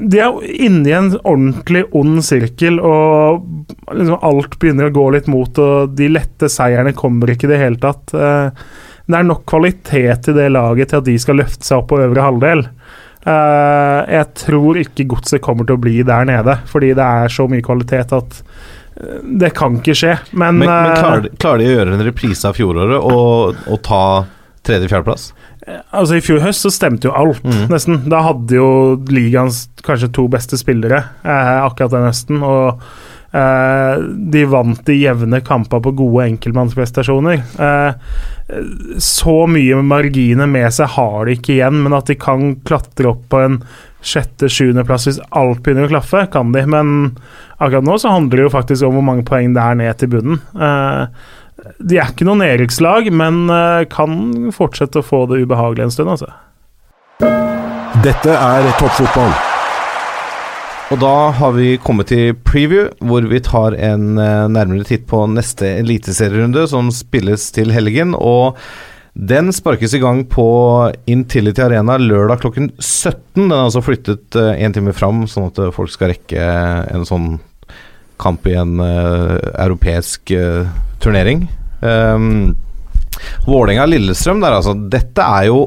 [0.00, 3.44] de er jo inne i en ordentlig ond sirkel, og
[3.92, 7.60] liksom alt begynner å gå litt mot, og de lette seierne kommer ikke i det
[7.60, 8.10] hele tatt.
[8.10, 12.00] Det er nok kvalitet i det laget til at de skal løfte seg opp på
[12.00, 12.64] øvre halvdel.
[13.28, 17.62] Jeg tror ikke godset kommer til å bli der nede, fordi det er så mye
[17.62, 18.40] kvalitet at
[19.42, 20.16] det kan ikke skje.
[20.32, 23.62] Men, Men, men eh, klarer, de- klarer de å gjøre en reprise av fjoråret og,
[23.72, 24.02] og ta
[24.66, 25.30] tredje-fjerdeplass?
[25.94, 28.00] Altså I fjor høst så stemte jo alt, nesten.
[28.10, 28.68] Da hadde jo
[29.14, 32.42] ligaens kanskje to beste spillere eh, akkurat den høsten.
[32.42, 32.82] Og
[33.32, 34.02] eh,
[34.34, 37.42] de vant de jevne kamper på gode enkeltmannsprestasjoner.
[37.62, 38.18] Eh,
[39.02, 43.22] så mye marginer med seg har de ikke igjen, men at de kan klatre opp
[43.32, 43.60] på en
[44.02, 46.64] sjette-sjuendeplass hvis alt begynner å klaffe, kan de.
[46.70, 46.96] Men
[47.58, 50.12] akkurat nå så handler det jo faktisk om hvor mange poeng det er ned til
[50.16, 50.42] bunnen.
[50.56, 51.06] Eh,
[51.78, 56.14] de er ikke noe nedrykkslag, men eh, kan fortsette å få det ubehagelig en stund,
[56.16, 56.32] altså.
[58.02, 59.34] Dette er toppfotball.
[60.92, 65.22] Og da har vi kommet til preview, hvor vi tar en eh, nærmere titt på
[65.30, 68.12] neste eliteserierunde, som spilles til helgen.
[68.18, 68.58] Og
[69.12, 70.46] den sparkes i gang på
[71.10, 73.18] Intility Arena lørdag klokken 17.
[73.36, 76.46] Den er altså flyttet én time fram, sånn at eh, folk skal rekke
[76.92, 77.34] en sånn
[78.22, 80.68] kamp i en uh, europeisk uh,
[81.02, 81.48] turnering.
[81.82, 82.54] Um,
[83.48, 84.76] Vålerenga-Lillestrøm der, altså.
[84.78, 85.58] Dette er jo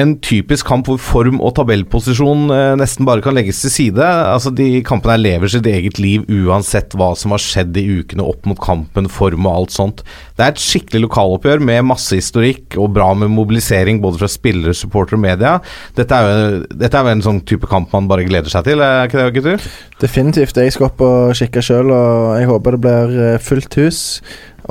[0.00, 4.02] en typisk kamp hvor form og tabellposisjon eh, nesten bare kan legges til side.
[4.02, 8.26] Altså De kampene her lever sitt eget liv uansett hva som har skjedd i ukene
[8.26, 10.02] opp mot kampen, form og alt sånt.
[10.34, 14.74] Det er et skikkelig lokaloppgjør med masse historikk og bra med mobilisering både fra spillere,
[14.74, 15.54] supportere og media.
[15.94, 18.82] Dette er, jo, dette er jo en sånn type kamp man bare gleder seg til,
[18.82, 19.68] er ikke det, gutter?
[20.02, 20.58] Definitivt.
[20.58, 24.02] Jeg skal opp og kikke sjøl, og jeg håper det blir eh, fullt hus.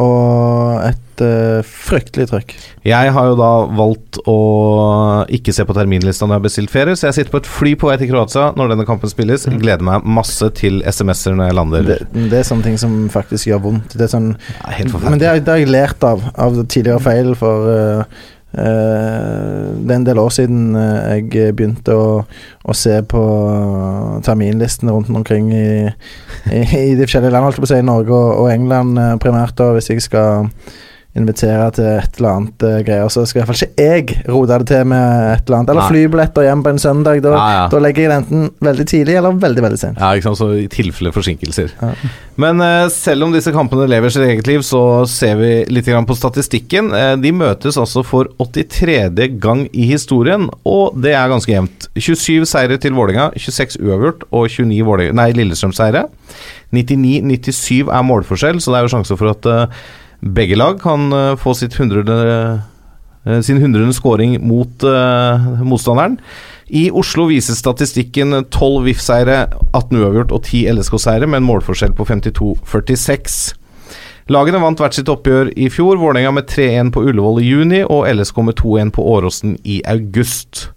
[0.02, 2.54] Og et uh, fryktelig trøkk.
[2.88, 4.38] Jeg har jo da valgt å
[5.34, 7.76] ikke se på terminlista når jeg har bestilt ferie, så jeg sitter på et fly
[7.80, 9.46] på vei til Kroatia når denne kampen spilles.
[9.46, 9.60] Mm.
[9.62, 11.90] gleder meg masse til SMS-er når jeg lander.
[11.92, 12.00] Det,
[12.32, 13.98] det er sånne ting som faktisk gjør vondt.
[13.98, 14.32] Det er sånn,
[14.64, 19.90] Ja, men det har, det har jeg lært av, av tidligere feil, for eh, det
[19.90, 22.08] er en del år siden eh, jeg begynte å,
[22.64, 23.22] å se på
[24.26, 25.90] terminlistene rundt omkring i,
[26.54, 29.56] i, i de forskjellige land, holdt på å si, Norge og, og England eh, primært,
[29.58, 30.52] da, hvis jeg skal
[31.16, 34.58] invitere til et eller annet uh, greier, så skal i hvert fall ikke jeg rote
[34.64, 35.70] det til med et eller annet.
[35.74, 35.90] Eller Nei.
[35.92, 37.20] flybilletter hjem på en søndag.
[37.22, 37.68] Da, Ja, ja.
[37.70, 40.02] da legger jeg det enten veldig tidlig eller veldig veldig sent.
[40.02, 41.76] Ja, sant, så i tilfelle forsinkelser.
[41.84, 41.92] Ja.
[42.42, 46.08] Men uh, selv om disse kampene lever sitt eget liv, så ser vi litt grann
[46.10, 46.90] på statistikken.
[46.96, 49.30] Uh, de møtes altså for 83.
[49.44, 51.90] gang i historien, og det er ganske jevnt.
[51.94, 56.08] 27 seire til Vålinga, 26 uavgjort og 29 Vålinga- nei, Lillestrøm-seire.
[56.74, 59.48] 99-97 er målforskjell, så det er jo sjanse for at
[60.24, 62.62] begge lag kan eh, få 100.
[63.26, 63.94] eh, sin 100.
[63.94, 66.18] scoring mot eh, motstanderen.
[66.68, 72.08] I Oslo viser statistikken 12 VIF-seire, 18 uavgjort og 10 LSK-seire, med en målforskjell på
[72.08, 73.56] 52-46.
[74.32, 78.08] Lagene vant hvert sitt oppgjør i fjor, Vålerenga med 3-1 på Ullevål i juni og
[78.08, 80.70] LSK med 2-1 på Åråsen i august.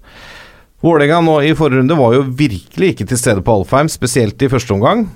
[0.82, 4.51] Vålerenga nå i forrige runde var jo virkelig ikke til stede på Alfheim, spesielt i
[4.51, 5.06] første omgang.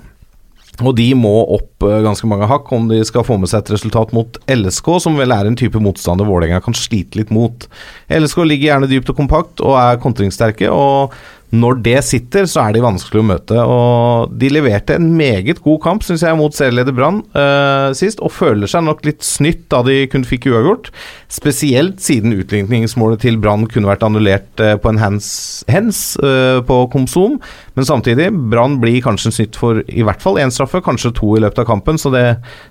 [0.81, 3.73] Og de må opp eh, ganske mange hakk om de skal få med seg et
[3.75, 7.67] resultat mot LSK, som vel er en type motstander Vålerenga kan slite litt mot.
[8.09, 11.13] LSK ligger gjerne dypt og kompakt og er kontringssterke, og
[11.51, 13.57] når det sitter, så er de vanskelig å møte.
[13.59, 18.31] Og de leverte en meget god kamp, syns jeg, mot serieleder Brann uh, sist, og
[18.31, 20.91] føler seg nok litt snytt da de kun fikk uavgjort.
[21.31, 25.31] Spesielt siden utligningsmålet til Brann kunne vært annullert uh, på en hands,
[25.67, 27.41] hands uh, på Komsom.
[27.75, 31.43] Men samtidig, Brann blir kanskje snytt for i hvert fall én straffe, kanskje to i
[31.43, 32.29] løpet av kampen, så det,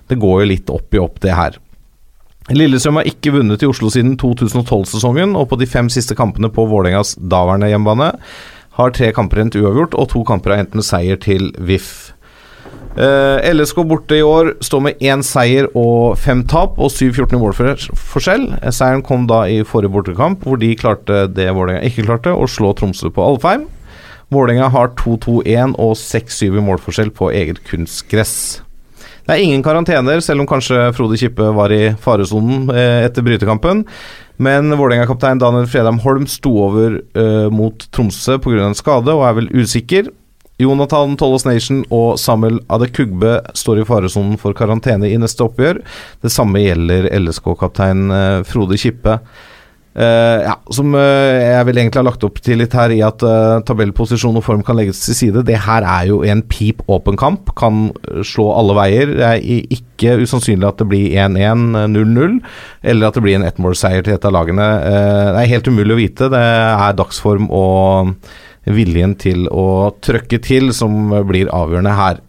[0.09, 1.59] det går jo litt opp i opp, det her.
[2.49, 6.65] Lillestrøm har ikke vunnet i Oslo siden 2012-sesongen, og på de fem siste kampene på
[6.65, 8.09] Vålerengas daværende hjemmebane
[8.81, 12.11] har tre kamper endt uavgjort, og to kamper har endt med seier til VIF.
[12.91, 17.39] Uh, LSK borte i år står med én seier og fem tap og 7-14 i
[17.39, 18.43] målforskjell.
[18.59, 22.49] Eh, Seieren kom da i forrige bortekamp, hvor de klarte det Vålerenga ikke klarte, å
[22.51, 23.63] slå Tromsø på Alfheim.
[24.31, 28.35] Vålerenga har 2-2-1 og 6-7 i målforskjell på eget kunstgress.
[29.25, 33.85] Det er ingen karantener, selv om kanskje Frode Kippe var i faresonen eh, etter brytekampen.
[34.41, 38.63] Men Vålerenga-kaptein Daniel Fredheim Holm sto over uh, mot Tromsø pga.
[38.65, 40.09] en skade og er vel usikker.
[40.61, 45.81] Jonathan Tollos Nation og Samuel Adekugbe står i faresonen for karantene i neste oppgjør.
[46.21, 49.19] Det samme gjelder LSK-kaptein eh, Frode Kippe.
[49.91, 53.23] Eh, ja, som uh, jeg vil egentlig ha lagt opp til litt her, i at
[53.27, 55.43] uh, tabellposisjon og form kan legges til side.
[55.47, 57.89] Det her er jo en pip åpen kamp, kan
[58.27, 59.11] slå alle veier.
[59.19, 62.39] Det er ikke usannsynlig at det blir 1-1, eh, 0-0,
[62.93, 64.69] eller at det blir en ettmålsseier til et av lagene.
[65.35, 66.31] Det er helt umulig å vite.
[66.31, 68.15] Det er dagsform og
[68.71, 72.21] viljen til å trøkke til som blir avgjørende her.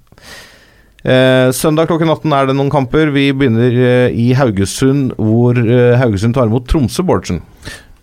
[1.03, 3.11] Eh, søndag klokken 18 er det noen kamper.
[3.11, 7.43] Vi begynner eh, i Haugesund, hvor eh, Haugesund tar imot Tromsø, Bårdsen.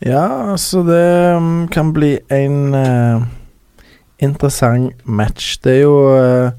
[0.04, 1.06] Ja, altså det
[1.40, 3.24] mm, kan bli en eh,
[4.20, 5.58] interessant match.
[5.64, 6.52] Det er jo eh,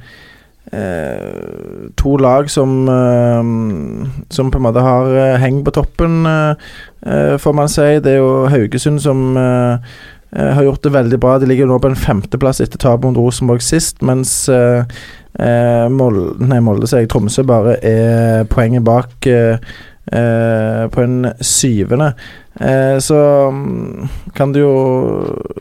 [0.72, 3.50] eh, to lag som eh,
[4.30, 6.24] Som på en måte har heng på toppen,
[7.40, 7.98] får man si.
[8.00, 9.36] Det er jo Haugesund som
[10.30, 11.38] har gjort det veldig bra.
[11.38, 14.48] De ligger nå på en femteplass etter tapet mot Rosenborg sist, mens
[15.38, 19.60] eh, Molde, nei, Molde sier jeg, Tromsø bare er poenget bak eh,
[20.12, 22.12] eh, på en syvende.
[22.60, 23.20] Eh, så
[23.54, 24.74] mm, kan du jo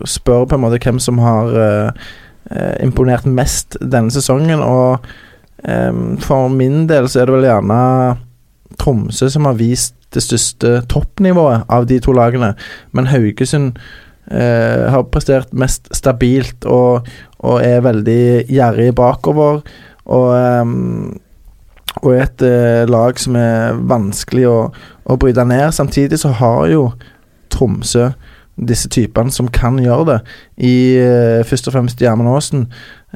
[0.08, 2.10] spørre på en måte hvem som har eh,
[2.52, 5.00] eh, imponert mest denne sesongen, og
[6.24, 7.80] for min del så er det vel gjerne
[8.80, 12.54] Tromsø som har vist det største toppnivået av de to lagene,
[12.96, 13.78] men Haugesund
[14.32, 17.08] eh, har prestert mest stabilt og,
[17.40, 18.22] og er veldig
[18.52, 19.62] gjerrig bakover.
[20.10, 20.30] Og,
[20.62, 21.20] um,
[22.02, 24.58] og et uh, lag som er vanskelig å,
[25.06, 25.70] å bryte ned.
[25.76, 26.90] Samtidig så har jo
[27.54, 28.12] Tromsø
[28.60, 30.16] disse typene som kan gjøre det,
[30.68, 32.68] i uh, først og fremst Gjermund Aasen.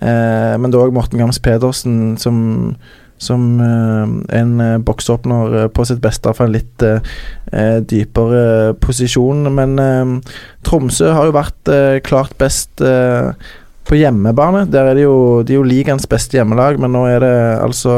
[0.02, 2.78] uh, men òg Morten Gams Pedersen som
[3.24, 6.84] som en boksåpner på sitt beste fra en litt
[7.88, 9.46] dypere posisjon.
[9.54, 9.78] Men
[10.68, 11.72] Tromsø har jo vært
[12.04, 12.84] klart best
[13.88, 14.66] på hjemmebane.
[14.72, 17.98] Der er det jo, de er jo ligaens beste hjemmelag, men nå er det altså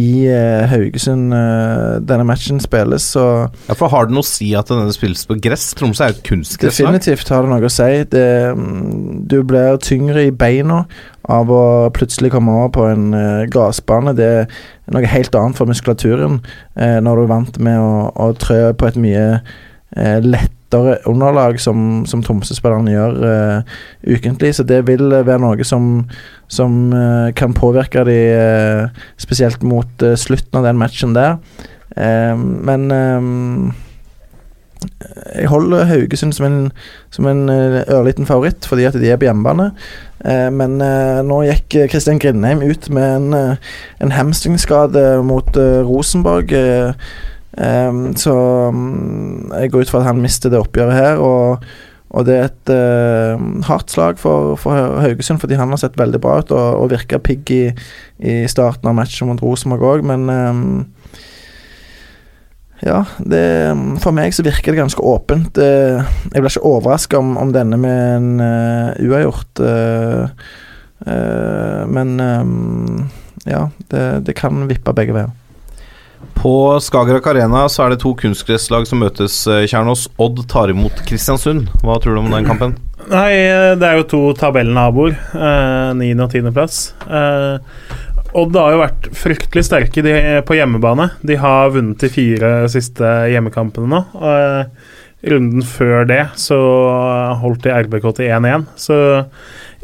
[0.00, 3.24] i eh, Haugesund eh, denne matchen spilles, så
[3.68, 5.70] Ja, for Har det noe å si at denne spilles på gress?
[5.76, 6.94] Tromsø er jo et kunstgresslag.
[6.94, 7.88] Definitivt har det noe å si.
[8.12, 8.26] Det,
[8.56, 10.84] mm, du blir tyngre i beina
[11.30, 11.64] av å
[11.94, 14.14] plutselig komme over på en uh, gressbane.
[14.18, 16.40] Det er noe helt annet for muskulaturen
[16.74, 21.60] eh, når du er vant med å, å trø på et mye eh, lettere underlag,
[21.60, 23.62] som, som Tromsø-spillerne gjør uh,
[24.06, 24.54] ukentlig.
[24.54, 26.08] Så det vil eh, være noe som,
[26.48, 29.86] som uh, kan påvirke de uh, spesielt mot
[30.16, 31.38] slutten av den matchen der.
[31.90, 32.84] Men
[35.34, 36.70] jeg holder Haugesund som en,
[37.10, 39.72] som en ørliten favoritt, fordi at de er på hjemmebane.
[40.54, 40.78] Men
[41.26, 43.58] nå gikk Kristian Grindheim ut med en,
[44.06, 46.54] en hamstringskade mot Rosenborg.
[46.54, 46.94] eh,
[47.60, 48.34] eh, så
[48.72, 51.22] um, jeg går ut fra at han mister det oppgjøret her.
[51.22, 51.66] Og,
[52.10, 56.20] og det er et uh, hardt slag for, for Haugesund, fordi han har sett veldig
[56.22, 57.64] bra ut og, og virka pigg i,
[58.18, 60.64] i starten av matchen mot Rosenborg òg, men um,
[62.80, 63.44] ja, det,
[64.00, 65.58] for meg så virker det ganske åpent.
[65.60, 66.00] Eh,
[66.32, 69.60] Jeg blir ikke overraska om, om denne med en uh, uavgjort.
[69.60, 70.30] Uh,
[71.04, 73.10] uh, men um,
[73.44, 75.34] ja, det, det kan vippe begge veier.
[76.40, 80.06] På Skagerrak Arena så er det to kunstgresslag som møtes, eh, Kjernås.
[80.20, 81.68] Odd tar imot Kristiansund.
[81.84, 82.78] Hva tror du om den kampen?
[83.10, 85.16] Nei, eh, det er jo to tabellnaboer.
[85.34, 86.92] Eh, og tiendeplass.
[87.08, 87.58] Eh,
[88.38, 90.14] Odd har jo vært fryktelig sterke de,
[90.46, 91.10] på hjemmebane.
[91.26, 94.00] De har vunnet de fire siste hjemmekampene nå.
[94.22, 94.64] Eh,
[95.30, 96.56] runden før det så
[97.42, 98.68] holdt de RBK til 1-1.
[98.80, 98.98] Så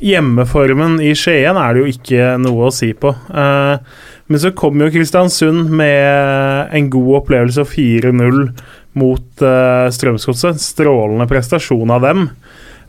[0.03, 3.13] hjemmeformen i Skien er det jo ikke noe å si på.
[3.13, 8.41] Eh, men så kom jo Kristiansund med en god opplevelse og 4-0
[8.99, 10.59] mot uh, Strømsgodset.
[10.63, 12.27] Strålende prestasjon av dem.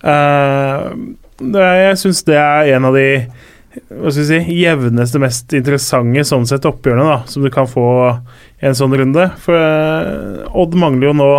[0.01, 3.07] Uh, jeg syns det er en av de
[3.77, 7.85] hva skal vi si, jevneste, mest interessante sånn sett oppgjørene da, som du kan få
[8.57, 9.27] i en sånn runde.
[9.43, 11.31] For uh, Odd mangler jo nå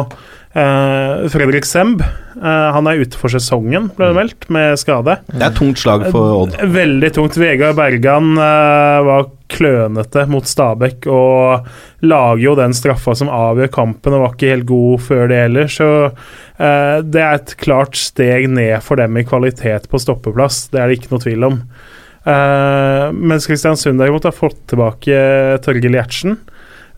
[0.54, 2.04] eh, Fredrik Semb.
[2.38, 5.18] uh, han er ute for sesongen, ble det meldt, med skade.
[5.32, 6.56] Det er tungt slag for Odd.
[6.74, 7.40] Veldig tungt.
[7.40, 11.68] Vegard Bergan uh, var klønete mot Stabæk og
[12.04, 15.70] lager jo den straffa som avgjør kampen, og var ikke helt god før det heller.
[15.72, 20.66] Så eh, det er et klart steg ned for dem i kvalitet på stoppeplass.
[20.72, 21.58] Det er det ikke noe tvil om.
[22.28, 25.18] Eh, mens Kristiansund derimot har fått tilbake
[25.64, 26.38] Torgill Gjertsen.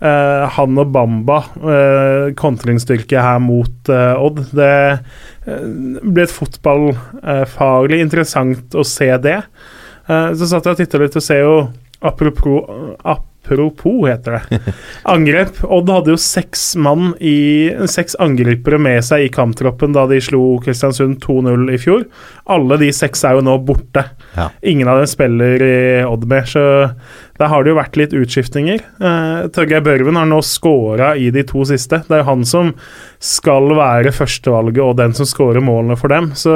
[0.01, 4.47] Eh, han og Bamba, uh, kontringsstyrke her mot uh, Odd.
[4.57, 4.73] Det
[5.45, 9.39] blir et fotballfaglig interessant å se det.
[10.07, 11.55] Så satt jeg og titta litt og ser jo
[12.01, 12.65] Apropos,
[13.45, 14.61] apropos heter det.
[15.03, 15.65] Angrep.
[15.65, 20.59] Odd hadde jo seks mann i Seks angripere med seg i kamptroppen da de slo
[20.65, 22.05] Kristiansund 2-0 i fjor.
[22.51, 24.05] Alle de seks er jo nå borte.
[24.37, 24.51] Ja.
[24.63, 26.65] Ingen av dem spiller i Odd mer, så
[27.41, 28.83] der har det jo vært litt utskiftninger.
[29.01, 32.03] Eh, Torgeir Børven har nå scora i de to siste.
[32.07, 32.75] Det er jo han som
[33.21, 36.33] skal være førstevalget og den som scorer målene for dem.
[36.37, 36.53] Så,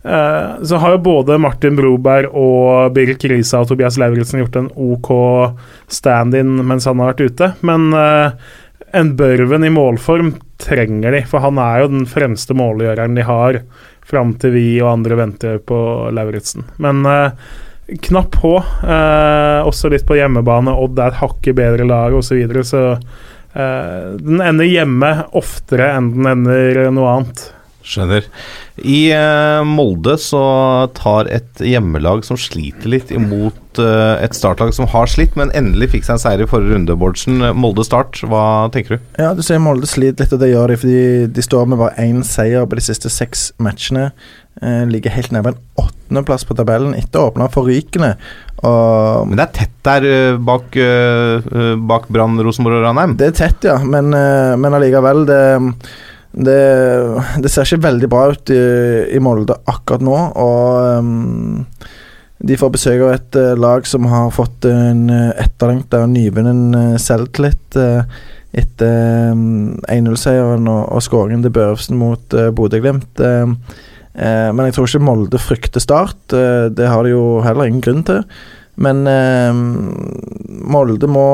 [0.00, 5.10] så har jo både Martin Broberg og Birk Risa og Tobias Lauritzen gjort en OK
[5.92, 7.50] stand-in mens han har vært ute.
[7.68, 8.32] Men eh,
[8.96, 13.60] en Børven i målform trenger de, for han er jo den fremste målgjøreren de har,
[14.10, 15.80] fram til vi og andre venter på
[16.16, 16.64] Lauritzen.
[16.82, 17.36] Men eh,
[18.08, 18.56] knapp på.
[18.82, 20.74] Eh, også litt på hjemmebane.
[20.74, 22.32] Odd er et hakket bedre lag osv.
[22.32, 27.48] Så, videre, så eh, den ender hjemme oftere enn den ender noe annet.
[27.80, 28.26] Skjønner.
[28.84, 30.40] I uh, Molde så
[30.96, 35.90] tar et hjemmelag som sliter litt imot uh, et startlag som har slitt, men endelig
[35.94, 37.40] fikk seg en seier i forrige runde, Bårdsen.
[37.56, 39.08] Molde Start, hva tenker du?
[39.20, 41.06] Ja, du ser Molde sliter litt, og det gjør de fordi
[41.38, 44.10] de står med bare én seier på de siste seks matchene.
[44.60, 48.12] Uh, ligger helt nede på en åttendeplass på tabellen etter å åpne forrykende.
[48.60, 50.74] Og Men det er tett der bak,
[51.88, 53.14] bak Brann, Rosenborg og Ranheim.
[53.16, 55.38] Det er tett, ja, men, men allikevel det,
[56.32, 56.60] det,
[57.42, 58.60] det ser ikke veldig bra ut i,
[59.16, 60.16] i Molde akkurat nå.
[60.38, 61.64] Og um,
[62.40, 67.00] de får besøk av et uh, lag som har fått en uh, etterlengta nyvunnen uh,
[67.02, 68.20] selvtillit eh,
[68.56, 73.20] etter um, 1-0-seieren og, og skåringen til Børrefsen mot uh, Bodø-Glimt.
[73.22, 73.52] Eh,
[74.14, 76.22] eh, men jeg tror ikke Molde frykter Start.
[76.34, 78.24] Eh, det har de jo heller ingen grunn til.
[78.80, 79.52] Men eh,
[80.74, 81.28] Molde må,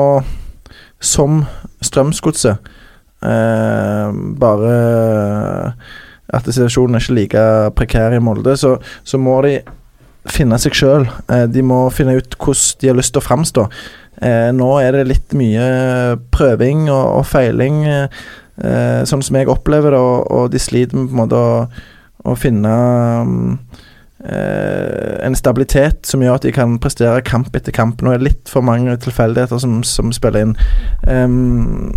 [0.99, 1.43] som
[1.85, 2.73] Strømsgodset eh,
[3.21, 4.73] Bare
[6.35, 7.43] at situasjonen er ikke like
[7.77, 8.75] prekær i Molde, så,
[9.07, 9.59] så må de
[10.27, 11.07] finne seg sjøl.
[11.31, 13.67] Eh, de må finne ut hvordan de har lyst til å framstå.
[14.21, 19.93] Eh, nå er det litt mye prøving og, og feiling, eh, sånn som jeg opplever
[19.93, 21.59] det, og, og de sliter med på en måte å,
[22.27, 22.73] å finne
[23.23, 23.37] um,
[24.25, 28.01] eh, en stabilitet som gjør at de kan prestere kamp etter kamp.
[28.01, 30.57] Nå er det litt for mange tilfeldigheter som, som spiller inn.
[31.07, 31.93] Em,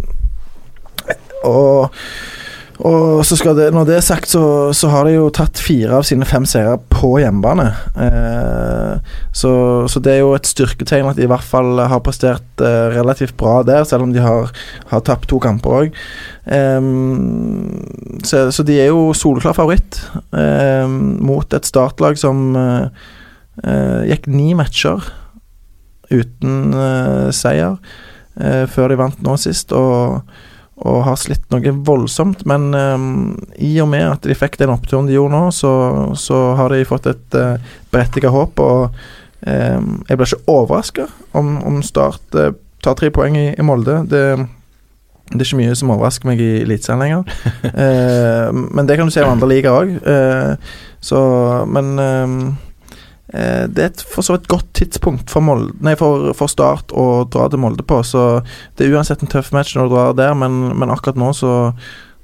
[1.47, 1.91] og
[2.81, 3.21] og
[3.57, 6.47] det, Når det er sagt, så, så har de jo tatt fire av sine fem
[6.49, 7.67] seire på hjemmebane.
[7.93, 9.53] Eh, så,
[9.91, 13.37] så det er jo et styrketegn at de i hvert fall har prestert eh, relativt
[13.37, 14.49] bra der, selv om de har,
[14.89, 16.03] har tapt to kamper òg.
[16.49, 16.81] Eh,
[18.25, 20.01] så, så de er jo soleklar favoritt
[20.33, 23.09] mot et startlag som eh,
[23.67, 25.05] eh, gikk ni matcher
[26.11, 27.77] uten eh, seier
[28.73, 29.75] før de vant nå sist.
[29.77, 30.23] og
[30.81, 32.45] og har slitt noe voldsomt.
[32.49, 33.09] Men um,
[33.61, 35.73] i og med at de fikk den oppturen de gjorde nå, så,
[36.19, 38.63] så har de fått et uh, berettiget håp.
[38.65, 43.67] Og um, jeg blir ikke overraska om, om Start uh, tar tre poeng i, i
[43.67, 44.01] Molde.
[44.09, 44.25] Det,
[45.31, 47.37] det er ikke mye som overrasker meg i Eliteserien lenger.
[47.77, 50.67] uh, men det kan du se i andre ligaer òg.
[51.01, 51.21] Så
[51.73, 52.70] Men Eh,
[53.31, 57.25] det er et for så vidt godt tidspunkt for, Molde, nei, for, for Start å
[57.31, 58.01] dra til Molde på.
[58.07, 58.43] Så
[58.77, 61.53] det er uansett en tøff match når du drar der, men, men akkurat nå så,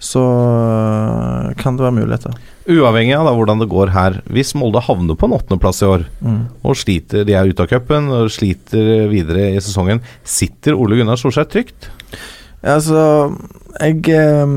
[0.03, 2.35] så øh, kan det være muligheter.
[2.67, 6.07] Uavhengig av da, hvordan det går her, hvis Molde havner på en åttendeplass i år,
[6.27, 6.41] Mm.
[6.67, 11.21] og sliter, de er ute av cupen og sliter videre i sesongen, sitter Ole Gunnar
[11.21, 11.87] Solskjær trygt?
[12.65, 13.35] Ja, altså
[13.77, 14.53] Jeg eh,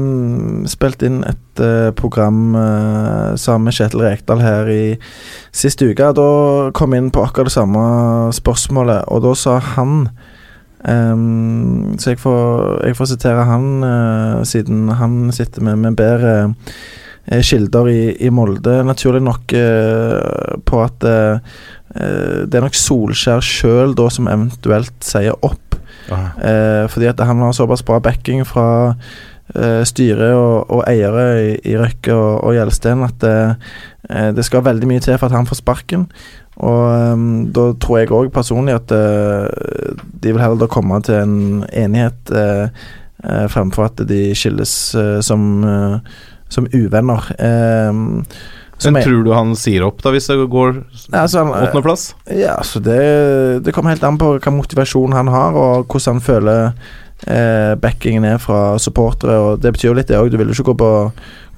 [0.72, 4.84] spilte inn et eh, program eh, sammen med Kjetil Rekdal her i
[5.52, 6.14] sist uke.
[6.16, 6.28] Da
[6.76, 7.82] kom jeg inn på akkurat det samme
[8.36, 10.08] spørsmålet, og da sa han
[10.88, 16.38] ehm, Så jeg får, jeg får sitere han, eh, siden han sitter med, med bedre
[17.28, 21.12] eh, kilder i, i Molde, naturlig nok eh, på at
[21.90, 25.69] det er nok Solskjær sjøl som eventuelt sier opp.
[26.10, 28.96] Eh, fordi at han har såpass bra backing fra
[29.56, 33.72] eh, styret og, og eiere i, i Røkke og, og Gjelsten at eh,
[34.10, 36.08] eh, det skal veldig mye til for at han får sparken.
[36.60, 37.26] Og eh,
[37.56, 39.50] da tror jeg òg personlig at eh,
[40.24, 42.88] de vil heller da komme til en enighet eh,
[43.52, 44.74] fremfor at de skilles
[45.28, 45.42] som,
[46.48, 47.26] som uvenner.
[47.36, 48.00] Eh,
[48.86, 50.78] Men tror du han sier opp da hvis det går
[51.12, 52.14] altså, åttendeplass?
[52.32, 53.02] ja, altså det,
[53.66, 56.62] det kommer helt an på hva motivasjon han har, og hvordan han føler
[57.28, 59.36] eh, backingen er fra supportere.
[59.36, 60.32] Og det betyr jo litt, det òg.
[60.32, 60.92] Du vil jo ikke gå på,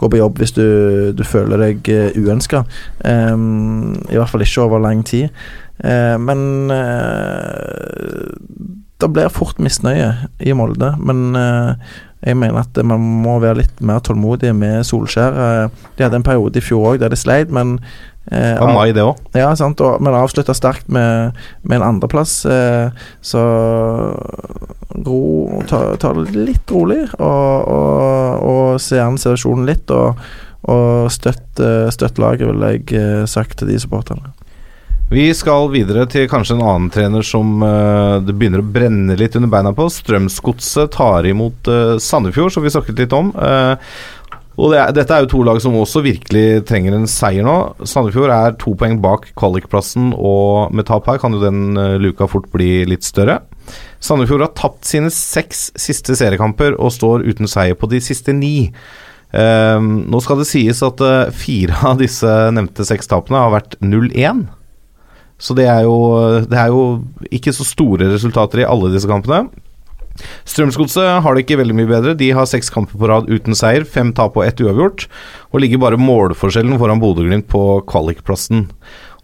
[0.02, 0.68] gå på jobb hvis du,
[1.14, 2.64] du føler deg uh, uønska.
[3.06, 5.30] I hvert fall ikke over lang tid.
[5.82, 8.32] Uh, men uh,
[9.02, 10.94] det blir fort misnøye i Molde.
[11.02, 15.38] Men eh, jeg mener at man må være litt mer tålmodig med Solskjær.
[15.46, 17.80] Eh, de hadde en periode i fjor òg der de sleit, men
[18.30, 19.18] eh, av, mai, det òg.
[19.38, 22.44] ja, sant, og, men avslutta sterkt med, med en andreplass.
[22.46, 22.94] Eh,
[23.26, 23.42] så
[25.02, 25.24] ro,
[25.70, 29.90] ta, ta det litt rolig, og, og, og se an situasjonen litt.
[29.96, 30.22] Og,
[30.70, 34.34] og støtt, eh, støtt laget, vil jeg eh, sagt til de supporterne.
[35.12, 39.34] Vi skal videre til kanskje en annen trener som eh, det begynner å brenne litt
[39.36, 39.90] under beina på.
[39.92, 43.34] Strømsgodset tar imot uh, Sandefjord, som vi snakket litt om.
[43.36, 43.92] Eh,
[44.56, 47.56] og det er, Dette er jo to lag som også virkelig trenger en seier nå.
[47.84, 52.30] Sandefjord er to poeng bak kvalikplassen, og med tap her kan jo den eh, luka
[52.32, 53.42] fort bli litt større.
[54.00, 58.72] Sandefjord har tapt sine seks siste seriekamper og står uten seier på de siste ni.
[59.32, 63.76] Um, nå skal det sies at eh, fire av disse nevnte seks tapene har vært
[63.84, 64.48] 0-1.
[65.42, 65.98] Så det er, jo,
[66.46, 67.02] det er jo
[67.34, 69.48] ikke så store resultater i alle disse kampene.
[70.46, 72.18] Strømsgodset har det ikke veldig mye bedre.
[72.18, 75.08] De har seks kamper på rad uten seier, fem tap og ett uavgjort,
[75.50, 78.68] og ligger bare målforskjellen foran Bodø-Glimt på kvalikplassen.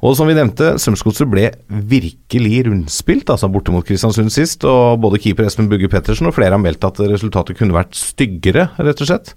[0.06, 5.22] Og som vi nevnte, Strømsgodset ble virkelig rundspilt, altså borte mot Kristiansund sist, og både
[5.22, 9.10] keeper Espen Bugge Pettersen og flere har meldt at resultatet kunne vært styggere, rett og
[9.10, 9.34] slett.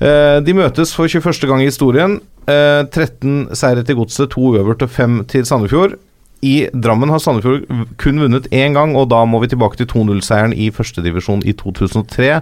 [0.00, 1.48] Eh, De møtes for 21.
[1.48, 2.20] gang i historien.
[2.48, 5.98] Eh, 13 seire til Godset, to uavgjort og fem til Sandefjord.
[6.40, 7.66] I Drammen har Sandefjord
[8.00, 12.40] kun vunnet én gang, og da må vi tilbake til 2-0-seieren i førstedivisjon i 2003.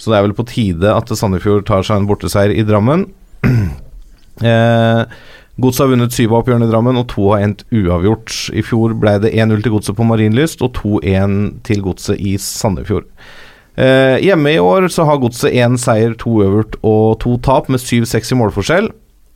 [0.00, 3.04] Så det er vel på tide at Sandefjord tar seg en borteseier i Drammen.
[4.48, 5.04] eh,
[5.60, 8.32] Godset har vunnet syv av oppgjørene i Drammen, og to har endt uavgjort.
[8.56, 11.36] I fjor ble det 1-0 til Godset på Marienlyst og 2-1
[11.68, 13.04] til Godset i Sandefjord.
[13.74, 17.82] Eh, hjemme i år så har Godset én seier, to øvert og to tap, med
[17.82, 18.90] 7-6 i målforskjell.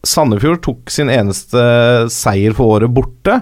[0.06, 1.58] Sandefjord tok sin eneste
[2.14, 3.40] seier for året borte,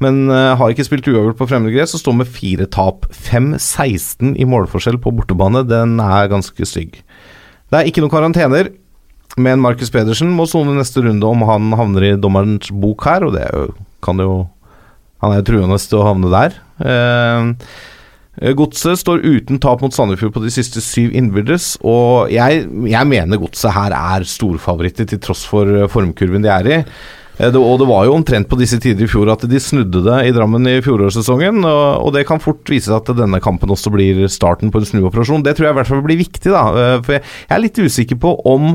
[0.00, 3.04] men eh, har ikke spilt uavgjort på fremmedgress og står med fire tap.
[3.12, 7.02] 5-16 i målforskjell på bortebane, den er ganske stygg.
[7.68, 8.72] Det er ikke noen karantener,
[9.36, 13.36] men Markus Pedersen må sone neste runde om han havner i dommerens bok her, og
[13.36, 13.48] det
[14.04, 14.46] kan jo
[15.18, 16.52] Han er jo truende til å havne der.
[16.78, 17.48] Eh,
[18.38, 23.40] Godset står uten tap mot Sandefjord på de siste syv innbyrdes, og jeg, jeg mener
[23.42, 26.76] Godset her er storfavoritter til tross for eh, formkurven de er i.
[27.38, 30.04] Eh, Det, og det var jo omtrent på disse tider i fjor at de snudde
[30.06, 33.70] det i Drammen i fjorårssesongen, og, og det kan fort vise seg at denne kampen
[33.74, 35.42] også blir starten på en snuoperasjon.
[35.46, 36.64] Det tror jeg i hvert fall blir viktig, da.
[36.74, 38.70] eh, For jeg, jeg er litt usikker på om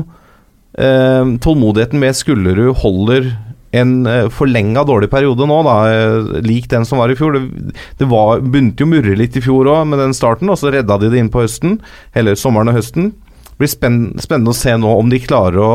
[0.76, 3.32] eh, tålmodigheten med Skullerud holder
[3.80, 7.36] en uh, forlenga dårlig periode nå, da, eh, lik den som var i fjor.
[7.36, 10.60] Det, det var, begynte jo å murre litt i fjor òg med den starten, og
[10.60, 11.78] så redda de det inn på høsten.
[12.14, 13.12] Eller sommeren og høsten.
[13.54, 15.72] Det blir spenn, spennende å se nå om de klarer å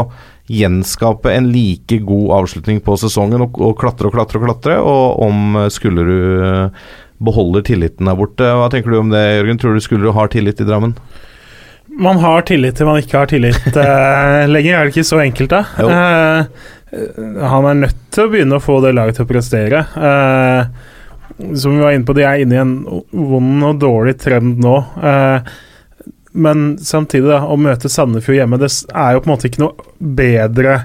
[0.50, 5.22] gjenskape en like god avslutning på sesongen og, og klatre og klatre og klatre, og
[5.28, 6.86] om eh, Skullerud eh,
[7.20, 8.48] beholder tilliten der borte.
[8.58, 9.60] Hva tenker du om det, Jørgen?
[9.62, 10.96] Tror du Skullerud har tillit i Drammen?
[12.00, 14.76] Man har tillit til man ikke har tillit uh, lenger.
[14.78, 15.64] Er det ikke så enkelt, da?
[15.82, 15.90] Jo.
[15.90, 19.84] Eh, han er nødt til å begynne å få det laget til å prestere.
[20.10, 20.96] Eh,
[21.56, 22.76] som vi var inne på, de er inne i en
[23.12, 24.76] vond og dårlig trend nå.
[25.12, 25.52] Eh,
[26.40, 29.92] men samtidig, da, å møte Sandefjord hjemme, det er jo på en måte ikke noe
[30.20, 30.76] bedre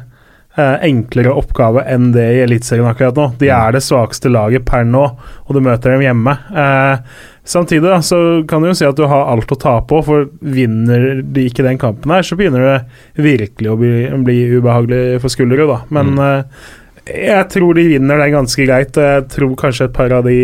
[0.57, 3.29] eh, enklere oppgave enn det i Eliteserien akkurat nå.
[3.41, 5.05] De er det svakeste laget per nå,
[5.45, 6.37] og du møter dem hjemme.
[6.55, 8.19] Eh, samtidig da, så
[8.49, 11.67] kan du jo si at du har alt å tape på, for vinner de ikke
[11.67, 13.93] den kampen her, så begynner det virkelig å bli,
[14.25, 15.79] bli ubehagelig for Skullerud, da.
[15.95, 16.65] Men eh,
[17.29, 18.97] jeg tror de vinner det ganske greit.
[18.97, 20.39] Jeg tror kanskje et par av de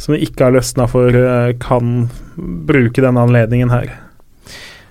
[0.00, 2.08] som ikke har løsna for, uh, kan
[2.66, 3.92] bruke denne anledningen her.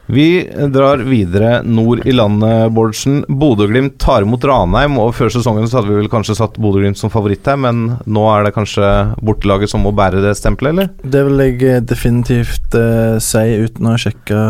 [0.06, 3.22] Vi drar videre nord i landet, Bårdsen.
[3.28, 7.12] Bodø-Glimt tar imot Ranheim, og før sesongen så hadde vi vel kanskje satt Bodø-Glimt som
[7.14, 8.90] favoritt her, men nå er det kanskje
[9.24, 11.12] bortelaget som må bære det stempelet, eller?
[11.16, 14.42] Det vil jeg definitivt eh, si uten å sjekke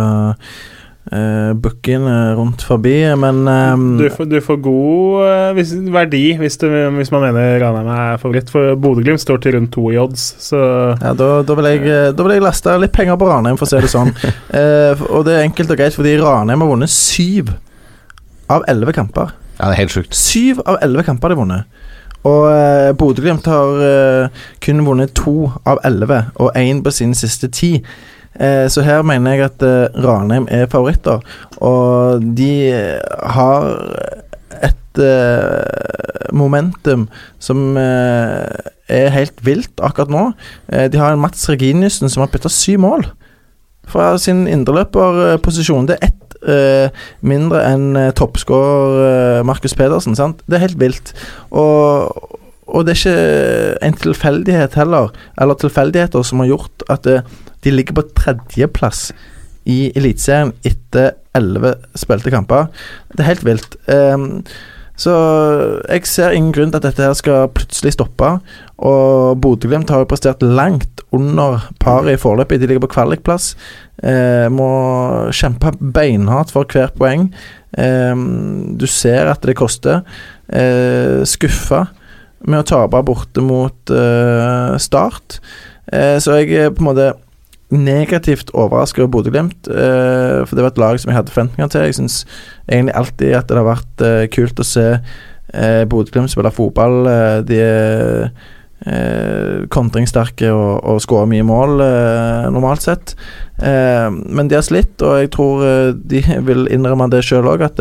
[1.12, 6.24] uh, bookien eh, rundt forbi, men um, Du får, du får god uh, hvis, verdi
[6.40, 6.68] hvis, du,
[6.98, 10.64] hvis man mener Ranheim er favoritt, for Bodø-Glimt står til rundt to i odds, så
[11.02, 13.68] Ja, da, da, vil jeg, eh, da vil jeg laste litt penger på Ranheim, for
[13.68, 14.14] å si det sånn.
[14.58, 17.56] uh, og det er enkelt og greit, fordi Ranheim har vunnet syv
[18.54, 19.34] av elleve kamper.
[19.58, 20.16] Ja, det er helt sjukt.
[20.18, 21.82] Syv av elleve kamper de har vunnet.
[22.24, 27.50] Og eh, Bodø-Glimt har eh, kun vunnet to av elleve, og én på sine siste
[27.52, 27.76] ti.
[28.40, 31.22] Eh, så her mener jeg at eh, Ranheim er favoritter,
[31.62, 33.68] og de eh, har
[34.64, 37.08] et eh, momentum
[37.42, 40.24] som eh, er helt vilt akkurat nå.
[40.72, 43.08] Eh, de har en Mats Reginiussen som har putta syv mål
[43.90, 45.88] fra sin indreløperposisjon.
[45.90, 50.16] Det er ett eh, mindre enn uh, toppskårer eh, Markus Pedersen.
[50.18, 50.44] Sant?
[50.48, 51.14] Det er helt vilt.
[51.52, 52.14] Og,
[52.68, 55.12] og det er ikke en tilfeldighet heller,
[55.42, 57.26] eller tilfeldigheter som har gjort at eh,
[57.64, 59.12] de ligger på tredjeplass
[59.70, 62.70] i Eliteserien etter elleve spilte kamper.
[63.14, 63.78] Det er helt vilt.
[63.88, 64.44] Um,
[65.00, 65.14] så
[65.90, 68.30] jeg ser ingen grunn til at dette her skal plutselig stoppe.
[68.84, 72.60] Og Bodø-Glimt har jo prestert langt under paret i foreløpig.
[72.62, 73.54] De ligger på kvalikplass.
[74.04, 74.70] Eh, må
[75.34, 77.32] kjempe beinhardt for hvert poeng.
[77.74, 78.14] Eh,
[78.78, 80.04] du ser at det koster.
[80.54, 81.88] Eh, skuffa
[82.46, 85.40] med å tape borte mot eh, Start.
[85.90, 87.14] Eh, så jeg på en måte
[87.80, 89.68] negativt overraska over Bodø-Glimt.
[89.68, 91.86] Eh, for det var et lag som jeg hadde forventninger til.
[91.88, 92.24] Jeg syns
[92.70, 97.00] egentlig alltid at det har vært eh, kult å se eh, Bodø-Glimt spille fotball.
[97.10, 98.28] Eh, de er
[98.86, 103.16] eh, kontringssterke og, og skårer mye mål, eh, normalt sett.
[103.64, 105.62] Men de har slitt, og jeg tror
[105.94, 107.78] de vil innrømme det sjøl òg, at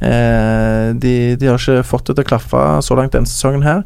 [0.00, 3.82] eh, de, de har ikke fått det til å klaffe så langt denne sesongen her.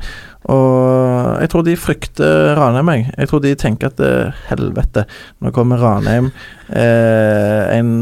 [0.51, 3.06] Og jeg tror de frykter Ranheim, jeg.
[3.14, 5.05] Jeg tror de tenker at eh, helvete,
[5.43, 6.32] nå kommer Ranheim.
[6.68, 7.93] Eh, en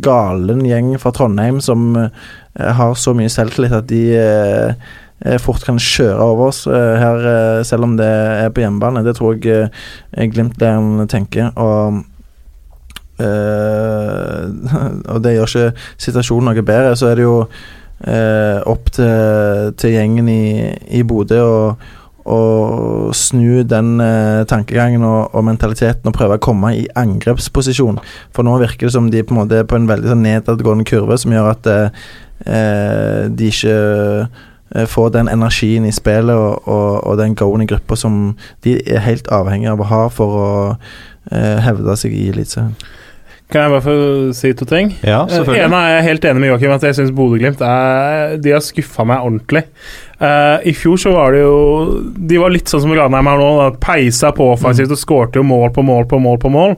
[0.00, 2.08] galen gjeng fra Trondheim som eh,
[2.78, 4.86] har så mye selvtillit at de eh,
[5.26, 7.26] eh, fort kan kjøre over oss her,
[7.68, 9.04] selv om det er på hjemmebane.
[9.04, 9.68] Det tror jeg
[10.32, 11.52] Glimt det han tenker.
[11.60, 12.00] Og
[15.12, 15.68] Og det gjør ikke
[16.00, 16.96] situasjonen noe bedre.
[16.98, 20.44] Så er det jo eh, opp til, til gjengen i,
[21.00, 21.42] i Bodø
[22.30, 28.00] å snu den eh, tankegangen og, og mentaliteten og prøve å komme i angrepsposisjon.
[28.36, 30.86] For nå virker det som de på en måte er på en veldig sånn nedadgående
[30.88, 32.04] kurve, som gjør at eh,
[32.44, 33.76] eh, de ikke
[34.28, 38.36] eh, får den energien i spillet og, og, og den goen i gruppa som
[38.66, 40.50] de er helt avhengig av å ha for å
[41.32, 42.76] eh, hevde seg i Eliteserien.
[43.50, 43.94] Kan jeg bare få
[44.36, 44.92] si to ting?
[45.02, 45.64] Ja, selvfølgelig.
[45.66, 49.06] En er jeg helt enig med Joakim at jeg syns Bodø-Glimt er De har skuffa
[49.10, 49.64] meg ordentlig.
[50.20, 53.48] Eh, I fjor så var det jo De var litt sånn som Ranheim her nå.
[53.60, 56.76] Da, peisa på offensivt og skårte jo mål på mål på mål på mål.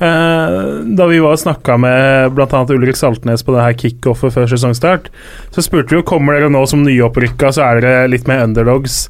[0.00, 2.62] uh, da vi var og snakka med bl.a.
[2.74, 5.08] Ulrik Saltnes på det her kickoffet før sesongstart,
[5.54, 9.02] så spurte vi jo kommer dere nå som nyopprykka, så er dere litt mer underdogs.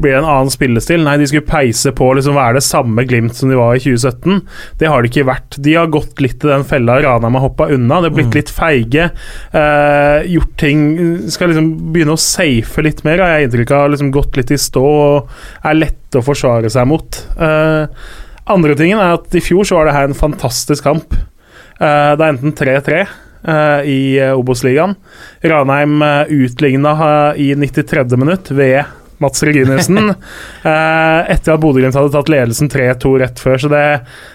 [0.00, 1.04] Blir det en annen spillestil?
[1.04, 4.40] Nei, de skulle peise på liksom være det samme Glimt som de var i 2017.
[4.80, 5.58] Det har de ikke vært.
[5.62, 8.00] De har gått litt i den fella Ranheim har hoppa unna.
[8.00, 9.10] Det har blitt litt feige.
[9.54, 10.80] Uh, gjort ting
[11.32, 13.90] Skal liksom begynne å safe litt mer, har jeg inntrykk av.
[13.92, 15.36] Liksom gått litt i stå og
[15.66, 17.20] er lette å forsvare seg mot.
[17.36, 17.90] Uh,
[18.46, 21.16] andre tingen er at i fjor så var det her en fantastisk kamp.
[21.80, 23.06] Uh, det er enten 3-3
[23.48, 24.94] uh, i eh, Obos-ligaen.
[25.40, 28.16] Ranheim uh, utligna i 93.
[28.16, 28.84] minutt ved
[29.18, 30.10] Mats Reginiussen.
[30.62, 33.58] eh, etter at Bodø-Glimt hadde tatt ledelsen 3-2 rett før.
[33.62, 33.84] Så det,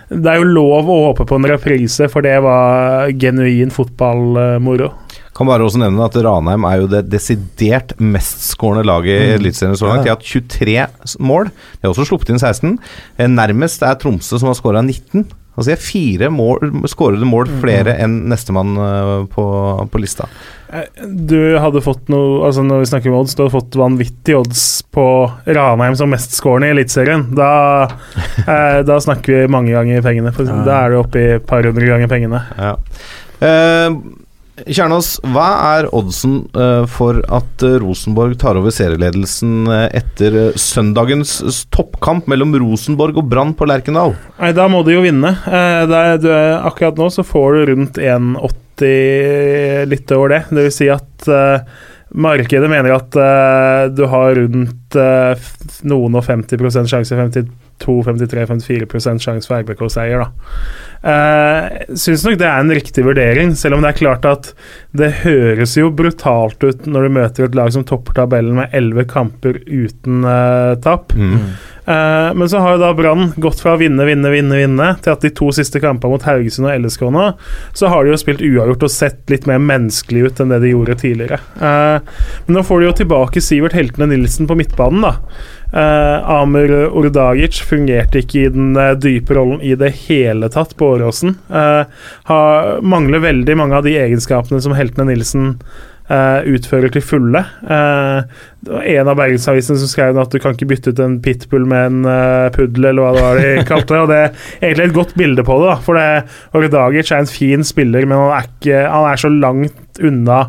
[0.10, 4.90] det er jo lov å håpe på en reprise, for det var genuin fotballmoro.
[5.38, 9.36] Kan bare også nevne at Ranheim er jo det desidert mestskårende laget i Mm.
[9.40, 10.04] Eliteserien så langt.
[10.04, 11.46] De har hatt 23 mål.
[11.80, 12.78] De har også sluppet inn 16.
[13.18, 15.26] Eh, Nærmest er Tromsø, som har skåra 19.
[15.52, 19.46] Altså de har fire mål, skårede mål flere enn nestemann eh, på,
[19.92, 20.28] på lista.
[20.72, 24.40] Eh, Du hadde fått noe Altså Når vi snakker om odds, du hadde fått vanvittige
[24.40, 24.62] odds
[24.96, 25.04] på
[25.48, 27.26] Ranheim som mestskårende i Eliteserien.
[27.36, 27.50] Da,
[28.48, 30.32] eh, da snakker vi mange ganger pengene.
[30.36, 32.44] For Da er du oppe i et par hundre ganger pengene.
[32.58, 32.76] Ja.
[33.42, 33.90] Eh,
[34.68, 35.48] Kjernås, hva
[35.78, 41.40] er oddsen eh, for at eh, Rosenborg tar over serieledelsen eh, etter søndagens
[41.74, 44.16] toppkamp mellom Rosenborg og Brann på Lerkendal?
[44.42, 45.34] Nei, da må du jo vinne.
[45.48, 50.44] Er, du, akkurat nå så får du rundt 1,80 litt over det.
[50.50, 51.28] Det vil si at
[52.12, 53.16] markedet mener at
[53.94, 54.98] du har rundt
[55.88, 57.46] noen og 50 sjanse,
[57.82, 60.32] 52-53-54% sjanse for RBK-seier, da.
[61.02, 64.52] Uh, Syns nok det er en riktig vurdering, selv om det er klart at
[64.98, 69.08] det høres jo brutalt ut når du møter et lag som topper tabellen med 11
[69.12, 71.16] kamper uten eh, tap.
[71.86, 75.16] Eh, men så har jo da Brann gått fra å vinne, vinne, vinne, vinne til
[75.16, 77.24] at de to siste kampene mot Haugesund og LSK nå,
[77.78, 80.76] så har de jo spilt uavgjort og sett litt mer menneskelig ut enn det de
[80.76, 81.42] gjorde tidligere.
[81.58, 85.16] Eh, men nå får de jo tilbake Sivert Heltene Nilsen på midtbanen, da.
[85.72, 90.90] Eh, Amur Ordagic fungerte ikke i den uh, dype rollen i det hele tatt på
[90.98, 91.38] Åråsen.
[91.48, 91.86] Uh,
[92.28, 95.56] har- mangler veldig mange av de egenskapene som Heltene Nilsen
[96.12, 97.40] utfører til fulle.
[97.64, 101.64] Det var en av bergensavisene som skrev at du kan ikke bytte ut en pitbull
[101.72, 104.02] med en puddel, eller hva det var de kalte det.
[104.02, 105.78] Og det er egentlig et godt bilde på det, da.
[105.86, 106.10] For det,
[106.58, 110.42] Ordagic er en fin spiller, men han er, ikke, han er så langt unna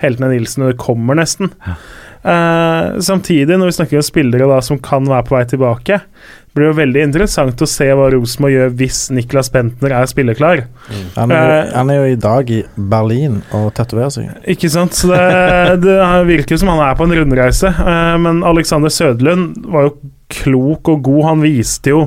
[0.00, 1.52] Heltene Nilsen det kommer, nesten.
[2.20, 6.00] Eh, samtidig, når vi snakker om spillere da, som kan være på vei tilbake,
[6.50, 10.64] blir det jo veldig interessant å se hva Rosenborg gjør hvis Niklas Bentner er spilleklar.
[11.14, 14.32] Han er, jo, uh, han er jo i dag i Berlin og tatoverer seg.
[14.50, 14.98] Ikke sant?
[14.98, 15.20] Så det,
[15.86, 15.98] det
[16.28, 17.70] virker som han er på en rundreise.
[17.78, 19.94] Uh, men Alexander Sødlund var jo
[20.30, 21.22] klok og god.
[21.30, 22.02] Han viste jo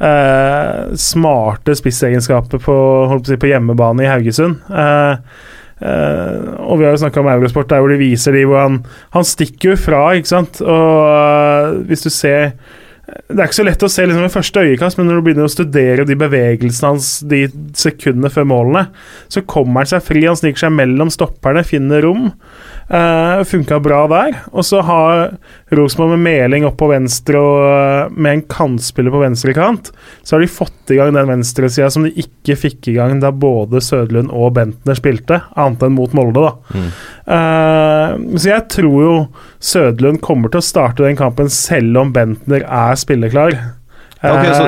[0.00, 2.76] uh, smarte spissegenskaper på,
[3.10, 4.62] holdt på, å si, på hjemmebane i Haugesund.
[4.70, 5.48] Eh,
[5.80, 8.78] eh, og vi har jo snakka om Eurosport, der hvor de viser de hvor han
[9.16, 10.60] Han stikker jo fra, ikke sant.
[10.60, 12.54] Og uh, hvis du ser
[13.10, 15.48] det er ikke så lett å se liksom ved første øyekast, men når du begynner
[15.48, 17.40] å studere de bevegelsene hans de
[17.78, 18.84] sekundene før målene,
[19.32, 20.22] så kommer han seg fri.
[20.28, 22.28] Han sniker seg mellom stopperne, finner rom.
[22.90, 24.40] Uh, Funka bra der.
[24.50, 25.36] Og så har
[25.70, 29.92] Rosenborg med Meling opp på venstre og eh, med en kantspiller på venstre kant,
[30.26, 33.30] så har de fått i gang den venstresida som de ikke fikk i gang da
[33.30, 36.82] både Søderlund og Bentner spilte, annet enn mot Molde, da.
[37.30, 39.14] Eh, så jeg tror jo
[39.62, 43.54] Søderlund kommer til å starte den kampen selv om Bentner er spilleklar.
[44.20, 44.64] Ja, ok, Eh, så,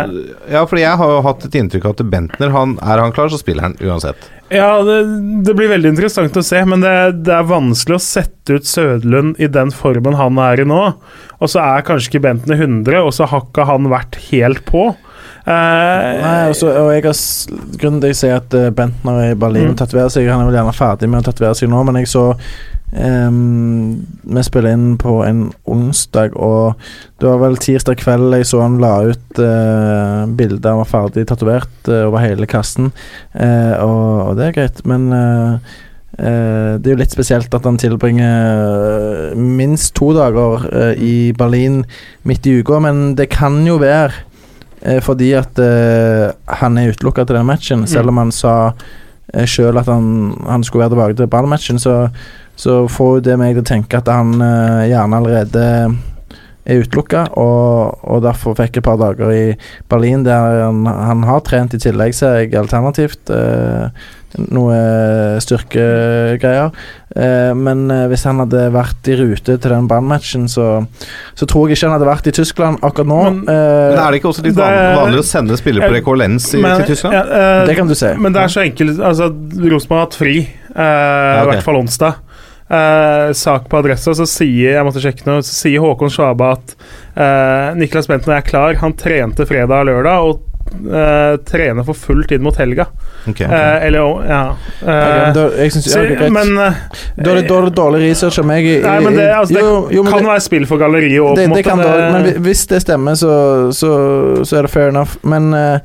[0.49, 3.29] ja, fordi jeg har jo hatt et inntrykk av at Bentner han, Er han klar,
[3.29, 4.31] så spiller han uansett.
[4.53, 4.97] Ja, det,
[5.45, 6.93] det blir veldig interessant å se, men det,
[7.27, 10.81] det er vanskelig å sette ut Sødlund i den formen han er i nå.
[11.41, 14.91] Og så er kanskje ikke Bentner 100, og så har ikke han vært helt på.
[15.43, 15.53] Uh,
[16.23, 17.17] Nei, også, og jeg har
[17.81, 19.79] Grunnen til at jeg sier at uh, Bentner er i Berlin Mm.
[19.81, 22.29] tatoverer seg Han er vel gjerne ferdig med å tatovere seg nå, men jeg så
[22.93, 26.75] ehm, Vi spiller inn på en onsdag, og
[27.21, 30.91] det var vel tirsdag kveld jeg så han la ut uh, bilde av han var
[30.91, 32.93] ferdig tatovert uh, over hele kassen,
[33.37, 35.73] uh, og, og det er greit, men uh,
[36.19, 41.15] eh, det er jo litt spesielt at han tilbringer eh, minst to dager eh, i
[41.37, 41.83] Berlin
[42.29, 44.13] midt i uka, men det kan jo være
[44.83, 48.57] eh, fordi at eh, han er utelukka til den matchen, selv om han sa
[49.49, 51.97] sjøl at han, han skulle være tilbake til Bayern-matchen, så,
[52.57, 55.69] så får det meg til å tenke at han eh, gjerne allerede
[56.63, 59.47] er utelukka, og, og derfor fikk et par dager i
[59.91, 63.33] Berlin der han, han har trent i tillegg, ser jeg, alternativt.
[63.35, 64.11] eh,
[64.53, 64.77] noe
[65.45, 66.71] styrkegreier.
[67.13, 70.87] Eh, men eh, hvis han hadde vært i rute til den Bayern-matchen, så,
[71.37, 73.19] så tror jeg ikke han hadde vært i Tyskland akkurat nå.
[73.27, 75.97] Men- uh, Men er det ikke også litt det er- vanlig å sende spillere på
[75.99, 77.19] rekolens i, til Tyskland?
[77.19, 78.13] ja, det kan du si.
[78.17, 79.29] Men det er så enkelt Altså,
[79.61, 82.15] Rosenborg har hatt fri, eh, i hvert fall onsdag.
[82.73, 86.73] Eh, sak på adressa, så sier jeg måtte sjekke noe, så sier Håkon Svabe at
[87.13, 88.79] eh, Niklas Bentner er klar.
[88.81, 90.49] Han trente fredag og lørdag, og
[91.45, 92.87] trener for full tid mot helga.
[93.29, 93.41] Ok.
[93.41, 94.41] Eh, eller ja.
[95.35, 96.79] Da, synes, så, men eh,
[97.17, 98.67] da er det dårlig, dårlig research av meg.
[98.67, 101.21] i- Nei, men det, altså, det jo, jo, men kan det- være spill for galleriet
[101.21, 102.13] òg, på det, en måte.
[102.13, 103.35] men hvis det stemmer, så,
[103.73, 103.93] så,
[104.45, 105.17] så er det fair enough.
[105.23, 105.79] Men eh,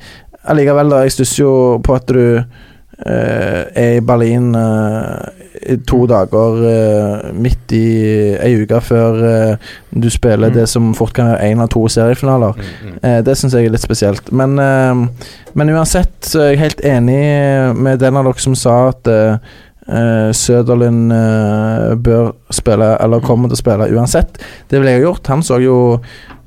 [0.50, 1.04] allikevel, da.
[1.06, 1.54] Jeg stusser jo
[1.84, 2.24] på at du
[2.98, 5.30] Uh, er i Berlin uh,
[5.88, 7.84] to dager uh, midt i
[8.38, 10.54] ei uke før uh, du spiller Mm.
[10.54, 12.54] det som fort kan være én av to seriefinaler.
[13.04, 14.32] Eh, det syns jeg er litt spesielt.
[14.32, 14.96] Men, eh,
[15.54, 19.38] men uansett så er jeg helt enig med den av dere som sa at Uh,
[19.98, 24.38] eh, Søderlund eh, bør spille, eller kommer til å spille uansett.
[24.68, 25.28] Det ville jeg ha gjort.
[25.32, 25.78] Han så jo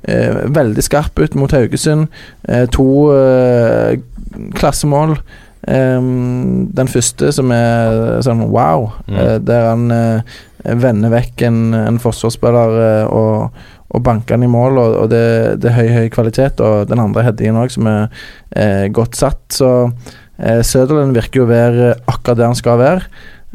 [0.05, 2.05] eh, veldig skarp ut mot Haugesund.
[2.47, 2.85] Eh, to
[3.15, 3.97] eh,
[4.53, 5.17] klassemål.
[5.69, 9.17] Ehm, den første som er sånn wow, Mm.
[9.17, 10.39] uh, der han uh,
[10.81, 13.61] vender vekk en, en forsvarsspiller uh, og,
[13.91, 16.61] og banker han i mål, og, og det, det er høy, høy kvalitet.
[16.63, 19.41] Og den andre headingen òg, som er godt satt.
[19.51, 19.91] Så
[20.39, 23.09] Søderlund virker jo å være akkurat der han skal være.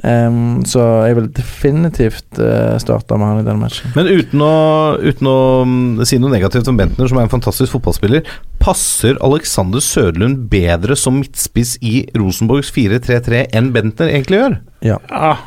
[0.05, 3.94] Ehm, så jeg vil definitivt uh, starte med han i den matchen.
[3.97, 4.52] Men uten å,
[5.01, 8.27] uten å um, si noe negativt om Bentner, som er en fantastisk fotballspiller,
[8.60, 14.59] passer Alexander Sødlund bedre som midtspiss i Rosenborgs 4-3-3 enn Bentner egentlig gjør?
[14.85, 14.98] Ja,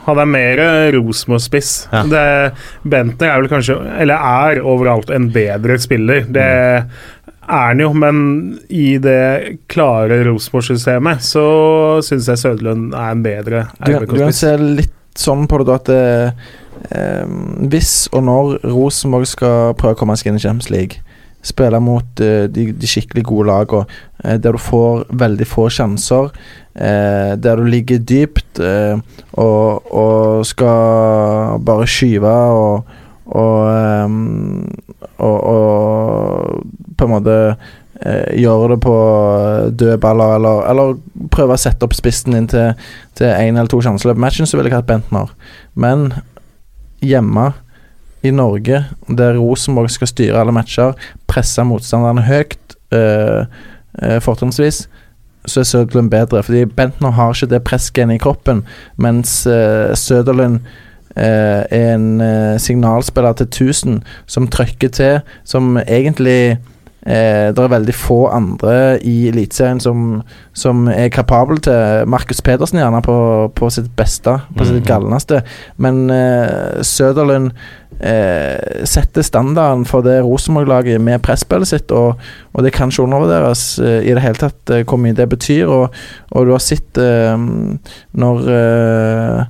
[0.07, 0.59] han er mer
[0.97, 1.73] Rosenborg-spiss.
[1.93, 2.01] Ja.
[2.81, 6.25] Bentner er vel kanskje, eller er overalt, en bedre spiller.
[6.33, 6.49] Det
[7.49, 8.21] er han jo, men
[8.69, 11.45] i det klare Rosenborg-systemet så
[12.05, 15.77] syns jeg Søderlund er en bedre Du, du kan se litt sånn på det da
[15.79, 16.03] at det,
[16.95, 17.25] eh,
[17.71, 21.01] hvis og når Rosenborg skal prøve å komme seg inn i Champions League,
[21.45, 26.31] spille mot eh, de, de skikkelig gode lagene, eh, der du får veldig få sjanser,
[26.75, 28.99] eh, der du ligger dypt eh,
[29.39, 32.97] og, og skal bare skyve og
[33.29, 34.65] og, ehm,
[35.17, 37.37] og, og på en måte
[38.01, 38.95] eh, gjøre det på
[39.79, 40.97] dødballer, eller, eller
[41.33, 42.73] prøve å sette opp spissen inn til
[43.29, 45.31] én eller to sjanseløp i matchen, så ville jeg hatt Bentner.
[45.79, 46.09] Men
[47.05, 47.51] hjemme
[48.23, 50.95] i Norge, der Rosenborg skal styre alle matcher,
[51.29, 53.45] presse motstanderne høyt, eh,
[54.01, 54.87] eh, fortrinnsvis,
[55.47, 56.43] så er Søderlund bedre.
[56.43, 58.65] Fordi Bentner har ikke det pressgenet i kroppen,
[58.97, 60.59] mens eh, Søderlund
[61.17, 66.57] eh, en eh, signalspiller til 1000 som trykker til, som egentlig
[67.07, 70.21] Eh, det er veldig få andre i Eliteserien som,
[70.53, 73.15] som er kapabel til Markus Pedersen, gjerne på,
[73.55, 74.85] på sitt beste, på sitt Mhm.
[74.85, 75.39] galneste.
[75.77, 77.51] Men eh, Søderlund
[78.01, 82.19] eh, setter standarden for det Rosenborg-laget med presspillet sitt, og,
[82.53, 85.65] og det kan ikke undervurderes eh, i det hele tatt eh, hvor mye det betyr.
[85.71, 85.89] Og,
[86.31, 87.37] og du har sett eh,
[88.11, 89.43] når eh,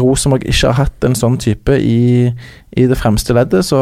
[0.00, 2.30] Rosenborg ikke har hatt en sånn type i,
[2.76, 3.78] i det fremste leddet, så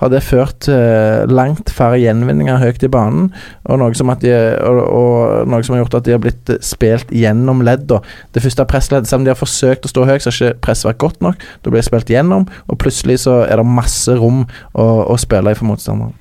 [0.00, 3.30] har det ført til langt færre gjenvinninger høyt i banen,
[3.64, 4.34] og noe som, de,
[4.64, 8.00] og, og noe som har gjort at de har blitt eh, spilt gjennom ledda.
[8.36, 10.90] Det første pressleddet, selv om de har forsøkt å stå høyt, så har ikke presset
[10.90, 11.48] vært godt nok.
[11.62, 15.54] Da blir det spilt gjennom, og plutselig så er det masse rom å, å spille
[15.54, 16.14] i for motstanderen.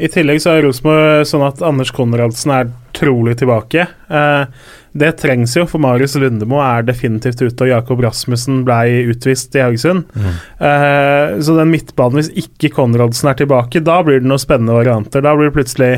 [0.00, 3.84] I tillegg så er Rosenborg sånn at Anders Konradsen er trolig tilbake.
[4.08, 9.54] Eh, Det trengs jo, for Marius Lundemo er definitivt ute, og Jakob Rasmussen blei utvist
[9.58, 10.06] i Haugesund.
[10.16, 15.22] Eh, så den midtbanen, hvis ikke Konradsen er tilbake, da blir det noen spennende varianter.
[15.24, 15.92] Da blir det plutselig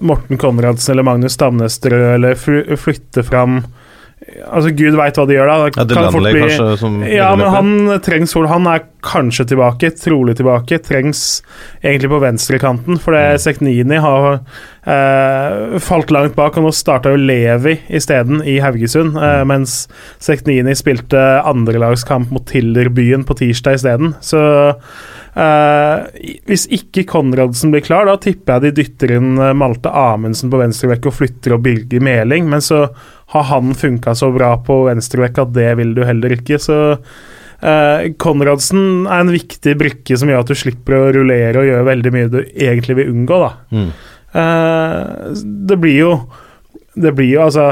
[0.00, 3.60] Morten Konradsen eller Magnus Stamnesterød eller fly- flytte fram
[4.46, 5.84] Altså, Gud veit hva de gjør da.
[5.84, 9.90] Det Ja, kan fort bli- kanskje som Ja, men han trengs Han er kanskje tilbake,
[9.98, 10.78] trolig tilbake.
[10.82, 11.42] Trengs
[11.82, 14.40] egentlig på venstrekanten, for det Seknini har
[14.86, 19.88] eh, falt langt bak, og nå starta jo Levi isteden i Haugesund, eh, mens
[20.20, 24.14] Seknini spilte andrelagskamp mot Tillerbyen på tirsdag isteden.
[24.20, 24.76] Så
[25.32, 30.58] hvis ikke Konradsen blir klar, da tipper jeg de dytter inn eh, Malte Amundsen på
[30.62, 32.86] venstrevekk og flytter opp Birger Meling, men så
[33.34, 36.80] har han funka så bra på venstrevekk at det vil du heller ikke, så
[37.60, 41.88] Eh, Konradsen er en viktig brikke som gjør at du slipper å rullere og gjøre
[41.90, 43.40] veldig mye du egentlig vil unngå.
[43.42, 43.50] da.
[43.76, 43.90] Mm.
[44.40, 46.12] Eh, det blir jo
[47.00, 47.64] Det blir jo altså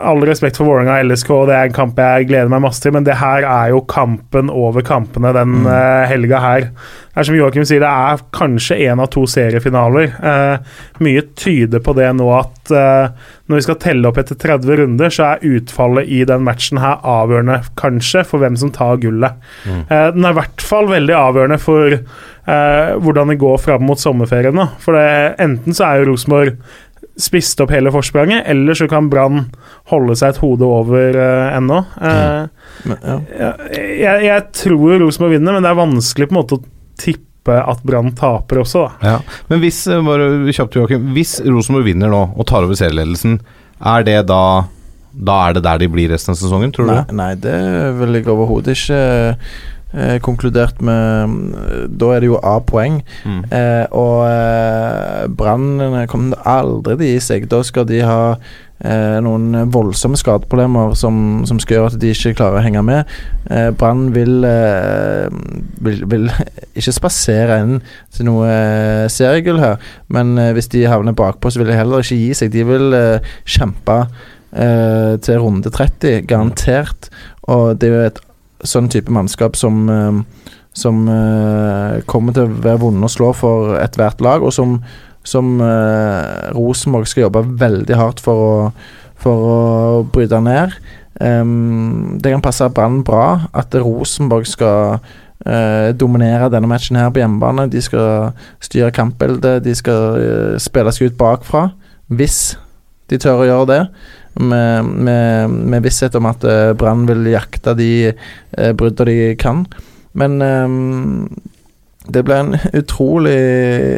[0.00, 2.80] All respekt for Vålerenga og LSK, og det er en kamp jeg gleder meg masse
[2.82, 6.66] til, men det her er jo kampen over kampene den eh, helga her.
[7.12, 10.14] Det er som Joakim sier, det er kanskje én av to seriefinaler.
[10.24, 14.80] Uh, mye tyder på det nå at uh, når vi skal telle opp etter 30
[14.80, 19.36] runder, så er utfallet i den matchen her avgjørende, kanskje, for hvem som tar gullet.
[19.68, 21.98] Eh, den er i hvert fall veldig avgjørende for
[22.42, 24.56] hvordan det går fram mot sommerferien.
[24.58, 24.64] Da.
[24.82, 26.56] For det, enten så er jo Rosenborg
[27.20, 29.46] spist opp hele forspranget, eller så kan Brann
[29.92, 31.82] holde seg et hode over uh, ennå.
[31.98, 32.46] Uh,
[32.86, 32.94] mm.
[33.02, 33.50] ja.
[33.76, 36.64] jeg, jeg tror Rosenborg vinner, men det er vanskelig på en måte å
[37.00, 39.10] tippe at Brann taper også, da.
[39.14, 39.40] Ja.
[39.50, 43.40] Men hvis eh, bare kjapt, Joakim, hvis Rosenborg vinner nå og tar over serieledelsen,
[43.82, 44.44] er det da
[45.12, 46.86] Da er det der de blir resten av sesongen, tror?
[46.88, 47.16] Nei, det?
[47.18, 47.56] nei, det
[47.98, 49.00] vil jeg overhodet ikke
[49.92, 53.00] eh, konkludert med Da er det jo A-poeng.
[53.24, 53.44] Mm.
[53.52, 57.48] Eh, og eh, Brann kommer aldri til å gi seg.
[57.52, 58.20] Da skal de ha
[58.84, 63.14] eh, noen voldsomme skadeproblemer som, som skal gjøre at de ikke klarer å henge med.
[63.50, 65.28] Eh, Brann vil, eh,
[65.84, 66.28] vil, vil
[66.78, 67.78] ikke spasere inn
[68.14, 69.80] til noe eh, seriegull her,
[70.12, 72.52] men eh, hvis de havner bakpå, så vil de heller ikke gi seg.
[72.54, 77.10] De vil eh, kjempe eh, til runde 30, garantert.
[77.50, 78.22] Og det er jo et
[78.66, 83.74] sånn type mannskap som eh, som eh, kommer til å være vonde å slå for
[83.76, 84.78] ethvert lag, og som,
[85.20, 88.54] som eh, Rosenborg skal jobbe veldig hardt for å,
[89.20, 89.58] for å
[90.14, 90.72] bryte ned.
[91.12, 94.96] Det kan passe Brann bra at Rosenborg skal
[96.00, 97.68] dominere denne matchen her på hjemmebane.
[97.70, 98.32] De skal
[98.64, 101.66] styre kampbildet, de skal spille seg ut bakfra.
[102.08, 102.56] Hvis
[103.12, 103.80] de tør å gjøre det.
[104.40, 109.66] Med, med, med visshet om at uh, Brann vil jakte de uh, bruddene de kan.
[110.16, 111.28] Men um,
[112.10, 113.38] det ble en utrolig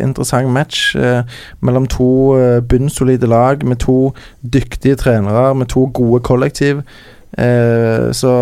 [0.02, 1.23] interessant match eh,
[1.65, 4.12] mellom to eh, bunnsolide lag med to
[4.43, 6.82] dyktige trenere, med to gode kollektiv.
[7.39, 8.32] Eh, så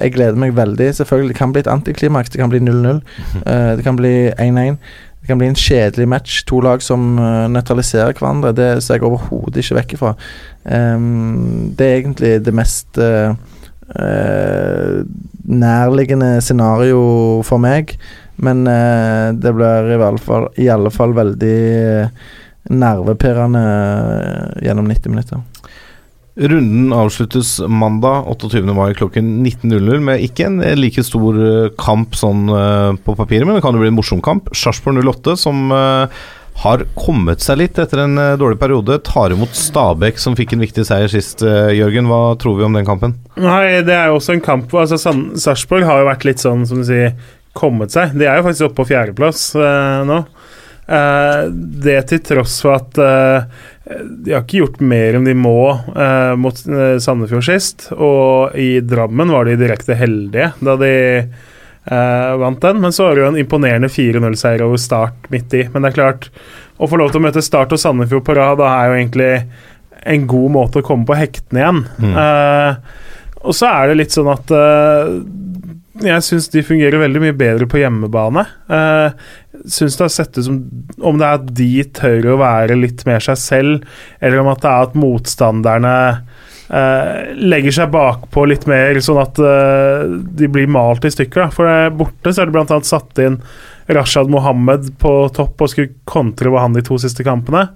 [0.00, 0.94] jeg gleder meg veldig.
[0.94, 2.30] Selvfølgelig, Det kan bli et antiklimaks.
[2.30, 3.00] Det kan bli 0-0.
[3.46, 4.76] Eh, det kan bli 1-1.
[5.22, 6.40] Det kan bli en kjedelig match.
[6.50, 8.50] To lag som eh, nøytraliserer hverandre.
[8.58, 10.16] Det ser jeg overhodet ikke vekk ifra.
[10.66, 13.30] Um, det er egentlig det mest uh,
[13.94, 14.98] uh,
[15.46, 17.04] nærliggende scenario
[17.46, 17.94] for meg.
[18.42, 20.00] Men uh, det blir i,
[20.64, 21.62] i alle fall veldig
[22.82, 23.62] nervepirrende
[24.58, 25.46] gjennom 90 minutter.
[26.36, 28.62] Runden avsluttes mandag 28.
[28.72, 33.58] mai klokken 19.00 med ikke en like stor eh, kamp sånn eh, på papiret, men
[33.58, 34.48] det kan jo bli en morsom kamp.
[34.56, 36.22] Sarpsborg 08, som eh,
[36.62, 40.64] har kommet seg litt etter en eh, dårlig periode, tar imot Stabæk, som fikk en
[40.64, 41.44] viktig seier sist.
[41.44, 43.18] eh, Jørgen, hva tror vi om den kampen?
[43.36, 44.96] Nei, det er jo også en kamp altså,
[45.36, 47.12] Sarpsborg har jo vært litt sånn, som du sier,
[47.52, 48.16] kommet seg.
[48.16, 50.22] De er jo faktisk oppe på fjerdeplass eh, nå.
[50.92, 51.44] Eh,
[51.84, 53.46] det til tross for at eh,
[54.24, 57.88] de har ikke gjort mer enn de må eh, mot Sandefjord sist.
[57.96, 62.82] Og i Drammen var de direkte heldige da de eh, vant den.
[62.84, 65.66] Men så var det jo en imponerende 4-0-seier over Start midt i.
[65.72, 66.30] Men det er klart,
[66.76, 69.32] å få lov til å møte Start og Sandefjord på rad da er jo egentlig
[70.12, 71.84] en god måte å komme på hektene igjen.
[72.02, 72.16] Mm.
[72.24, 73.00] Eh,
[73.42, 74.50] og så er det litt sånn at
[76.00, 78.46] jeg syns de fungerer veldig mye bedre på hjemmebane.
[78.70, 79.12] Uh,
[79.68, 80.60] syns det har sett ut som
[81.04, 84.62] om det er at de tør å være litt mer seg selv, eller om at
[84.64, 85.96] det er at motstanderne
[86.72, 90.06] uh, legger seg bakpå litt mer, sånn at uh,
[90.40, 91.44] de blir malt i stykker.
[91.44, 91.52] Da.
[91.52, 92.80] For borte så er det bl.a.
[92.88, 93.42] satt inn
[93.92, 97.66] Rashad Mohammed på topp og skulle kontre over han de to siste kampene.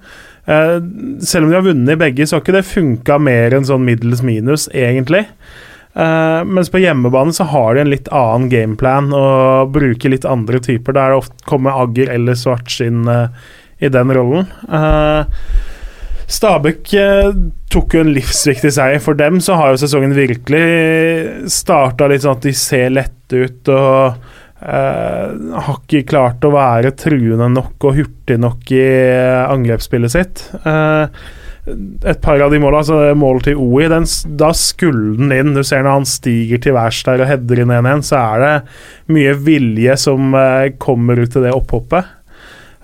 [0.48, 0.80] Uh,
[1.20, 4.24] selv om de har vunnet begge, så har ikke det funka mer enn sånn middels
[4.24, 5.26] minus, egentlig.
[5.96, 10.60] Eh, mens på hjemmebane så har de en litt annen gameplan og bruker litt andre
[10.60, 10.96] typer.
[10.96, 13.30] Der det ofte kommer Agger eller Svarts inn eh,
[13.80, 14.48] i den rollen.
[14.72, 15.28] Uh,
[16.26, 16.88] Stabæk
[17.70, 19.02] tok jo en livsviktig seier.
[19.04, 23.70] For dem så har jo sesongen virkelig starta litt sånn at de ser lette ut
[23.70, 28.86] og har ikke klart å være truende nok og hurtig nok i
[29.44, 30.46] angrepsspillet sitt.
[30.64, 31.20] Eh,
[31.66, 34.06] et par av de måla, altså målet til OI, den,
[34.38, 35.54] da skulle den inn.
[35.56, 38.52] Du ser når han stiger til værs der og header inn 1-1, så er det
[39.16, 42.12] mye vilje som eh, kommer ut til det opphoppet.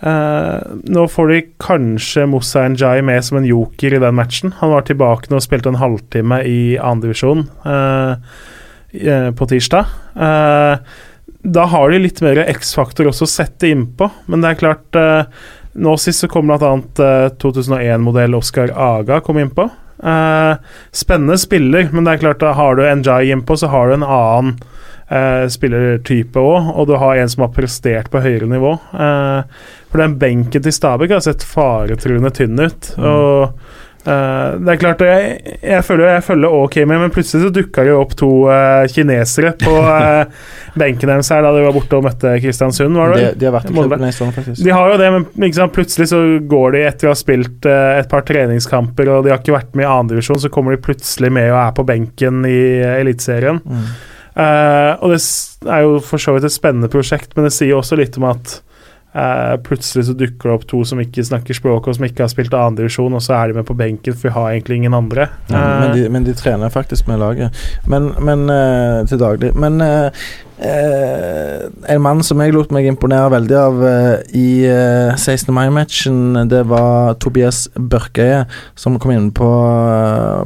[0.03, 0.57] Eh,
[0.97, 4.57] nå får de kanskje Moussa Njay med som en joker i den matchen.
[4.59, 8.19] Han var tilbake nå og spilte en halvtime i andredivisjon uh,
[9.39, 9.95] på tirsdag.
[10.27, 10.93] Eh,
[11.43, 15.25] da har de litt mer X-faktor også å sette innpå, men det er klart eh,
[15.73, 16.73] Nå sist så kom bl.a.
[16.99, 19.69] Uh, 2001-modell Oscar Aga kom innpå.
[20.03, 20.57] Uh,
[20.93, 24.07] spennende spiller, men det er klart da har du Njay innpå, så har du en
[24.07, 24.57] annen
[25.13, 28.75] uh, spillertype òg, og du har en som har prestert på høyere nivå.
[28.93, 29.47] Uh,
[29.93, 32.93] for den benken til Stabæk har sett faretruende tynn ut.
[32.99, 33.55] Og
[34.09, 37.85] eh, det er klart Jeg, jeg føler jeg følger ok med, men plutselig så dukka
[37.85, 40.49] det jo opp to uh, kinesere på uh,
[40.79, 42.99] benken deres her da de var borte og møtte Kristiansund.
[42.99, 43.21] Var det?
[43.23, 44.65] De, de har vært i klubben en stund, faktisk.
[44.65, 45.75] De har jo det, men sant?
[45.77, 46.23] plutselig så
[46.55, 49.87] går de etter å ha spilt et par treningskamper, og de har ikke vært med
[49.87, 53.63] i andredivisjon, så kommer de plutselig med og er på benken i uh, Eliteserien.
[53.63, 53.87] Mm.
[54.33, 55.19] Og det
[55.69, 58.63] er jo for så vidt et spennende prosjekt, men det sier også litt om at
[59.15, 62.33] eh, plutselig så dukker det opp to som ikke snakker språket, og som ikke har
[62.33, 65.29] spilt andredivisjon, og så er de med på benken, for vi har egentlig ingen andre.
[65.51, 67.63] Ja, men, Eh, de, men de trener faktisk med laget.
[67.87, 69.55] Men, men uh, til daglig.
[69.57, 69.83] Men
[70.63, 73.81] en mann som jeg lot meg imponere veldig av
[74.39, 75.51] i eh, 16.
[75.55, 78.45] mai-matchen, det var Tobias Børkeie,
[78.79, 79.49] som kom inn på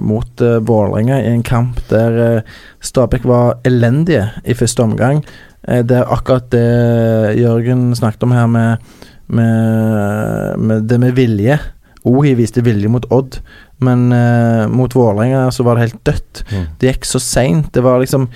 [0.01, 5.25] mot uh, Vålerenga i en kamp der uh, Stabæk var elendige i første omgang.
[5.67, 8.93] Eh, det er akkurat det Jørgen snakket om her med,
[9.27, 11.59] med, med det med vilje.
[12.07, 13.41] Ohi viste vilje mot Odd,
[13.83, 16.43] men uh, mot Vålerenga så var det helt dødt.
[16.53, 16.67] Mm.
[16.79, 17.73] Det gikk så seint.
[17.75, 18.29] Det var liksom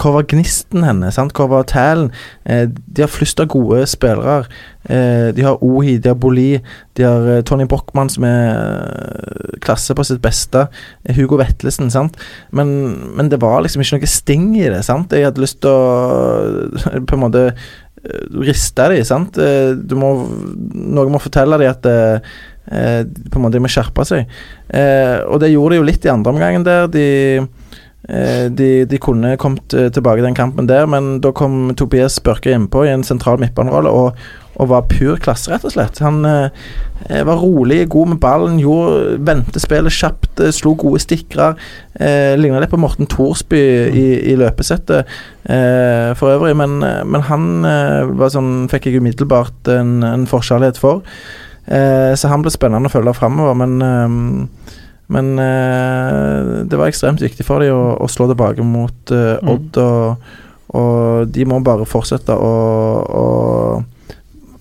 [0.00, 1.10] Hvor var gnisten henne?
[1.12, 1.34] Sant?
[1.36, 2.08] Hvor var tælen?
[2.48, 4.46] Eh, de har flust av gode spillere.
[4.88, 6.56] Eh, de har Ohi, de har Boli,
[6.96, 10.66] de har eh, Tony Brochmann som er eh, klasse på sitt beste.
[11.04, 12.16] Eh, Hugo Vetlesen, sant.
[12.56, 12.72] Men,
[13.18, 15.12] men det var liksom ikke noe sting i det, sant.
[15.12, 19.36] Jeg hadde lyst til å på en måte eh, riste de, sant.
[19.42, 20.14] Eh, Du må
[20.72, 22.32] Noen må fortelle de at eh,
[22.72, 24.32] eh, på en måte de må skjerpe seg.
[24.72, 26.88] Eh, og det gjorde de jo litt i andre omgangen der.
[26.88, 27.06] De,
[27.42, 27.55] eh,
[28.06, 32.52] de, de kunne kommet eh, tilbake i den kampen der, men da kom Tobias Børke
[32.54, 34.20] innpå i en sentral midtbanerolle og,
[34.56, 35.98] og var pur klasse, rett og slett.
[36.04, 36.52] Han eh,
[37.26, 41.50] var rolig, god med ballen, gjorde, ventespillet kjapt, eh, slo gode stikkere.
[41.98, 45.02] Eh, Ligna litt på Morten Thorsby i, i løpesettet
[45.50, 50.78] eh, for øvrig, men, eh, men han eh, sånn, fikk jeg umiddelbart en, en forkjærlighet
[50.80, 51.02] for.
[51.66, 54.76] Eh, så han ble spennende å følge framover, men eh,
[55.12, 59.50] men uh, det var ekstremt viktig for dem å, å slå tilbake mot Mm.
[59.52, 60.32] Odd, og,
[60.76, 62.54] og de må bare fortsette å,
[63.06, 63.26] å,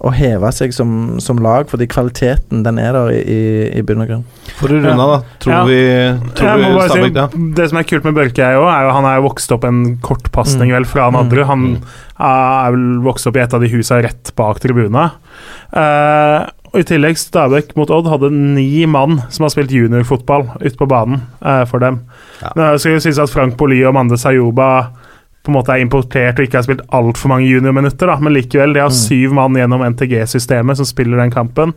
[0.06, 3.38] å heve seg som, som lag, fordi kvaliteten den er der i,
[3.80, 4.26] i, bunn og grunn.
[4.60, 5.38] For å runde av, da.
[5.42, 5.62] Tror Ja.
[5.66, 5.80] vi,
[6.38, 9.08] tror vi bare si, Det som er kult med Børke, er jo, er jo han
[9.10, 10.76] er vokst opp en kortpasning Mm.
[10.78, 11.48] vel fra han Nadderud.
[11.50, 11.66] Han
[12.22, 15.08] er vel vokst opp i et av de husa rett bak tribuna.
[15.74, 16.46] Eh,
[16.76, 20.88] og I tillegg, Stabæk mot Odd hadde ni mann som har spilt juniorfotball ute på
[20.92, 22.02] banen eh, for dem.
[22.42, 22.52] Ja.
[22.60, 24.90] Nå skal jo synes at Frank Poli og Mande Sayoba
[25.46, 28.74] på en måte er importert og ikke har spilt altfor mange juniorminutter, da, men likevel,
[28.74, 28.98] de har Mm.
[28.98, 31.74] syv mann gjennom NTG-systemet som spiller den kampen.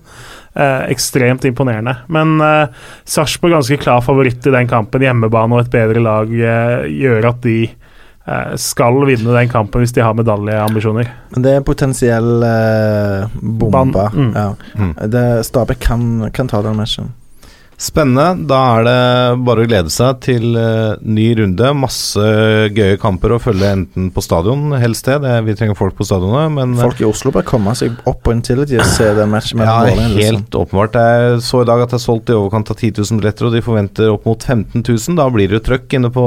[0.56, 1.94] Eh, ekstremt imponerende.
[2.08, 2.68] Men eh,
[3.04, 5.04] Sarpsborg ganske klar favoritt i den kampen.
[5.04, 7.68] Hjemmebane og et bedre lag eh, gjør at de
[8.60, 11.08] skal vinne den kampen hvis de har medaljeambisjoner.
[11.34, 13.98] Men det er potensiell eh, bombe.
[13.98, 14.32] Ban- mm.
[14.36, 14.48] Ja.
[14.76, 15.42] Mm.
[15.44, 17.12] Stabæk kan, kan ta den matchen.
[17.78, 18.32] Spennende.
[18.50, 21.68] Da er det bare å glede seg til eh, ny runde.
[21.78, 22.24] Masse
[22.74, 25.20] gøye kamper å følge enten på stadion, helst det.
[25.22, 28.24] det vi trenger folk på stadionet, men eh, Folk i Oslo bør komme seg opp
[28.26, 30.18] på Intility og se den matchen mellom ja, liksom.
[30.24, 30.98] helt åpenbart.
[30.98, 33.54] Jeg så i dag at det er solgt i overkant av 10 000 billetter, og
[33.54, 35.20] de forventer opp mot 15 000.
[35.22, 36.26] Da blir det jo trøkk inne på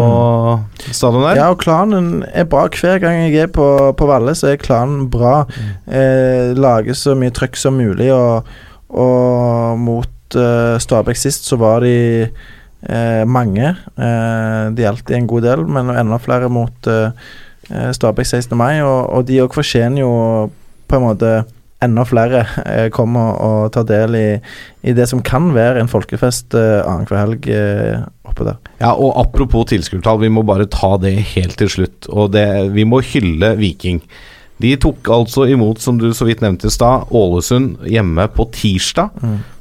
[0.88, 1.42] stadion der.
[1.42, 2.64] Ja, og klanen er bra.
[2.72, 3.68] Hver gang jeg er på,
[4.00, 5.42] på Valle, så er klanen bra.
[5.92, 8.48] Eh, lager så mye trøkk som mulig, og,
[8.96, 10.08] og mot
[10.40, 13.74] eh, Stabæk sist så var de uh, mange.
[13.98, 17.32] Uh, de gjaldt en god del, men enda flere mot eh,
[17.70, 18.58] Stabæk 16.
[18.58, 20.14] mai, og, og de òg fortjener jo
[20.90, 21.34] på en måte
[21.82, 22.44] enda flere
[22.94, 24.28] kommer og tar del i,
[24.86, 27.48] i det som kan være en folkefest eh, annenhver helg
[28.28, 28.60] oppe der.
[28.82, 32.10] Ja, og apropos tilskuertall, vi må bare ta det helt til slutt.
[32.12, 32.46] Og det,
[32.76, 34.02] vi må hylle Viking.
[34.62, 39.10] De tok altså imot, som du så vidt nevnte i stad, Ålesund hjemme på tirsdag.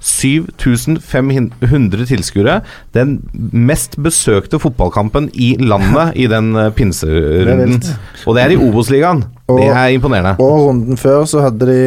[0.00, 2.60] 7500 tilskuere.
[2.96, 3.18] Den
[3.52, 7.82] mest besøkte fotballkampen i landet i den eh, er pinserunden.
[8.26, 9.24] Og det er i Obos-ligaen.
[9.50, 10.36] Det er imponerende.
[10.38, 11.80] Og runden før så hadde de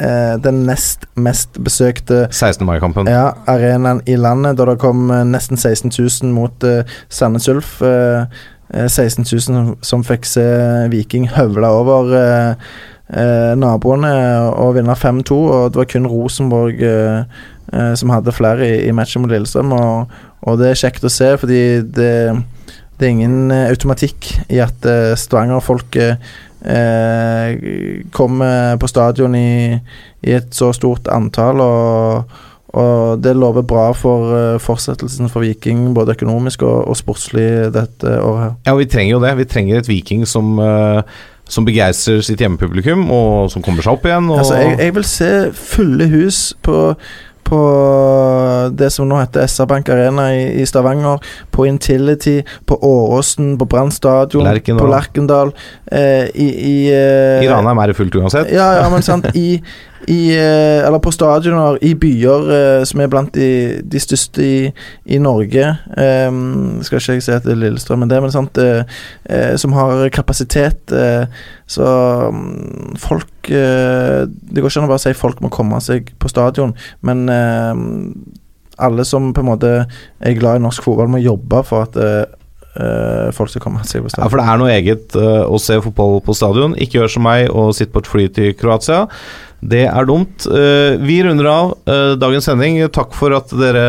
[0.00, 2.66] eh, den nest mest besøkte 16.
[2.66, 3.08] mai-kampen.
[3.08, 5.92] ja, arenaen i landet, da det kom eh, nesten 16
[6.22, 7.80] 000 mot eh, Sandnes Ulf.
[7.82, 8.24] Eh,
[8.72, 10.44] 16 000 som, fikk se
[10.92, 12.68] Viking høvle over eh,
[13.12, 14.12] eh, naboene
[14.56, 15.36] og vinne 5-2.
[15.36, 17.24] Og det var kun Rosenborg eh,
[17.72, 19.74] eh, som hadde flere i, i matchen mot Lillestrøm.
[19.76, 22.12] Og, og det er kjekt å se, fordi det,
[22.96, 27.48] det er ingen eh, automatikk i at uh, Stavanger-folk eh,
[28.14, 29.76] kommer på stadion i,
[30.22, 31.60] i et så stort antall.
[31.60, 32.40] og
[32.72, 38.14] og det lover bra for eh, fortsettelsen for Viking, både økonomisk og, og sportslig dette
[38.16, 38.40] året.
[38.42, 38.54] her.
[38.66, 39.34] Ja, vi trenger jo det.
[39.42, 41.02] Vi trenger et Viking som, eh,
[41.44, 44.30] som begeistrer sitt hjemmepublikum, og som kommer seg opp igjen.
[44.32, 46.78] Altså, jeg, jeg vil se fulle hus på,
[47.44, 47.60] på
[48.72, 51.20] det som nå heter SR-Bank Arena i, i Stavanger,
[51.52, 55.52] på Intility, på Åråsen, på Brann stadion, på Lerkendal
[55.92, 58.48] eh, I, i, eh, I Ranheim er det fullt uansett.
[58.56, 59.60] Ja, ja, men sant I,
[60.10, 64.56] i eh, Eller på stadioner i byer eh, som er blant de, de største i,
[65.06, 65.68] i Norge.
[65.94, 66.38] Eh,
[66.82, 68.82] skal ikke jeg si at det er Lillestrøm, men det men sant eh,
[69.30, 70.92] eh, Som har kapasitet.
[70.92, 71.26] Eh,
[71.72, 71.86] så
[72.34, 76.74] mm, folk Det går ikke an å bare si folk må komme seg på stadion,
[77.02, 81.96] men alle som på en måte er glad i norsk fotball, må jobbe for at
[83.34, 84.28] folk skal komme seg på Ja.
[84.28, 86.76] For det er noe eget å se fotball på stadion.
[86.76, 89.08] Ikke gjør som meg og sitt på et fly til Kroatia.
[89.62, 90.42] Det er dumt.
[90.50, 92.80] Eh, vi runder av eh, dagens sending.
[92.90, 93.84] Takk for at dere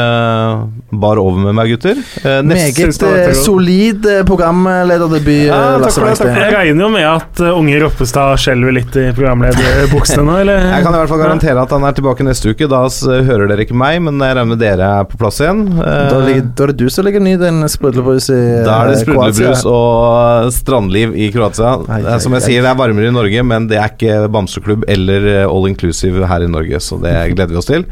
[0.93, 1.97] bar over med meg, gutter.
[2.21, 6.37] Eh, neste- Meget eh, solid eh, programlederdebut, Ja, eh, takk for det, takk Wangstein.
[6.43, 10.61] Jeg regner jo med at uh, unge Roppestad skjelver litt i programlederbuksene nå, eller?
[10.75, 12.69] Jeg kan i hvert fall garantere at han er tilbake neste uke.
[12.69, 12.83] Da
[13.31, 15.65] hører dere ikke meg, men jeg regner med dere er på plass igjen.
[15.73, 18.67] Eh, Da, ligger, da er det du som ligger ny den sprudlebrus i Kroatia?
[18.69, 21.73] Da er det sprudlebrus og strandliv i Kroatia.
[22.21, 25.49] Som jeg sier, det er varmere i Norge, men det er ikke bamseklubb eller eh,
[25.63, 27.85] all inclusive her i Norge, så det gleder vi oss til.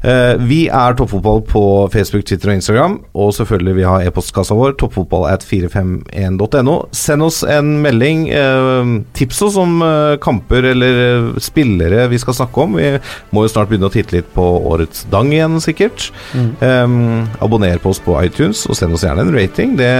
[0.00, 1.62] Eh, vi er Toppfotball på
[1.92, 2.94] Facebook, Twitter og Instagram.
[3.20, 6.76] Og selvfølgelig vi har e-postkassa vår, toppfotball at 451.no.
[6.96, 8.28] Send oss en melding.
[8.32, 12.78] Eh, tips oss om eh, kamper eller spillere vi skal snakke om.
[12.80, 12.94] Vi
[13.34, 16.08] må jo snart begynne å titte litt på årets dang igjen, sikkert.
[16.34, 16.96] Eh,
[17.44, 19.76] abonner på oss på iTunes, og send oss gjerne en rating.
[19.80, 19.90] Det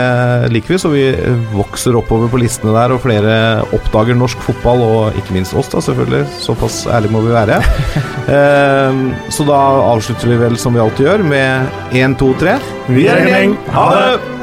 [0.52, 1.04] liker vi, så vi
[1.52, 3.36] vokser oppover på listene der, og flere
[3.76, 6.24] oppdager norsk fotball, og ikke minst oss, da, selvfølgelig.
[6.40, 7.60] Såpass ærlig må vi være.
[9.34, 9.58] Så da
[9.90, 12.58] avslutter vi vel som vi alltid gjør, med 1, 2, 3.
[12.94, 13.56] Vi er en gjeng.
[13.74, 14.39] Ha det!